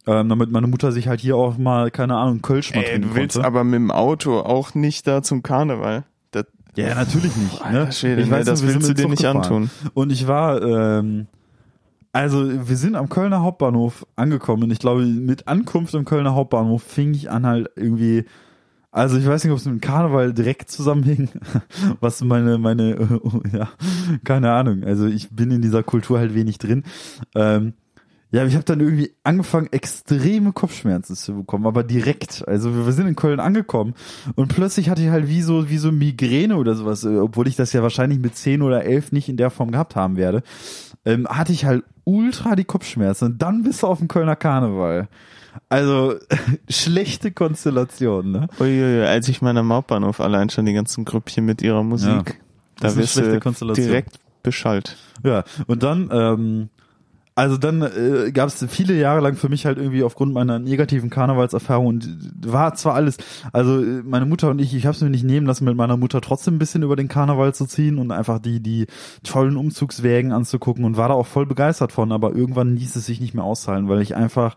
ähm, 0.06 0.28
damit 0.28 0.50
meine 0.50 0.66
Mutter 0.68 0.92
sich 0.92 1.08
halt 1.08 1.20
hier 1.20 1.36
auch 1.36 1.58
mal, 1.58 1.90
keine 1.90 2.16
Ahnung, 2.16 2.42
Kölsch 2.42 2.74
mal 2.74 2.82
Ey, 2.82 2.90
trinken 2.90 3.08
du 3.08 3.14
willst 3.16 3.38
aber 3.38 3.64
mit 3.64 3.74
dem 3.74 3.90
Auto 3.90 4.38
auch 4.38 4.74
nicht 4.74 5.06
da 5.06 5.22
zum 5.22 5.42
Karneval. 5.42 6.04
Das, 6.30 6.46
Ja, 6.76 6.94
natürlich 6.94 7.36
nicht. 7.36 7.58
Ne? 7.60 7.80
Alter 7.80 7.92
Schwede, 7.92 8.22
ich 8.22 8.28
nee, 8.28 8.32
weiß 8.32 8.46
das 8.46 8.62
wir 8.62 8.72
willst 8.74 8.88
du 8.88 8.94
dir 8.94 9.08
nicht 9.08 9.18
gefahren. 9.18 9.38
antun. 9.38 9.70
Und 9.94 10.12
ich 10.12 10.28
war, 10.28 10.62
ähm, 10.62 11.26
also 12.12 12.68
wir 12.68 12.76
sind 12.76 12.94
am 12.94 13.08
Kölner 13.08 13.42
Hauptbahnhof 13.42 14.06
angekommen 14.16 14.62
und 14.64 14.70
ich 14.70 14.78
glaube, 14.78 15.04
mit 15.04 15.48
Ankunft 15.48 15.94
am 15.94 16.04
Kölner 16.04 16.34
Hauptbahnhof 16.34 16.82
fing 16.82 17.12
ich 17.12 17.30
an 17.30 17.44
halt 17.44 17.70
irgendwie, 17.76 18.24
also 18.92 19.18
ich 19.18 19.26
weiß 19.26 19.44
nicht, 19.44 19.52
ob 19.52 19.58
es 19.58 19.66
mit 19.66 19.74
dem 19.74 19.80
Karneval 19.80 20.32
direkt 20.32 20.70
zusammenhing, 20.70 21.28
was 22.00 22.22
meine, 22.22 22.58
meine, 22.58 23.20
ja, 23.52 23.68
keine 24.24 24.52
Ahnung. 24.52 24.84
Also 24.84 25.06
ich 25.06 25.30
bin 25.30 25.50
in 25.50 25.62
dieser 25.62 25.82
Kultur 25.82 26.18
halt 26.18 26.34
wenig 26.34 26.58
drin. 26.58 26.84
Ähm, 27.34 27.74
ja, 28.36 28.44
ich 28.46 28.54
habe 28.54 28.64
dann 28.64 28.80
irgendwie 28.80 29.12
angefangen, 29.24 29.68
extreme 29.72 30.52
Kopfschmerzen 30.52 31.16
zu 31.16 31.34
bekommen, 31.34 31.66
aber 31.66 31.82
direkt. 31.84 32.46
Also 32.46 32.84
wir 32.86 32.92
sind 32.92 33.06
in 33.06 33.16
Köln 33.16 33.40
angekommen 33.40 33.94
und 34.34 34.48
plötzlich 34.54 34.90
hatte 34.90 35.02
ich 35.02 35.08
halt 35.08 35.28
wie 35.28 35.40
so 35.42 35.70
wie 35.70 35.78
so 35.78 35.90
Migräne 35.90 36.56
oder 36.56 36.74
sowas, 36.74 37.04
äh, 37.04 37.16
obwohl 37.16 37.48
ich 37.48 37.56
das 37.56 37.72
ja 37.72 37.82
wahrscheinlich 37.82 38.18
mit 38.18 38.36
10 38.36 38.60
oder 38.62 38.84
11 38.84 39.12
nicht 39.12 39.28
in 39.28 39.36
der 39.36 39.50
Form 39.50 39.70
gehabt 39.70 39.96
haben 39.96 40.16
werde. 40.16 40.42
Ähm, 41.04 41.26
hatte 41.28 41.52
ich 41.52 41.64
halt 41.64 41.82
ultra 42.04 42.56
die 42.56 42.64
Kopfschmerzen 42.64 43.24
und 43.32 43.42
dann 43.42 43.62
bist 43.62 43.82
du 43.82 43.86
auf 43.86 43.98
dem 43.98 44.08
Kölner 44.08 44.36
Karneval. 44.36 45.08
Also 45.70 46.14
schlechte 46.68 47.30
Konstellation, 47.32 48.30
ne? 48.32 48.48
Uiuiui, 48.60 49.04
als 49.06 49.28
ich 49.28 49.40
mal 49.40 49.56
am 49.56 49.72
Hauptbahnhof 49.72 50.20
allein 50.20 50.50
schon 50.50 50.66
die 50.66 50.74
ganzen 50.74 51.04
Grüppchen 51.06 51.44
mit 51.46 51.62
ihrer 51.62 51.82
Musik, 51.82 52.08
Ja. 52.10 52.22
da 52.80 52.96
wirst 52.96 53.14
schlechte 53.14 53.32
du 53.32 53.40
Konstellation. 53.40 53.86
direkt 53.86 54.16
beschallt. 54.42 54.96
Ja, 55.24 55.44
und 55.66 55.82
dann, 55.82 56.10
ähm, 56.12 56.68
also 57.36 57.58
dann 57.58 57.82
äh, 57.82 58.32
gab 58.32 58.48
es 58.48 58.64
viele 58.66 58.94
Jahre 58.94 59.20
lang 59.20 59.36
für 59.36 59.50
mich 59.50 59.66
halt 59.66 59.76
irgendwie 59.76 60.02
aufgrund 60.02 60.32
meiner 60.32 60.58
negativen 60.58 61.10
Karnevalserfahrung 61.10 61.86
und 61.86 62.30
war 62.46 62.74
zwar 62.74 62.94
alles, 62.94 63.18
also 63.52 63.82
äh, 63.82 64.02
meine 64.02 64.24
Mutter 64.24 64.48
und 64.48 64.58
ich, 64.58 64.74
ich 64.74 64.86
habe 64.86 64.96
es 64.96 65.02
mir 65.02 65.10
nicht 65.10 65.22
nehmen 65.22 65.46
lassen, 65.46 65.66
mit 65.66 65.76
meiner 65.76 65.98
Mutter 65.98 66.22
trotzdem 66.22 66.54
ein 66.54 66.58
bisschen 66.58 66.82
über 66.82 66.96
den 66.96 67.08
Karneval 67.08 67.54
zu 67.54 67.66
ziehen 67.66 67.98
und 67.98 68.10
einfach 68.10 68.38
die 68.38 68.60
die 68.60 68.86
tollen 69.22 69.58
Umzugswägen 69.58 70.32
anzugucken 70.32 70.84
und 70.84 70.96
war 70.96 71.08
da 71.08 71.14
auch 71.14 71.26
voll 71.26 71.44
begeistert 71.44 71.92
von, 71.92 72.10
aber 72.10 72.34
irgendwann 72.34 72.74
ließ 72.74 72.96
es 72.96 73.04
sich 73.04 73.20
nicht 73.20 73.34
mehr 73.34 73.44
aushalten, 73.44 73.90
weil 73.90 74.00
ich 74.00 74.16
einfach 74.16 74.56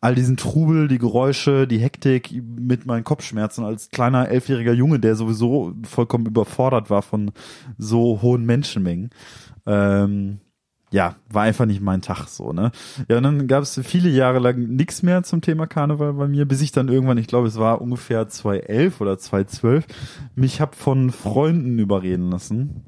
all 0.00 0.16
diesen 0.16 0.36
Trubel, 0.36 0.88
die 0.88 0.98
Geräusche, 0.98 1.68
die 1.68 1.78
Hektik 1.78 2.32
mit 2.32 2.84
meinen 2.84 3.04
Kopfschmerzen 3.04 3.64
als 3.64 3.90
kleiner 3.90 4.28
elfjähriger 4.28 4.72
Junge, 4.72 4.98
der 4.98 5.14
sowieso 5.14 5.72
vollkommen 5.84 6.26
überfordert 6.26 6.90
war 6.90 7.02
von 7.02 7.30
so 7.78 8.22
hohen 8.22 8.44
Menschenmengen. 8.44 9.10
Ähm, 9.66 10.40
ja, 10.90 11.16
war 11.30 11.42
einfach 11.42 11.66
nicht 11.66 11.80
mein 11.80 12.00
Tag 12.00 12.28
so, 12.28 12.52
ne? 12.52 12.72
Ja, 13.08 13.18
und 13.18 13.22
dann 13.22 13.46
gab 13.46 13.62
es 13.62 13.78
viele 13.84 14.08
Jahre 14.08 14.38
lang 14.38 14.56
nichts 14.56 15.02
mehr 15.02 15.22
zum 15.22 15.40
Thema 15.40 15.66
Karneval 15.66 16.14
bei 16.14 16.28
mir, 16.28 16.46
bis 16.46 16.62
ich 16.62 16.72
dann 16.72 16.88
irgendwann, 16.88 17.18
ich 17.18 17.26
glaube, 17.26 17.48
es 17.48 17.58
war 17.58 17.80
ungefähr 17.80 18.28
2011 18.28 19.00
oder 19.00 19.18
2012, 19.18 19.86
mich 20.34 20.60
hab 20.60 20.74
von 20.74 21.10
Freunden 21.10 21.78
überreden 21.78 22.30
lassen, 22.30 22.84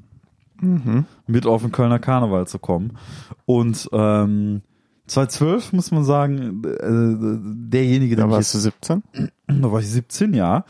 mit 1.27 1.45
auf 1.45 1.61
den 1.61 1.71
Kölner 1.71 1.99
Karneval 1.99 2.47
zu 2.47 2.59
kommen. 2.59 2.97
Und 3.45 3.89
ähm, 3.93 4.61
2012 5.07 5.73
muss 5.73 5.91
man 5.91 6.03
sagen, 6.03 6.61
äh, 6.63 7.69
derjenige, 7.71 8.15
der 8.15 8.25
Da 8.25 8.31
warst 8.31 8.53
du 8.53 8.59
jetzt 8.59 8.85
17? 8.85 9.03
da 9.47 9.71
war 9.71 9.79
ich 9.79 9.89
17, 9.89 10.33
ja. 10.33 10.65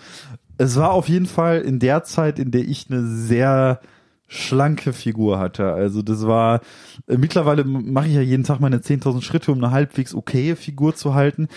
Es 0.58 0.76
war 0.76 0.92
auf 0.92 1.10
jeden 1.10 1.26
Fall 1.26 1.62
in 1.62 1.80
der 1.80 2.04
Zeit, 2.04 2.40
in 2.40 2.52
der 2.52 2.68
ich 2.68 2.90
eine 2.90 3.06
sehr 3.06 3.80
schlanke 4.32 4.94
Figur 4.94 5.40
hatte. 5.40 5.74
Also 5.74 6.02
das 6.02 6.26
war, 6.26 6.62
äh, 7.08 7.18
mittlerweile 7.18 7.66
mache 7.66 8.08
ich 8.08 8.14
ja 8.14 8.22
jeden 8.22 8.46
Tag 8.46 8.62
meine 8.62 8.78
10.000 8.78 9.22
Schritte, 9.22 9.52
um 9.52 9.58
eine 9.58 9.72
halbwegs 9.72 10.16
okaye 10.16 10.56
Figur 10.56 10.96
zu 10.96 11.14
halten. 11.14 11.50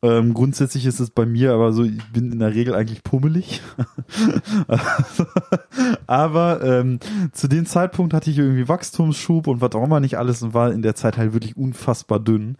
Ähm, 0.00 0.32
grundsätzlich 0.32 0.86
ist 0.86 1.00
es 1.00 1.10
bei 1.10 1.26
mir 1.26 1.52
aber 1.52 1.72
so, 1.72 1.84
ich 1.84 2.02
bin 2.12 2.32
in 2.32 2.38
der 2.38 2.54
Regel 2.54 2.74
eigentlich 2.74 3.02
pummelig. 3.02 3.60
aber 6.06 6.62
ähm, 6.64 6.98
zu 7.32 7.46
dem 7.46 7.66
Zeitpunkt 7.66 8.14
hatte 8.14 8.30
ich 8.30 8.38
irgendwie 8.38 8.68
Wachstumsschub 8.68 9.46
und 9.46 9.60
was 9.60 9.72
auch 9.72 9.84
immer 9.84 10.00
nicht 10.00 10.16
alles 10.16 10.42
und 10.42 10.54
war 10.54 10.72
in 10.72 10.82
der 10.82 10.94
Zeit 10.94 11.18
halt 11.18 11.34
wirklich 11.34 11.58
unfassbar 11.58 12.20
dünn. 12.20 12.56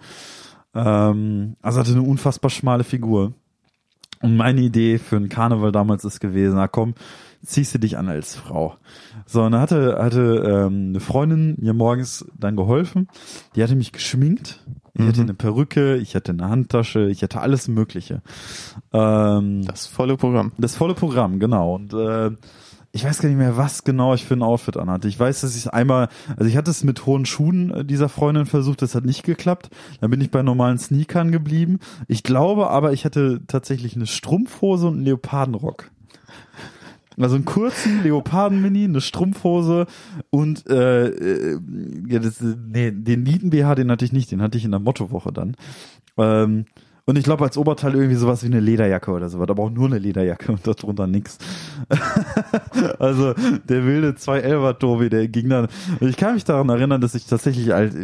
Ähm, 0.75 1.57
also 1.63 1.81
hatte 1.81 1.93
eine 1.93 2.03
unfassbar 2.03 2.51
schmale 2.51 2.85
Figur. 2.85 3.33
Und 4.21 4.37
meine 4.37 4.61
Idee 4.61 4.99
für 4.99 5.17
einen 5.17 5.31
Karneval 5.31 5.73
damals 5.73 6.05
ist 6.05 6.21
gewesen, 6.21 6.57
na 6.57 6.69
komm, 6.69 6.95
ziehst 7.45 7.75
du 7.75 7.79
dich 7.79 7.97
an 7.99 8.09
als 8.09 8.35
Frau. 8.35 8.77
So, 9.27 9.43
und 9.43 9.53
dann 9.53 9.61
hatte, 9.61 9.99
hatte 10.01 10.67
ähm, 10.67 10.89
eine 10.91 11.01
Freundin 11.01 11.57
mir 11.61 11.75
morgens 11.75 12.27
dann 12.39 12.57
geholfen. 12.57 13.09
Die 13.55 13.63
hatte 13.63 13.77
mich 13.77 13.93
geschminkt. 13.93 14.61
Ich 14.97 15.05
hatte 15.09 15.23
eine 15.23 15.35
Perücke, 15.35 15.97
ich 15.97 16.15
hatte 16.15 16.31
eine 16.31 16.49
Handtasche, 16.49 17.09
ich 17.11 17.25
hatte 17.25 17.41
alles 17.41 17.67
Mögliche. 17.67 18.23
Ähm, 18.93 19.63
Das 19.67 19.87
volle 19.89 20.17
Programm. 20.17 20.53
das 20.57 20.77
volle 20.77 20.95
Programm, 20.95 21.41
genau. 21.41 21.75
Und 21.75 21.93
äh, 21.95 22.31
ich 22.93 23.05
weiß 23.05 23.21
gar 23.21 23.29
nicht 23.29 23.39
mehr, 23.39 23.57
was 23.57 23.83
genau 23.83 24.15
ich 24.15 24.25
für 24.25 24.35
ein 24.35 24.43
Outfit 24.43 24.77
anhatte. 24.77 25.09
Ich 25.09 25.19
weiß, 25.19 25.41
dass 25.41 25.57
ich 25.57 25.73
einmal, 25.73 26.09
also 26.37 26.45
ich 26.45 26.57
hatte 26.57 26.71
es 26.71 26.85
mit 26.85 27.07
hohen 27.07 27.27
Schuhen 27.27 27.71
äh, 27.73 27.85
dieser 27.85 28.09
Freundin 28.09 28.47
versucht, 28.47 28.83
das 28.83 28.95
hat 28.95 29.05
nicht 29.05 29.25
geklappt. 29.25 29.69
Dann 30.01 30.11
bin 30.11 30.21
ich 30.21 30.31
bei 30.31 30.43
normalen 30.45 30.79
Sneakern 30.79 31.33
geblieben. 31.33 31.81
Ich 32.07 32.23
glaube 32.23 32.71
aber, 32.71 32.93
ich 32.93 33.05
hatte 33.05 33.41
tatsächlich 33.49 33.97
eine 33.97 34.07
Strumpfhose 34.07 34.87
und 34.87 34.95
einen 34.95 35.05
Leopardenrock. 35.07 35.91
Also 37.19 37.37
einen 37.37 37.45
kurzen 37.45 38.03
Leoparden-Mini, 38.03 38.85
eine 38.85 39.01
Strumpfhose 39.01 39.87
und 40.31 40.69
äh, 40.69 41.07
äh, 41.07 41.61
ja, 42.09 42.19
das, 42.19 42.41
nee, 42.41 42.91
den 42.91 43.23
Nieten-BH, 43.23 43.75
den 43.77 43.91
hatte 43.91 44.05
ich 44.05 44.13
nicht, 44.13 44.31
den 44.31 44.43
hatte 44.43 44.59
ich 44.59 44.65
in 44.65 44.73
der 44.73 44.81
Mottowoche 44.81 45.33
dann. 45.33 45.57
Ähm, 46.17 46.67
und 47.07 47.19
ich 47.19 47.25
glaube 47.25 47.45
als 47.45 47.59
Oberteil 47.59 47.95
irgendwie 47.95 48.17
sowas 48.17 48.43
wie 48.43 48.47
eine 48.47 48.61
Lederjacke 48.61 49.11
oder 49.11 49.29
sowas, 49.29 49.51
aber 49.51 49.63
auch 49.63 49.71
nur 49.71 49.89
eine 49.89 49.99
Lederjacke 49.99 50.53
und 50.53 50.67
darunter 50.67 51.07
nix. 51.07 51.37
also 52.99 53.35
der 53.69 53.85
wilde 53.85 54.13
211er 54.13 54.79
Tobi, 54.79 55.11
der 55.11 55.29
ging 55.29 55.51
dann. 55.51 55.69
Und 56.01 56.09
ich 56.09 56.17
kann 56.17 56.33
mich 56.33 56.45
daran 56.45 56.71
erinnern, 56.71 57.03
dass 57.03 57.15
ich 57.15 57.27
tatsächlich 57.27 57.73
halt, 57.73 57.95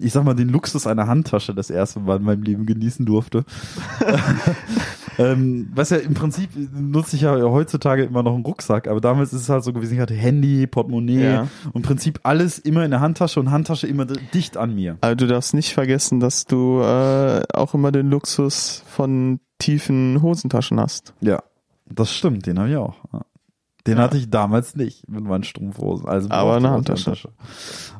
ich 0.00 0.12
sag 0.12 0.24
mal, 0.24 0.34
den 0.34 0.48
Luxus 0.48 0.88
einer 0.88 1.06
Handtasche 1.06 1.54
das 1.54 1.70
erste 1.70 2.00
Mal 2.00 2.16
in 2.16 2.24
meinem 2.24 2.42
Leben 2.42 2.66
genießen 2.66 3.06
durfte. 3.06 3.44
ähm, 5.18 5.70
was 5.74 5.90
ja 5.90 5.96
im 5.98 6.14
Prinzip 6.14 6.50
nutze 6.74 7.16
ich 7.16 7.22
ja 7.22 7.34
heutzutage 7.40 8.04
immer 8.04 8.22
noch 8.22 8.34
einen 8.34 8.44
Rucksack, 8.44 8.88
aber 8.88 9.00
damals 9.00 9.32
ist 9.32 9.42
es 9.42 9.48
halt 9.48 9.64
so 9.64 9.72
gewesen, 9.72 9.94
ich 9.94 10.00
hatte 10.00 10.14
Handy, 10.14 10.66
Portemonnaie 10.66 11.22
Ja. 11.24 11.40
und 11.66 11.76
im 11.76 11.82
Prinzip 11.82 12.20
alles 12.22 12.58
immer 12.58 12.84
in 12.84 12.90
der 12.90 13.00
Handtasche 13.00 13.40
und 13.40 13.50
Handtasche 13.50 13.86
immer 13.86 14.04
dicht 14.06 14.56
an 14.56 14.74
mir. 14.74 14.98
Aber 15.00 15.14
du 15.16 15.26
darfst 15.26 15.54
nicht 15.54 15.72
vergessen, 15.72 16.20
dass 16.20 16.44
du 16.46 16.80
äh, 16.80 17.42
auch 17.52 17.74
immer 17.74 17.92
den 17.92 18.10
Luxus 18.10 18.82
von 18.86 19.40
tiefen 19.58 20.20
Hosentaschen 20.22 20.80
hast. 20.80 21.14
Ja, 21.20 21.42
das 21.86 22.12
stimmt, 22.12 22.46
den 22.46 22.58
habe 22.58 22.70
ich 22.70 22.76
auch. 22.76 22.96
Den 23.86 23.98
Ja. 23.98 24.04
hatte 24.04 24.16
ich 24.16 24.30
damals 24.30 24.76
nicht 24.76 25.08
mit 25.08 25.24
meinen 25.24 25.44
Strumpfhosen. 25.44 26.08
Also 26.08 26.30
Aber 26.30 26.56
eine 26.56 26.70
Handtasche. 26.70 27.12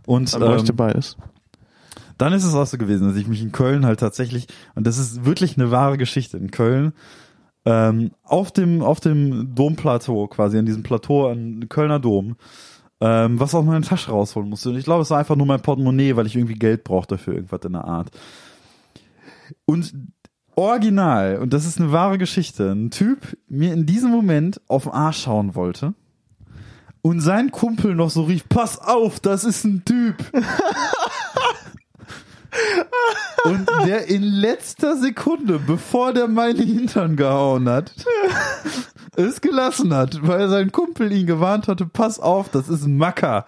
Und 0.07 0.31
bräuchte 0.33 0.73
ähm, 0.73 0.77
beides. 0.77 1.17
Dann 2.19 2.33
ist 2.33 2.45
es 2.45 2.55
auch 2.55 2.67
so 2.67 2.79
gewesen, 2.79 3.09
dass 3.09 3.17
ich 3.17 3.27
mich 3.27 3.43
in 3.43 3.53
Köln 3.53 3.87
halt 3.87 4.01
tatsächlich, 4.01 4.47
und 4.75 4.87
das 4.87 4.99
ist 4.99 5.25
wirklich 5.25 5.57
eine 5.57 5.71
wahre 5.71 5.99
Geschichte, 5.99 6.37
in 6.37 6.51
Köln, 6.51 6.93
ähm, 7.65 8.13
auf 8.23 8.53
dem, 8.53 8.83
auf 8.83 9.01
dem 9.01 9.55
Domplateau 9.55 10.27
quasi, 10.29 10.59
an 10.59 10.67
diesem 10.67 10.83
Plateau, 10.83 11.29
an 11.29 11.69
Kölner 11.69 11.99
Dom, 11.99 12.37
ähm, 13.01 13.41
was 13.41 13.55
aus 13.55 13.65
meiner 13.65 13.85
Tasche 13.85 14.11
rausholen 14.11 14.49
musste. 14.49 14.71
Und 14.71 14.77
ich 14.77 14.85
glaube, 14.85 15.03
es 15.03 15.11
war 15.11 15.19
einfach 15.19 15.37
nur 15.37 15.47
mein 15.47 15.63
Portemonnaie, 15.63 16.17
weil 16.17 16.27
ich 16.27 16.37
irgendwie 16.37 16.55
Geld 16.55 16.85
brauchte 16.85 17.19
für 17.19 17.35
irgendwas 17.35 17.65
in 17.65 17.73
der 17.73 17.85
Art. 17.85 18.11
Und 19.67 19.95
original, 20.57 21.39
und 21.39 21.53
das 21.53 21.67
ist 21.67 21.81
eine 21.81 21.93
wahre 21.93 22.19
Geschichte, 22.19 22.71
ein 22.71 22.91
Typ 22.91 23.37
mir 23.49 23.73
in 23.73 23.87
diesem 23.87 24.11
Moment 24.11 24.61
auf 24.69 24.85
den 24.85 24.93
Arsch 24.93 25.23
schauen 25.23 25.55
wollte 25.55 25.95
und 27.03 27.21
sein 27.21 27.51
Kumpel 27.51 27.95
noch 27.95 28.11
so 28.11 28.23
rief, 28.23 28.49
pass 28.49 28.79
auf, 28.79 29.21
das 29.21 29.45
ist 29.45 29.65
ein 29.65 29.85
Typ. 29.85 30.17
und 33.45 33.69
der 33.87 34.09
in 34.09 34.23
letzter 34.23 34.97
Sekunde, 34.97 35.59
bevor 35.59 36.13
der 36.13 36.29
meine 36.29 36.63
Hintern 36.63 37.17
gehauen 37.17 37.69
hat, 37.69 37.93
es 39.17 39.41
gelassen 39.41 39.95
hat, 39.95 40.27
weil 40.27 40.49
sein 40.49 40.73
Kumpel 40.73 41.13
ihn 41.13 41.27
gewarnt 41.27 41.69
hatte, 41.69 41.87
pass 41.87 42.19
auf, 42.19 42.49
das 42.49 42.69
ist 42.69 42.85
ein 42.85 42.97
Macker. 42.97 43.47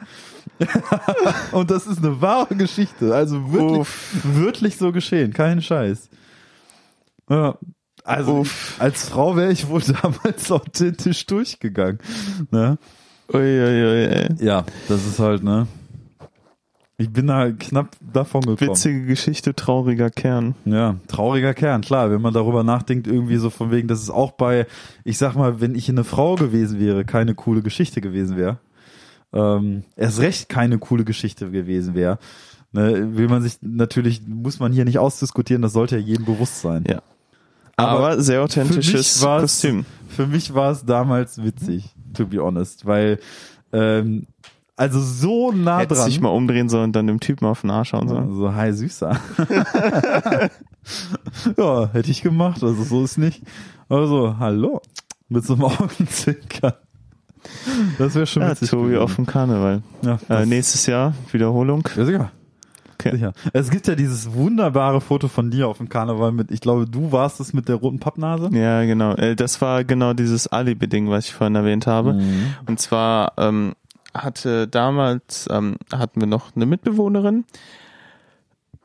und 1.52 1.70
das 1.70 1.86
ist 1.86 1.98
eine 1.98 2.20
wahre 2.20 2.54
Geschichte. 2.56 3.14
Also 3.14 3.52
wirklich, 3.52 3.86
wirklich 4.22 4.76
so 4.76 4.92
geschehen. 4.92 5.32
Kein 5.32 5.60
Scheiß. 5.60 6.08
Ja. 7.28 7.58
Also 8.04 8.38
Uff. 8.38 8.76
als 8.78 9.08
Frau 9.08 9.36
wäre 9.36 9.50
ich 9.50 9.68
wohl 9.68 9.82
damals 10.02 10.50
authentisch 10.50 11.26
durchgegangen. 11.26 11.98
Ne? 12.50 12.78
Uiuiui, 13.32 14.04
ey. 14.06 14.28
Ja, 14.38 14.64
das 14.88 15.04
ist 15.04 15.18
halt, 15.18 15.42
ne? 15.42 15.66
Ich 16.98 17.12
bin 17.12 17.26
da 17.26 17.50
knapp 17.50 17.94
davon 18.00 18.40
gekommen. 18.40 18.70
Witzige 18.70 19.04
Geschichte, 19.04 19.54
trauriger 19.54 20.08
Kern. 20.08 20.54
Ja, 20.64 20.96
trauriger 21.08 21.52
Kern, 21.52 21.82
klar, 21.82 22.10
wenn 22.10 22.22
man 22.22 22.32
darüber 22.32 22.64
nachdenkt, 22.64 23.06
irgendwie 23.06 23.36
so 23.36 23.50
von 23.50 23.70
wegen, 23.70 23.86
dass 23.86 24.00
es 24.00 24.08
auch 24.08 24.32
bei, 24.32 24.66
ich 25.04 25.18
sag 25.18 25.34
mal, 25.34 25.60
wenn 25.60 25.74
ich 25.74 25.90
eine 25.90 26.04
Frau 26.04 26.36
gewesen 26.36 26.80
wäre, 26.80 27.04
keine 27.04 27.34
coole 27.34 27.60
Geschichte 27.60 28.00
gewesen 28.00 28.38
wäre. 28.38 28.58
Ähm, 29.34 29.84
erst 29.94 30.20
recht 30.20 30.48
keine 30.48 30.78
coole 30.78 31.04
Geschichte 31.04 31.50
gewesen 31.50 31.94
wäre. 31.94 32.18
Ne, 32.72 33.14
will 33.16 33.28
man 33.28 33.42
sich 33.42 33.58
natürlich, 33.60 34.22
muss 34.26 34.58
man 34.58 34.72
hier 34.72 34.86
nicht 34.86 34.98
ausdiskutieren, 34.98 35.62
das 35.62 35.74
sollte 35.74 35.98
ja 35.98 36.02
jedem 36.02 36.24
bewusst 36.24 36.62
sein. 36.62 36.84
Ja. 36.88 37.02
Aber, 37.76 38.22
sehr 38.22 38.42
authentisches 38.42 39.20
für 39.20 39.40
Kostüm. 39.40 39.84
Für 40.08 40.26
mich 40.26 40.54
war 40.54 40.72
es 40.72 40.86
damals 40.86 41.42
witzig, 41.42 41.94
to 42.14 42.26
be 42.26 42.42
honest, 42.42 42.86
weil 42.86 43.18
ähm, 43.72 44.26
also 44.76 45.00
so 45.00 45.52
nah 45.52 45.78
Hätte 45.80 45.94
dran. 45.94 46.04
sich 46.04 46.20
mal 46.20 46.28
umdrehen 46.28 46.68
sollen 46.68 46.84
und 46.84 46.92
dann 46.96 47.06
dem 47.06 47.20
Typen 47.20 47.46
auf 47.46 47.62
den 47.62 47.70
Arsch 47.70 47.88
schauen 47.90 48.08
sollen. 48.08 48.34
So, 48.34 48.54
hi 48.54 48.72
Süßer. 48.72 49.18
ja, 51.56 51.88
hätte 51.92 52.10
ich 52.10 52.22
gemacht, 52.22 52.62
also 52.62 52.82
so 52.82 53.04
ist 53.04 53.18
nicht. 53.18 53.42
Also, 53.88 54.36
hallo. 54.38 54.80
Mit 55.28 55.44
so 55.44 55.54
einem 55.54 55.64
Augenzwinkern. 55.64 56.74
Das 57.98 58.14
wäre 58.14 58.26
schon 58.26 58.42
Ja, 58.42 58.50
witzig. 58.50 58.70
Tobi 58.70 58.88
gewesen. 58.90 59.02
auf 59.02 59.16
dem 59.16 59.26
Karneval. 59.26 59.82
ja, 60.02 60.18
Äh, 60.28 60.46
nächstes 60.46 60.86
Jahr 60.86 61.14
Wiederholung. 61.32 61.88
ja, 61.96 62.04
sicher. 62.04 62.30
Okay. 62.98 63.12
sicher. 63.12 63.32
Es 63.52 63.70
gibt 63.70 63.86
ja 63.88 63.94
dieses 63.94 64.32
wunderbare 64.32 65.00
Foto 65.00 65.28
von 65.28 65.50
dir 65.50 65.68
auf 65.68 65.76
dem 65.78 65.88
Karneval 65.88 66.32
mit, 66.32 66.50
ich 66.50 66.60
glaube, 66.60 66.86
du 66.86 67.12
warst 67.12 67.40
es 67.40 67.52
mit 67.52 67.68
der 67.68 67.76
roten 67.76 68.00
Pappnase. 68.00 68.48
Ja, 68.52 68.84
genau. 68.84 69.14
Äh, 69.14 69.36
Das 69.36 69.60
war 69.60 69.84
genau 69.84 70.12
dieses 70.14 70.46
Alibi-Ding, 70.48 71.08
was 71.10 71.26
ich 71.26 71.34
vorhin 71.34 71.54
erwähnt 71.56 71.86
habe. 71.86 72.14
Mhm. 72.14 72.54
Und 72.66 72.80
zwar 72.80 73.32
ähm, 73.36 73.74
hatte 74.24 74.68
damals 74.68 75.48
ähm, 75.50 75.76
hatten 75.92 76.20
wir 76.20 76.26
noch 76.28 76.54
eine 76.56 76.66
Mitbewohnerin 76.66 77.44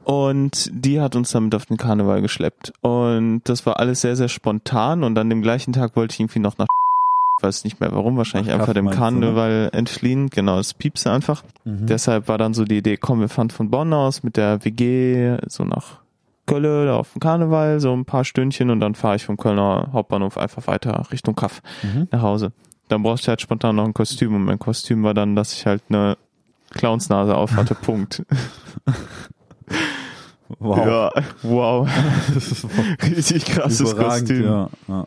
und 0.04 0.70
die 0.74 1.00
hat 1.00 1.16
uns 1.16 1.32
damit 1.32 1.54
auf 1.56 1.66
den 1.66 1.78
Karneval 1.78 2.22
geschleppt. 2.22 2.74
Und 2.82 3.42
das 3.46 3.66
war 3.66 3.80
alles 3.80 4.02
sehr, 4.02 4.16
sehr 4.16 4.30
spontan 4.30 5.04
und 5.04 5.18
an 5.18 5.30
dem 5.30 5.42
gleichen 5.42 5.74
Tag 5.74 5.96
wollte 5.96 6.14
ich 6.14 6.20
irgendwie 6.20 6.40
noch 6.40 6.58
nach 6.58 6.68
ich 7.40 7.44
weiß 7.44 7.64
nicht 7.64 7.80
mehr 7.80 7.92
warum, 7.92 8.18
wahrscheinlich 8.18 8.54
einfach 8.54 8.74
dem 8.74 8.86
meinst 8.86 9.00
du, 9.00 9.04
ne? 9.04 9.10
Karneval 9.12 9.70
entfliehen. 9.74 10.30
Genau, 10.30 10.58
das 10.58 10.74
piepste 10.76 11.12
einfach. 11.12 11.44
Mhm. 11.66 11.88
Deshalb 11.88 12.28
war 12.28 12.38
dann 12.38 12.54
so 12.54 12.66
die 12.66 12.78
Idee, 12.78 12.98
komm, 12.98 13.20
wir 13.20 13.30
fahren 13.30 13.50
von 13.50 13.70
Bonn 13.72 13.94
aus 13.94 14.22
mit 14.24 14.38
der 14.38 14.64
WG 14.64 15.38
so 15.48 15.64
nach 15.64 16.02
Köln 16.48 16.90
auf 16.90 17.14
den 17.14 17.20
Karneval, 17.20 17.80
so 17.80 17.94
ein 17.94 18.06
paar 18.06 18.26
Stündchen 18.26 18.70
und 18.72 18.80
dann 18.80 18.94
fahre 18.94 19.16
ich 19.16 19.26
vom 19.26 19.38
Kölner 19.38 19.90
Hauptbahnhof 19.94 20.38
einfach 20.38 20.68
weiter 20.68 21.04
Richtung 21.12 21.36
Kaff 21.36 21.62
Mhm. 21.84 22.08
nach 22.12 22.22
Hause. 22.22 22.52
Dann 22.92 23.04
brauchte 23.04 23.22
ich 23.22 23.28
halt 23.30 23.40
spontan 23.42 23.78
noch 23.78 23.86
ein 23.86 23.94
Kostüm 23.94 24.36
und 24.36 24.44
mein 24.44 24.60
Kostüm 24.60 25.04
war 25.04 25.14
dann, 25.14 25.34
dass 25.36 25.54
ich 25.54 25.66
halt 25.66 25.82
eine 25.90 26.18
Clownsnase 26.72 27.36
auf 27.36 27.54
hatte, 27.56 27.74
Punkt. 27.82 28.24
Wow. 30.60 30.78
Ja, 30.86 31.12
wow. 31.44 31.90
Richtig 33.04 33.46
krasses 33.46 33.80
überragend, 33.80 34.28
Kostüm. 34.28 34.44
ja. 34.46 34.70
ja. 34.90 35.06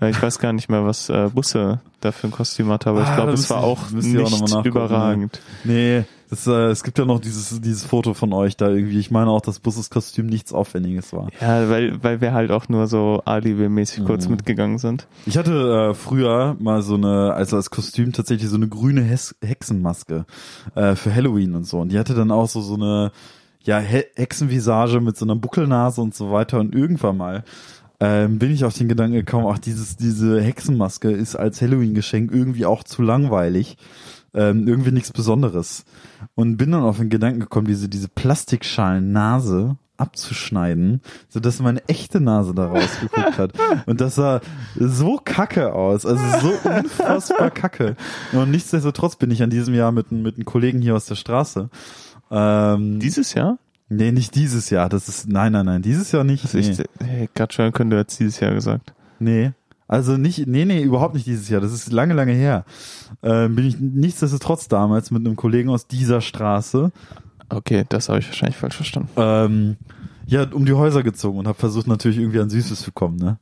Äh, 0.00 0.10
Ich 0.10 0.20
weiß 0.22 0.38
gar 0.38 0.52
nicht 0.52 0.68
mehr, 0.68 0.84
was 0.84 1.08
äh, 1.08 1.30
Busse 1.32 1.80
da 2.00 2.12
für 2.12 2.26
ein 2.26 2.30
Kostüm 2.30 2.68
hatte, 2.68 2.90
aber 2.90 3.02
ich 3.02 3.08
Ah, 3.08 3.14
glaube, 3.14 3.32
da 3.32 3.38
es 3.38 3.48
war 3.48 3.62
auch 3.64 3.80
ich- 3.98 4.04
ich 4.14 4.18
auch 4.18 4.30
nicht 4.30 4.40
nachgucken, 4.42 4.68
überragend. 4.68 5.40
Nee, 5.64 6.04
das, 6.34 6.46
äh, 6.46 6.66
es 6.70 6.82
gibt 6.82 6.98
ja 6.98 7.04
noch 7.04 7.20
dieses, 7.20 7.60
dieses 7.60 7.84
Foto 7.84 8.12
von 8.14 8.32
euch 8.32 8.56
da 8.56 8.68
irgendwie. 8.68 8.98
Ich 8.98 9.10
meine 9.10 9.30
auch, 9.30 9.40
dass 9.40 9.60
Busses 9.60 9.90
Kostüm 9.90 10.26
nichts 10.26 10.52
Aufwendiges 10.52 11.12
war. 11.12 11.28
Ja, 11.40 11.68
weil, 11.70 12.02
weil 12.02 12.20
wir 12.20 12.32
halt 12.32 12.50
auch 12.50 12.68
nur 12.68 12.86
so 12.86 13.22
Alibi-mäßig 13.24 14.04
kurz 14.04 14.24
Mhm. 14.26 14.32
mitgegangen 14.32 14.78
sind. 14.78 15.06
Ich 15.26 15.38
hatte 15.38 15.90
äh, 15.90 15.94
früher 15.94 16.56
mal 16.58 16.82
so 16.82 16.94
eine, 16.94 17.34
also 17.34 17.56
als 17.56 17.70
Kostüm 17.70 18.12
tatsächlich 18.12 18.48
so 18.50 18.56
eine 18.56 18.68
grüne 18.68 19.02
Hes 19.02 19.34
Hexenmaske 19.42 20.26
äh, 20.74 20.94
für 20.96 21.14
Halloween 21.14 21.54
und 21.54 21.66
so. 21.66 21.80
Und 21.80 21.92
die 21.92 21.98
hatte 21.98 22.14
dann 22.14 22.30
auch 22.30 22.48
so 22.48 22.60
so 22.60 22.74
eine 22.74 23.12
ja 23.62 23.78
He 23.78 24.02
Hexenvisage 24.16 25.00
mit 25.00 25.16
so 25.16 25.24
einer 25.24 25.36
Buckelnase 25.36 26.00
und 26.00 26.14
so 26.14 26.30
weiter. 26.32 26.58
Und 26.60 26.74
irgendwann 26.74 27.16
mal 27.16 27.44
ähm, 28.00 28.38
bin 28.38 28.50
ich 28.50 28.64
auf 28.64 28.76
den 28.76 28.88
Gedanken 28.88 29.14
gekommen, 29.14 29.46
ach 29.48 29.58
dieses 29.58 29.96
diese 29.96 30.40
Hexenmaske 30.42 31.10
ist 31.10 31.36
als 31.36 31.62
Halloween-Geschenk 31.62 32.32
irgendwie 32.32 32.66
auch 32.66 32.82
zu 32.82 33.02
langweilig. 33.02 33.76
Ähm, 34.36 34.66
irgendwie 34.66 34.90
nichts 34.90 35.12
Besonderes. 35.12 35.84
Und 36.34 36.56
bin 36.56 36.72
dann 36.72 36.82
auf 36.82 36.98
den 36.98 37.10
Gedanken 37.10 37.40
gekommen, 37.40 37.66
diese, 37.66 37.88
diese 37.88 38.08
Plastikschalen-Nase 38.08 39.76
abzuschneiden, 39.96 41.00
sodass 41.28 41.60
meine 41.60 41.86
echte 41.88 42.20
Nase 42.20 42.54
da 42.54 42.66
rausgeguckt 42.66 43.38
hat. 43.38 43.52
Und 43.86 44.00
das 44.00 44.16
sah 44.16 44.40
so 44.74 45.20
kacke 45.24 45.72
aus, 45.72 46.04
also 46.04 46.22
so 46.40 46.68
unfassbar 46.68 47.50
kacke. 47.50 47.96
Und 48.32 48.50
nichtsdestotrotz 48.50 49.14
bin 49.16 49.30
ich 49.30 49.42
an 49.42 49.50
diesem 49.50 49.74
Jahr 49.74 49.92
mit, 49.92 50.10
mit 50.10 50.34
einem 50.34 50.44
Kollegen 50.44 50.80
hier 50.80 50.96
aus 50.96 51.06
der 51.06 51.14
Straße. 51.14 51.70
Ähm, 52.30 52.98
Dieses 52.98 53.34
Jahr? 53.34 53.58
nee, 53.88 54.12
nicht 54.12 54.34
dieses 54.34 54.70
Jahr, 54.70 54.88
das 54.88 55.08
ist, 55.08 55.28
nein, 55.28 55.52
nein, 55.52 55.66
nein, 55.66 55.82
dieses 55.82 56.10
Jahr 56.12 56.24
nicht. 56.24 56.44
Also 56.44 56.58
nee. 56.58 56.70
ich, 56.70 56.78
hey, 57.06 57.28
gerade 57.34 57.52
schon 57.52 57.72
könnte 57.72 57.96
jetzt 57.96 58.18
dieses 58.18 58.40
Jahr 58.40 58.52
gesagt. 58.52 58.92
Nee. 59.18 59.52
Also 59.94 60.16
nicht, 60.16 60.46
nee, 60.46 60.64
nee, 60.64 60.82
überhaupt 60.82 61.14
nicht 61.14 61.26
dieses 61.26 61.48
Jahr. 61.48 61.60
Das 61.60 61.72
ist 61.72 61.92
lange, 61.92 62.14
lange 62.14 62.32
her. 62.32 62.64
Ähm, 63.22 63.54
bin 63.54 63.66
ich 63.66 63.78
nichtsdestotrotz 63.78 64.66
damals 64.66 65.10
mit 65.10 65.24
einem 65.24 65.36
Kollegen 65.36 65.70
aus 65.70 65.86
dieser 65.86 66.20
Straße, 66.20 66.90
Okay, 67.48 67.84
das 67.88 68.08
habe 68.08 68.18
ich 68.18 68.26
wahrscheinlich 68.26 68.56
falsch 68.56 68.76
verstanden. 68.76 69.10
ähm, 69.16 69.76
ja, 70.26 70.44
um 70.50 70.64
die 70.64 70.72
Häuser 70.72 71.02
gezogen 71.02 71.38
und 71.38 71.46
habe 71.46 71.58
versucht 71.58 71.86
natürlich 71.86 72.18
irgendwie 72.18 72.40
an 72.40 72.50
Süßes 72.50 72.80
zu 72.80 72.92
kommen, 72.92 73.16
ne? 73.16 73.38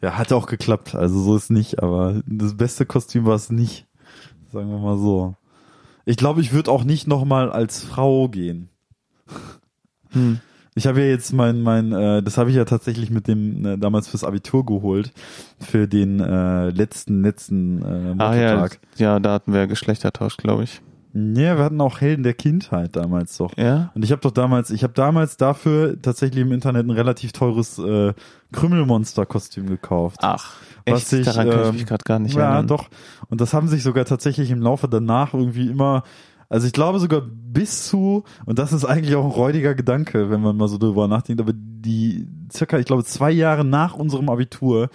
Ja, 0.00 0.18
hat 0.18 0.32
auch 0.32 0.46
geklappt. 0.46 0.94
Also 0.94 1.20
so 1.22 1.36
ist 1.36 1.50
nicht, 1.50 1.82
aber 1.82 2.22
das 2.26 2.56
beste 2.56 2.86
Kostüm 2.86 3.24
war 3.24 3.36
es 3.36 3.50
nicht. 3.50 3.86
Sagen 4.52 4.70
wir 4.70 4.78
mal 4.78 4.98
so. 4.98 5.36
Ich 6.04 6.16
glaube, 6.16 6.40
ich 6.40 6.52
würde 6.52 6.70
auch 6.70 6.82
nicht 6.82 7.06
nochmal 7.06 7.52
als 7.52 7.84
Frau 7.84 8.28
gehen. 8.28 8.68
Hm. 10.10 10.40
Ich 10.74 10.86
habe 10.86 11.00
ja 11.00 11.06
jetzt 11.06 11.32
mein, 11.32 11.60
mein, 11.60 11.92
äh, 11.92 12.22
das 12.22 12.38
habe 12.38 12.50
ich 12.50 12.56
ja 12.56 12.64
tatsächlich 12.64 13.10
mit 13.10 13.28
dem 13.28 13.64
äh, 13.64 13.76
damals 13.78 14.08
fürs 14.08 14.24
Abitur 14.24 14.64
geholt 14.64 15.12
für 15.60 15.86
den 15.86 16.20
äh, 16.20 16.70
letzten 16.70 17.22
letzten 17.22 17.82
äh, 18.18 18.22
Ah 18.22 18.34
ja, 18.34 18.68
ja, 18.96 19.20
da 19.20 19.34
hatten 19.34 19.52
wir 19.52 19.66
Geschlechtertausch, 19.66 20.38
glaube 20.38 20.64
ich. 20.64 20.80
Ja, 21.14 21.58
wir 21.58 21.64
hatten 21.64 21.80
auch 21.82 22.00
Helden 22.00 22.22
der 22.22 22.32
Kindheit 22.32 22.96
damals 22.96 23.36
doch. 23.36 23.54
Ja? 23.58 23.92
Und 23.94 24.02
ich 24.02 24.12
habe 24.12 24.22
doch 24.22 24.30
damals, 24.30 24.70
ich 24.70 24.82
habe 24.82 24.94
damals 24.94 25.36
dafür 25.36 26.00
tatsächlich 26.00 26.40
im 26.40 26.52
Internet 26.52 26.86
ein 26.86 26.90
relativ 26.90 27.32
teures 27.32 27.78
äh, 27.78 28.14
Krümmelmonster-Kostüm 28.52 29.66
gekauft. 29.66 30.20
Ach, 30.22 30.54
Was 30.86 31.12
echt? 31.12 31.20
ich, 31.20 31.26
Daran 31.26 31.50
kann 31.50 31.60
ich 31.60 31.68
ähm, 31.68 31.74
mich 31.74 31.86
gerade 31.86 32.04
gar 32.04 32.18
nicht 32.18 32.34
ja, 32.34 32.44
erinnern. 32.44 32.66
doch. 32.66 32.88
Und 33.28 33.42
das 33.42 33.52
haben 33.52 33.68
sich 33.68 33.82
sogar 33.82 34.06
tatsächlich 34.06 34.50
im 34.50 34.62
Laufe 34.62 34.88
danach 34.88 35.34
irgendwie 35.34 35.68
immer, 35.68 36.02
also 36.52 36.66
ich 36.66 36.74
glaube 36.74 37.00
sogar 37.00 37.22
bis 37.22 37.86
zu, 37.86 38.24
und 38.44 38.58
das 38.58 38.74
ist 38.74 38.84
eigentlich 38.84 39.14
auch 39.14 39.24
ein 39.24 39.30
räudiger 39.30 39.74
Gedanke, 39.74 40.28
wenn 40.28 40.42
man 40.42 40.54
mal 40.54 40.68
so 40.68 40.76
drüber 40.76 41.08
nachdenkt, 41.08 41.40
aber 41.40 41.54
die 41.54 42.28
circa, 42.52 42.78
ich 42.78 42.84
glaube, 42.84 43.04
zwei 43.04 43.30
Jahre 43.30 43.64
nach 43.64 43.94
unserem 43.94 44.28
Abitur 44.28 44.90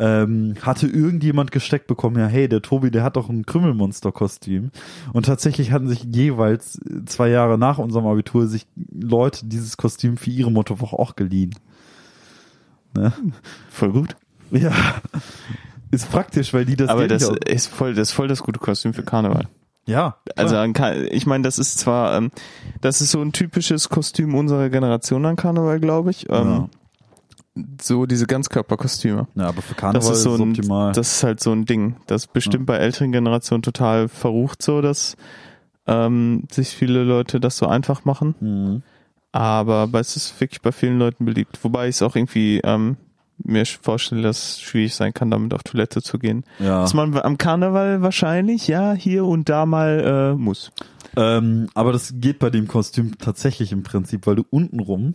ähm, 0.00 0.54
hatte 0.60 0.88
irgendjemand 0.88 1.52
gesteckt 1.52 1.86
bekommen, 1.86 2.18
ja, 2.18 2.26
hey, 2.26 2.48
der 2.48 2.62
Tobi, 2.62 2.90
der 2.90 3.04
hat 3.04 3.14
doch 3.14 3.28
ein 3.28 3.46
Krümmelmonster-Kostüm. 3.46 4.72
Und 5.12 5.26
tatsächlich 5.26 5.70
hatten 5.70 5.86
sich 5.86 6.02
jeweils 6.02 6.80
zwei 7.06 7.28
Jahre 7.28 7.58
nach 7.58 7.78
unserem 7.78 8.08
Abitur 8.08 8.48
sich 8.48 8.66
Leute 8.90 9.46
dieses 9.46 9.76
Kostüm 9.76 10.16
für 10.16 10.30
ihre 10.30 10.50
Mottowoche 10.50 10.98
auch 10.98 11.14
geliehen. 11.14 11.54
Ne? 12.96 13.12
Voll 13.70 13.92
gut. 13.92 14.16
Ja. 14.50 14.72
Ist 15.92 16.10
praktisch, 16.10 16.52
weil 16.52 16.64
die 16.64 16.74
das 16.74 16.88
Aber 16.88 17.06
das 17.06 17.30
ist 17.46 17.68
voll, 17.68 17.94
das 17.94 18.08
ist 18.08 18.14
voll 18.14 18.26
das 18.26 18.42
gute 18.42 18.58
Kostüm 18.58 18.94
für 18.94 19.04
Karneval. 19.04 19.46
Ja, 19.88 20.16
Also 20.36 20.56
ich 21.10 21.26
meine, 21.26 21.42
das 21.42 21.58
ist 21.58 21.78
zwar, 21.78 22.16
ähm, 22.16 22.30
das 22.80 23.00
ist 23.00 23.10
so 23.10 23.20
ein 23.20 23.32
typisches 23.32 23.88
Kostüm 23.88 24.34
unserer 24.34 24.68
Generation 24.70 25.24
an 25.26 25.36
Karneval, 25.36 25.80
glaube 25.80 26.10
ich. 26.10 26.26
Ähm, 26.30 26.68
So 27.80 28.06
diese 28.06 28.26
Ganzkörperkostüme. 28.26 29.26
ja, 29.34 29.48
aber 29.48 29.62
für 29.62 29.74
Karneval 29.74 30.00
Das 30.08 30.18
ist 30.18 30.22
so 30.22 30.34
ein, 30.34 30.50
optimal. 30.50 30.92
das 30.92 31.12
ist 31.16 31.24
halt 31.24 31.40
so 31.40 31.50
ein 31.52 31.64
Ding. 31.64 31.96
Das 32.06 32.26
ist 32.26 32.32
bestimmt 32.32 32.66
bei 32.66 32.76
älteren 32.76 33.10
Generationen 33.10 33.62
total 33.62 34.08
verrucht 34.08 34.62
so, 34.62 34.80
das 34.80 35.16
ähm, 35.86 36.44
sich 36.52 36.68
viele 36.68 37.02
Leute 37.02 37.40
das 37.40 37.56
so 37.56 37.66
einfach 37.66 38.04
machen. 38.04 38.34
Mhm. 38.40 38.82
Aber 39.32 39.76
aber 39.76 40.00
es 40.00 40.16
ist 40.16 40.40
wirklich 40.40 40.62
bei 40.62 40.70
vielen 40.72 40.98
Leuten 40.98 41.24
beliebt. 41.24 41.58
Wobei 41.62 41.88
ich 41.88 41.96
es 41.96 42.02
auch 42.02 42.14
irgendwie 42.14 42.60
ähm, 42.62 42.96
mir 43.44 43.64
vorstelle, 43.66 44.22
dass 44.22 44.38
es 44.38 44.60
schwierig 44.60 44.94
sein 44.94 45.14
kann, 45.14 45.30
damit 45.30 45.54
auf 45.54 45.62
Toilette 45.62 46.02
zu 46.02 46.18
gehen. 46.18 46.44
Ja. 46.58 46.82
Dass 46.82 46.94
man 46.94 47.16
am 47.16 47.38
Karneval 47.38 48.02
wahrscheinlich, 48.02 48.68
ja, 48.68 48.92
hier 48.94 49.24
und 49.24 49.48
da 49.48 49.66
mal 49.66 50.34
äh, 50.34 50.38
muss. 50.38 50.72
Ähm, 51.16 51.68
aber 51.74 51.92
das 51.92 52.14
geht 52.16 52.38
bei 52.38 52.50
dem 52.50 52.68
Kostüm 52.68 53.18
tatsächlich 53.18 53.72
im 53.72 53.82
Prinzip, 53.82 54.26
weil 54.26 54.36
du 54.36 54.44
untenrum 54.50 55.14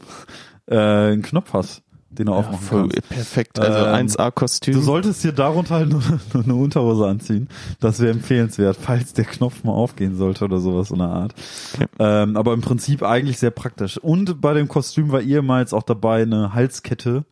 äh, 0.67 0.77
einen 0.77 1.21
Knopf 1.21 1.53
hast, 1.53 1.81
den 2.09 2.25
du 2.27 2.33
aufmachen 2.33 2.59
Voll 2.65 2.89
kannst. 2.89 3.09
perfekt. 3.09 3.59
Also 3.59 3.85
Ähm, 3.85 4.07
1A-Kostüm. 4.07 4.73
Du 4.73 4.81
solltest 4.81 5.23
dir 5.23 5.31
darunter 5.31 5.75
halt 5.75 5.89
nur, 5.89 6.01
nur 6.33 6.43
eine 6.43 6.55
Unterhose 6.55 7.07
anziehen. 7.07 7.47
Das 7.79 7.99
wäre 7.99 8.11
empfehlenswert, 8.11 8.77
falls 8.79 9.13
der 9.13 9.25
Knopf 9.25 9.63
mal 9.63 9.71
aufgehen 9.73 10.15
sollte 10.17 10.45
oder 10.45 10.59
sowas 10.59 10.91
in 10.91 10.97
der 10.99 11.07
Art. 11.07 11.33
Okay. 11.75 11.87
Ähm, 11.99 12.37
aber 12.37 12.53
im 12.53 12.61
Prinzip 12.61 13.03
eigentlich 13.03 13.39
sehr 13.39 13.51
praktisch. 13.51 13.97
Und 13.97 14.41
bei 14.41 14.53
dem 14.53 14.67
Kostüm 14.67 15.11
war 15.11 15.21
ehemals 15.21 15.73
auch 15.73 15.83
dabei 15.83 16.23
eine 16.23 16.53
Halskette 16.53 17.23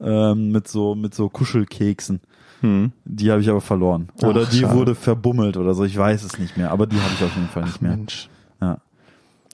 ähm, 0.00 0.50
mit 0.52 0.68
so 0.68 0.94
mit 0.94 1.14
so 1.14 1.28
Kuschelkeksen. 1.28 2.20
Hm. 2.60 2.92
Die 3.04 3.30
habe 3.30 3.40
ich 3.40 3.48
aber 3.48 3.60
verloren. 3.60 4.08
Oder 4.22 4.42
Ach, 4.46 4.50
die 4.50 4.58
schade. 4.60 4.74
wurde 4.74 4.94
verbummelt 4.94 5.56
oder 5.56 5.74
so. 5.74 5.84
Ich 5.84 5.96
weiß 5.96 6.24
es 6.24 6.38
nicht 6.38 6.56
mehr. 6.56 6.70
Aber 6.72 6.86
die 6.86 6.96
habe 7.00 7.12
ich 7.16 7.22
auf 7.24 7.34
jeden 7.36 7.48
Fall 7.48 7.64
nicht 7.64 7.80
mehr. 7.82 7.96
Mensch. 7.96 8.28
Ja. 8.60 8.78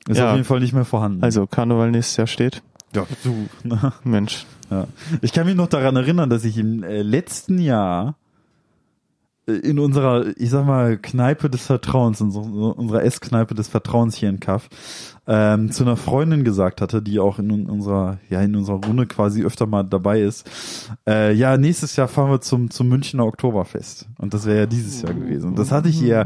Ist 0.09 0.19
Ja. 0.19 0.29
auf 0.31 0.33
jeden 0.37 0.45
Fall 0.47 0.61
nicht 0.61 0.73
mehr 0.73 0.85
vorhanden. 0.87 1.23
Also 1.23 1.47
Karneval 1.47 1.91
nächstes 1.91 2.17
Jahr 2.17 2.27
steht. 2.27 2.63
ja, 2.95 3.07
du. 3.23 3.47
Mensch. 4.05 4.47
Ja. 4.71 4.87
Ich 5.21 5.33
kann 5.33 5.47
mich 5.47 5.55
noch 5.55 5.67
daran 5.69 5.97
erinnern, 5.97 6.31
dass 6.31 6.45
ich 6.45 6.57
im 6.57 6.83
äh, 6.83 7.03
letzten 7.03 7.59
Jahr 7.59 8.17
in 9.47 9.79
unserer, 9.79 10.27
ich 10.37 10.49
sag 10.51 10.67
mal, 10.67 10.97
Kneipe 10.97 11.51
des 11.51 11.67
Vertrauens, 11.67 12.21
in 12.21 12.31
so, 12.31 12.41
unserer 12.41 13.05
Esskneipe 13.05 13.55
des 13.55 13.69
Vertrauens 13.69 14.15
hier 14.17 14.31
in 14.31 14.41
Kaff, 14.41 14.69
ähm, 15.27 15.71
zu 15.71 15.85
einer 15.85 15.97
Freundin 15.97 16.45
gesagt 16.45 16.81
hatte, 16.81 17.03
die 17.03 17.19
auch 17.19 17.39
in 17.39 17.69
unserer, 17.69 18.19
ja, 18.31 18.41
in 18.41 18.57
unserer 18.57 18.85
Runde 18.85 19.07
quasi 19.07 19.45
öfter 19.45 19.67
mal 19.67 19.83
dabei 19.83 20.23
ist, 20.23 20.49
äh, 21.07 21.33
ja, 21.35 21.59
nächstes 21.59 21.97
Jahr 21.97 22.09
fahren 22.09 22.31
wir 22.31 22.41
zum, 22.41 22.71
zum 22.71 22.89
Münchner 22.89 23.27
Oktoberfest. 23.27 24.09
Und 24.19 24.33
das 24.33 24.47
wäre 24.47 24.61
ja 24.61 24.67
dieses 24.67 25.03
Jahr 25.03 25.13
gewesen. 25.13 25.51
Und 25.51 25.59
das 25.59 25.71
hatte 25.73 25.89
ich 25.91 26.01
ja, 26.01 26.25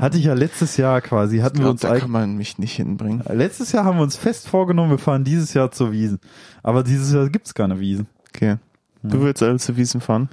hatte 0.00 0.18
ich 0.18 0.24
ja 0.24 0.34
letztes 0.34 0.76
Jahr 0.76 1.00
quasi, 1.00 1.38
hatten 1.38 1.58
wir 1.58 1.70
uns 1.70 1.82
da 1.82 1.96
kann 1.98 2.10
man 2.10 2.36
mich 2.36 2.58
nicht 2.58 2.74
hinbringen. 2.74 3.22
Letztes 3.28 3.72
Jahr 3.72 3.84
haben 3.84 3.98
wir 3.98 4.02
uns 4.02 4.16
fest 4.16 4.48
vorgenommen, 4.48 4.90
wir 4.90 4.98
fahren 4.98 5.22
dieses 5.22 5.54
Jahr 5.54 5.70
zur 5.70 5.92
Wiesen. 5.92 6.18
Aber 6.64 6.82
dieses 6.82 7.12
Jahr 7.12 7.28
gibt's 7.28 7.54
keine 7.54 7.78
Wiesen. 7.78 8.06
Okay. 8.34 8.56
Du 9.04 9.22
willst 9.22 9.40
alle 9.42 9.58
zu 9.58 9.76
Wiesen 9.76 10.00
fahren? 10.00 10.28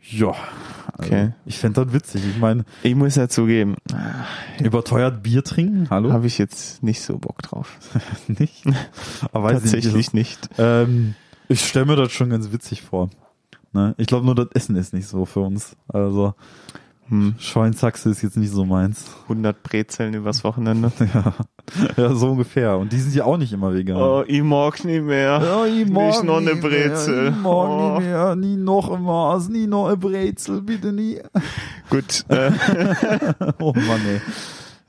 Ja. 0.00 0.28
Also, 0.28 1.12
Okay. 1.12 1.32
Ich 1.46 1.58
fände 1.58 1.84
das 1.84 1.94
witzig. 1.94 2.22
Ich 2.28 2.38
meine, 2.38 2.64
Ich 2.82 2.94
muss 2.94 3.14
ja 3.14 3.28
zugeben, 3.28 3.76
überteuert 4.60 5.22
Bier 5.22 5.44
trinken? 5.44 5.88
Hallo? 5.90 6.12
habe 6.12 6.26
ich 6.26 6.38
jetzt 6.38 6.82
nicht 6.82 7.02
so 7.02 7.18
Bock 7.18 7.40
drauf. 7.42 7.78
nicht? 8.26 8.64
Aber 9.32 9.44
weiß 9.44 9.64
ich 9.64 9.70
Tatsächlich 9.70 10.12
nicht. 10.12 10.14
nicht. 10.14 10.50
Ähm, 10.58 11.14
ich 11.48 11.64
stelle 11.64 11.86
mir 11.86 11.96
das 11.96 12.10
schon 12.12 12.30
ganz 12.30 12.50
witzig 12.50 12.82
vor. 12.82 13.10
Ne? 13.72 13.94
Ich 13.96 14.06
glaube 14.08 14.26
nur, 14.26 14.34
das 14.34 14.48
Essen 14.54 14.74
ist 14.76 14.92
nicht 14.92 15.06
so 15.06 15.24
für 15.24 15.40
uns. 15.40 15.76
Also 15.88 16.34
Hm. 17.08 17.34
Schweinshaxe 17.38 18.10
ist 18.10 18.22
jetzt 18.22 18.36
nicht 18.36 18.52
so 18.52 18.64
meins. 18.64 19.06
100 19.24 19.62
Brezeln 19.62 20.14
übers 20.14 20.44
Wochenende. 20.44 20.92
Ja. 21.14 21.34
ja, 21.98 22.14
so 22.14 22.30
ungefähr. 22.30 22.78
Und 22.78 22.92
die 22.92 22.98
sind 22.98 23.14
ja 23.14 23.24
auch 23.24 23.36
nicht 23.36 23.52
immer 23.52 23.74
vegan. 23.74 23.98
Oh, 23.98 24.24
ich 24.26 24.42
mag 24.42 24.82
nicht 24.86 25.02
mehr. 25.04 25.38
Ja, 25.42 25.66
ich 25.66 25.84
Nicht 25.84 25.92
mag 25.92 26.24
noch 26.24 26.38
eine 26.38 26.54
nie 26.54 26.60
mehr, 26.60 26.62
Brezel. 26.62 27.28
Ich 27.28 27.42
mag 27.42 27.44
Oh. 27.68 27.98
nie 27.98 28.04
mehr, 28.06 28.36
nie 28.36 28.56
noch 28.56 28.90
ein 28.90 29.02
Maß, 29.02 29.50
nie 29.50 29.66
noch 29.66 29.88
eine 29.88 29.98
Brezel, 29.98 30.62
bitte 30.62 30.92
nie. 30.94 31.20
Gut, 31.90 32.24
äh, 32.28 32.52
Oh 33.60 33.74
Mann, 33.74 34.00
ey. 34.06 34.20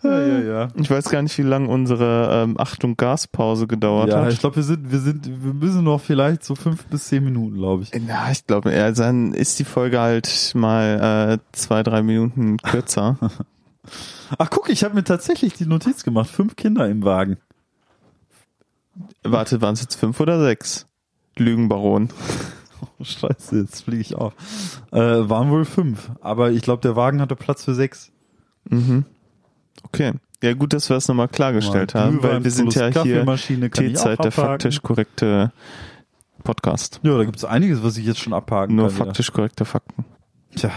Ja, 0.02 0.20
ja, 0.22 0.40
ja. 0.40 0.68
ich 0.76 0.90
weiß 0.90 1.10
gar 1.10 1.22
nicht, 1.22 1.38
wie 1.38 1.42
lange 1.44 1.68
unsere 1.68 2.44
ähm, 2.44 2.56
Achtung 2.58 2.96
Gaspause 2.96 3.68
gedauert 3.68 4.10
Ja, 4.10 4.22
hat. 4.24 4.32
ich 4.32 4.40
glaube, 4.40 4.56
wir 4.56 4.64
sind, 4.64 4.92
wir 4.92 5.00
sind, 5.00 5.44
wir 5.44 5.54
müssen 5.54 5.84
noch 5.84 6.00
vielleicht 6.00 6.44
so 6.46 6.56
fünf 6.56 6.86
bis 6.86 7.06
zehn 7.08 7.24
Minuten, 7.24 7.56
glaube 7.58 7.84
ich. 7.84 7.92
Ja, 8.08 8.32
ich 8.32 8.48
glaube, 8.48 8.72
also 8.72 9.04
dann 9.04 9.34
ist 9.34 9.60
die 9.60 9.66
Folge 9.66 10.00
halt 10.00 10.54
mal 10.56 11.34
äh, 11.34 11.38
zwei, 11.52 11.84
drei 11.84 12.02
Minuten 12.02 12.58
kürzer. 12.58 13.18
Ach, 14.38 14.50
guck, 14.50 14.70
ich 14.70 14.84
habe 14.86 14.96
mir 14.96 15.04
tatsächlich 15.04 15.54
die 15.56 15.66
Notiz 15.66 16.04
gemacht. 16.04 16.30
Fünf 16.30 16.56
Kinder 16.56 16.88
im 16.88 17.04
Wagen. 17.04 17.38
Warte, 19.24 19.62
waren 19.62 19.74
es 19.74 19.82
jetzt 19.82 19.96
fünf 19.96 20.20
oder 20.20 20.40
sechs? 20.42 20.88
Lügenbaron. 21.38 22.10
Oh, 22.98 23.04
scheiße, 23.04 23.60
jetzt 23.60 23.84
fliege 23.84 24.00
ich 24.02 24.16
auf. 24.16 24.34
Äh, 24.94 25.00
waren 25.02 25.50
wohl 25.52 25.66
fünf. 25.66 26.12
Aber 26.22 26.52
ich 26.52 26.62
glaube, 26.62 26.82
der 26.82 26.96
Wagen 26.96 27.20
hatte 27.20 27.36
Platz 27.36 27.66
für 27.66 27.74
sechs. 27.76 28.10
Mhm. 28.70 29.04
Okay. 29.84 30.14
Ja, 30.42 30.54
gut, 30.54 30.72
dass 30.74 30.90
wir 30.90 30.96
es 30.98 31.08
nochmal 31.08 31.28
klargestellt 31.28 31.96
haben, 31.96 32.24
weil 32.24 32.44
wir 32.44 32.52
sind 32.52 32.74
ja 32.74 32.88
hier 33.04 33.26
T-Zeit, 33.72 34.24
der 34.24 34.32
faktisch 34.32 34.82
korrekte 34.82 35.52
Podcast. 36.44 37.02
Ja, 37.04 37.18
da 37.18 37.24
gibt's 37.26 37.44
einiges, 37.44 37.84
was 37.84 37.98
ich 37.98 38.06
jetzt 38.06 38.20
schon 38.20 38.34
abhaken 38.34 38.76
Nur 38.76 38.88
kann. 38.88 38.96
wieder. 38.96 39.06
faktisch 39.08 39.32
korrekte 39.34 39.66
Fakten. 39.66 40.06
Tja. 40.56 40.72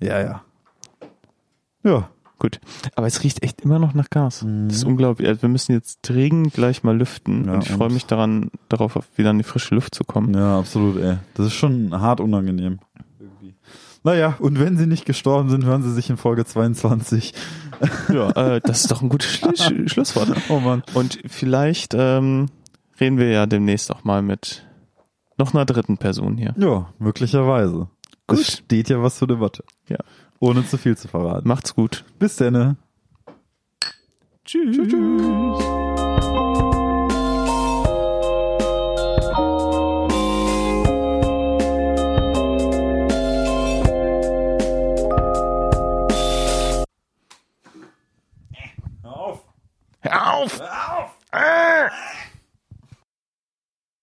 Ja, 0.00 0.20
ja. 0.20 0.42
Ja. 1.82 2.10
Gut. 2.38 2.60
Aber 2.96 3.06
es 3.06 3.22
riecht 3.22 3.42
echt 3.42 3.62
immer 3.62 3.78
noch 3.78 3.94
nach 3.94 4.10
Gas. 4.10 4.42
Mhm. 4.42 4.68
Das 4.68 4.76
ist 4.78 4.84
unglaublich. 4.84 5.26
Also 5.26 5.40
wir 5.42 5.48
müssen 5.48 5.72
jetzt 5.72 6.00
dringend 6.02 6.52
gleich 6.52 6.82
mal 6.82 6.94
lüften. 6.94 7.46
Ja, 7.46 7.54
und 7.54 7.64
ich 7.64 7.70
freue 7.72 7.88
mich 7.90 8.04
daran, 8.04 8.50
darauf 8.68 8.96
auf- 8.96 9.06
wieder 9.16 9.30
an 9.30 9.38
die 9.38 9.44
frische 9.44 9.74
Luft 9.74 9.94
zu 9.94 10.04
kommen. 10.04 10.34
Ja, 10.34 10.58
absolut, 10.58 10.98
ey. 11.02 11.16
Das 11.34 11.46
ist 11.46 11.54
schon 11.54 11.98
hart 11.98 12.20
unangenehm. 12.20 12.78
Irgendwie. 13.18 13.54
Naja, 14.06 14.36
und 14.38 14.60
wenn 14.60 14.76
sie 14.76 14.86
nicht 14.86 15.04
gestorben 15.04 15.50
sind, 15.50 15.64
hören 15.64 15.82
sie 15.82 15.92
sich 15.92 16.08
in 16.10 16.16
Folge 16.16 16.44
22. 16.44 17.34
Ja, 18.08 18.30
äh, 18.30 18.60
das 18.62 18.82
ist 18.82 18.90
doch 18.92 19.02
ein 19.02 19.08
gutes 19.08 19.28
Schlu 19.28 19.48
Sch- 19.50 19.88
Schlusswort. 19.92 20.30
Oh 20.48 20.60
Mann. 20.60 20.84
Und 20.94 21.18
vielleicht 21.26 21.92
ähm, 21.92 22.46
reden 23.00 23.18
wir 23.18 23.28
ja 23.30 23.46
demnächst 23.46 23.90
auch 23.90 24.04
mal 24.04 24.22
mit 24.22 24.64
noch 25.38 25.54
einer 25.54 25.64
dritten 25.64 25.98
Person 25.98 26.36
hier. 26.38 26.54
Ja, 26.56 26.92
möglicherweise. 27.00 27.88
Gut. 28.28 28.38
Es 28.38 28.58
steht 28.58 28.88
ja 28.90 29.02
was 29.02 29.16
zur 29.18 29.26
Debatte. 29.26 29.64
Ja. 29.88 29.98
Ohne 30.38 30.64
zu 30.64 30.78
viel 30.78 30.96
zu 30.96 31.08
verraten. 31.08 31.48
Macht's 31.48 31.74
gut. 31.74 32.04
Bis 32.20 32.36
dann. 32.36 32.76
Tschüss. 34.44 34.76
Tschüss. 34.76 35.85
Hör 50.08 50.34
auf! 50.34 50.60
Hör 50.60 50.98
auf! 50.98 51.10
Ah! 51.32 51.90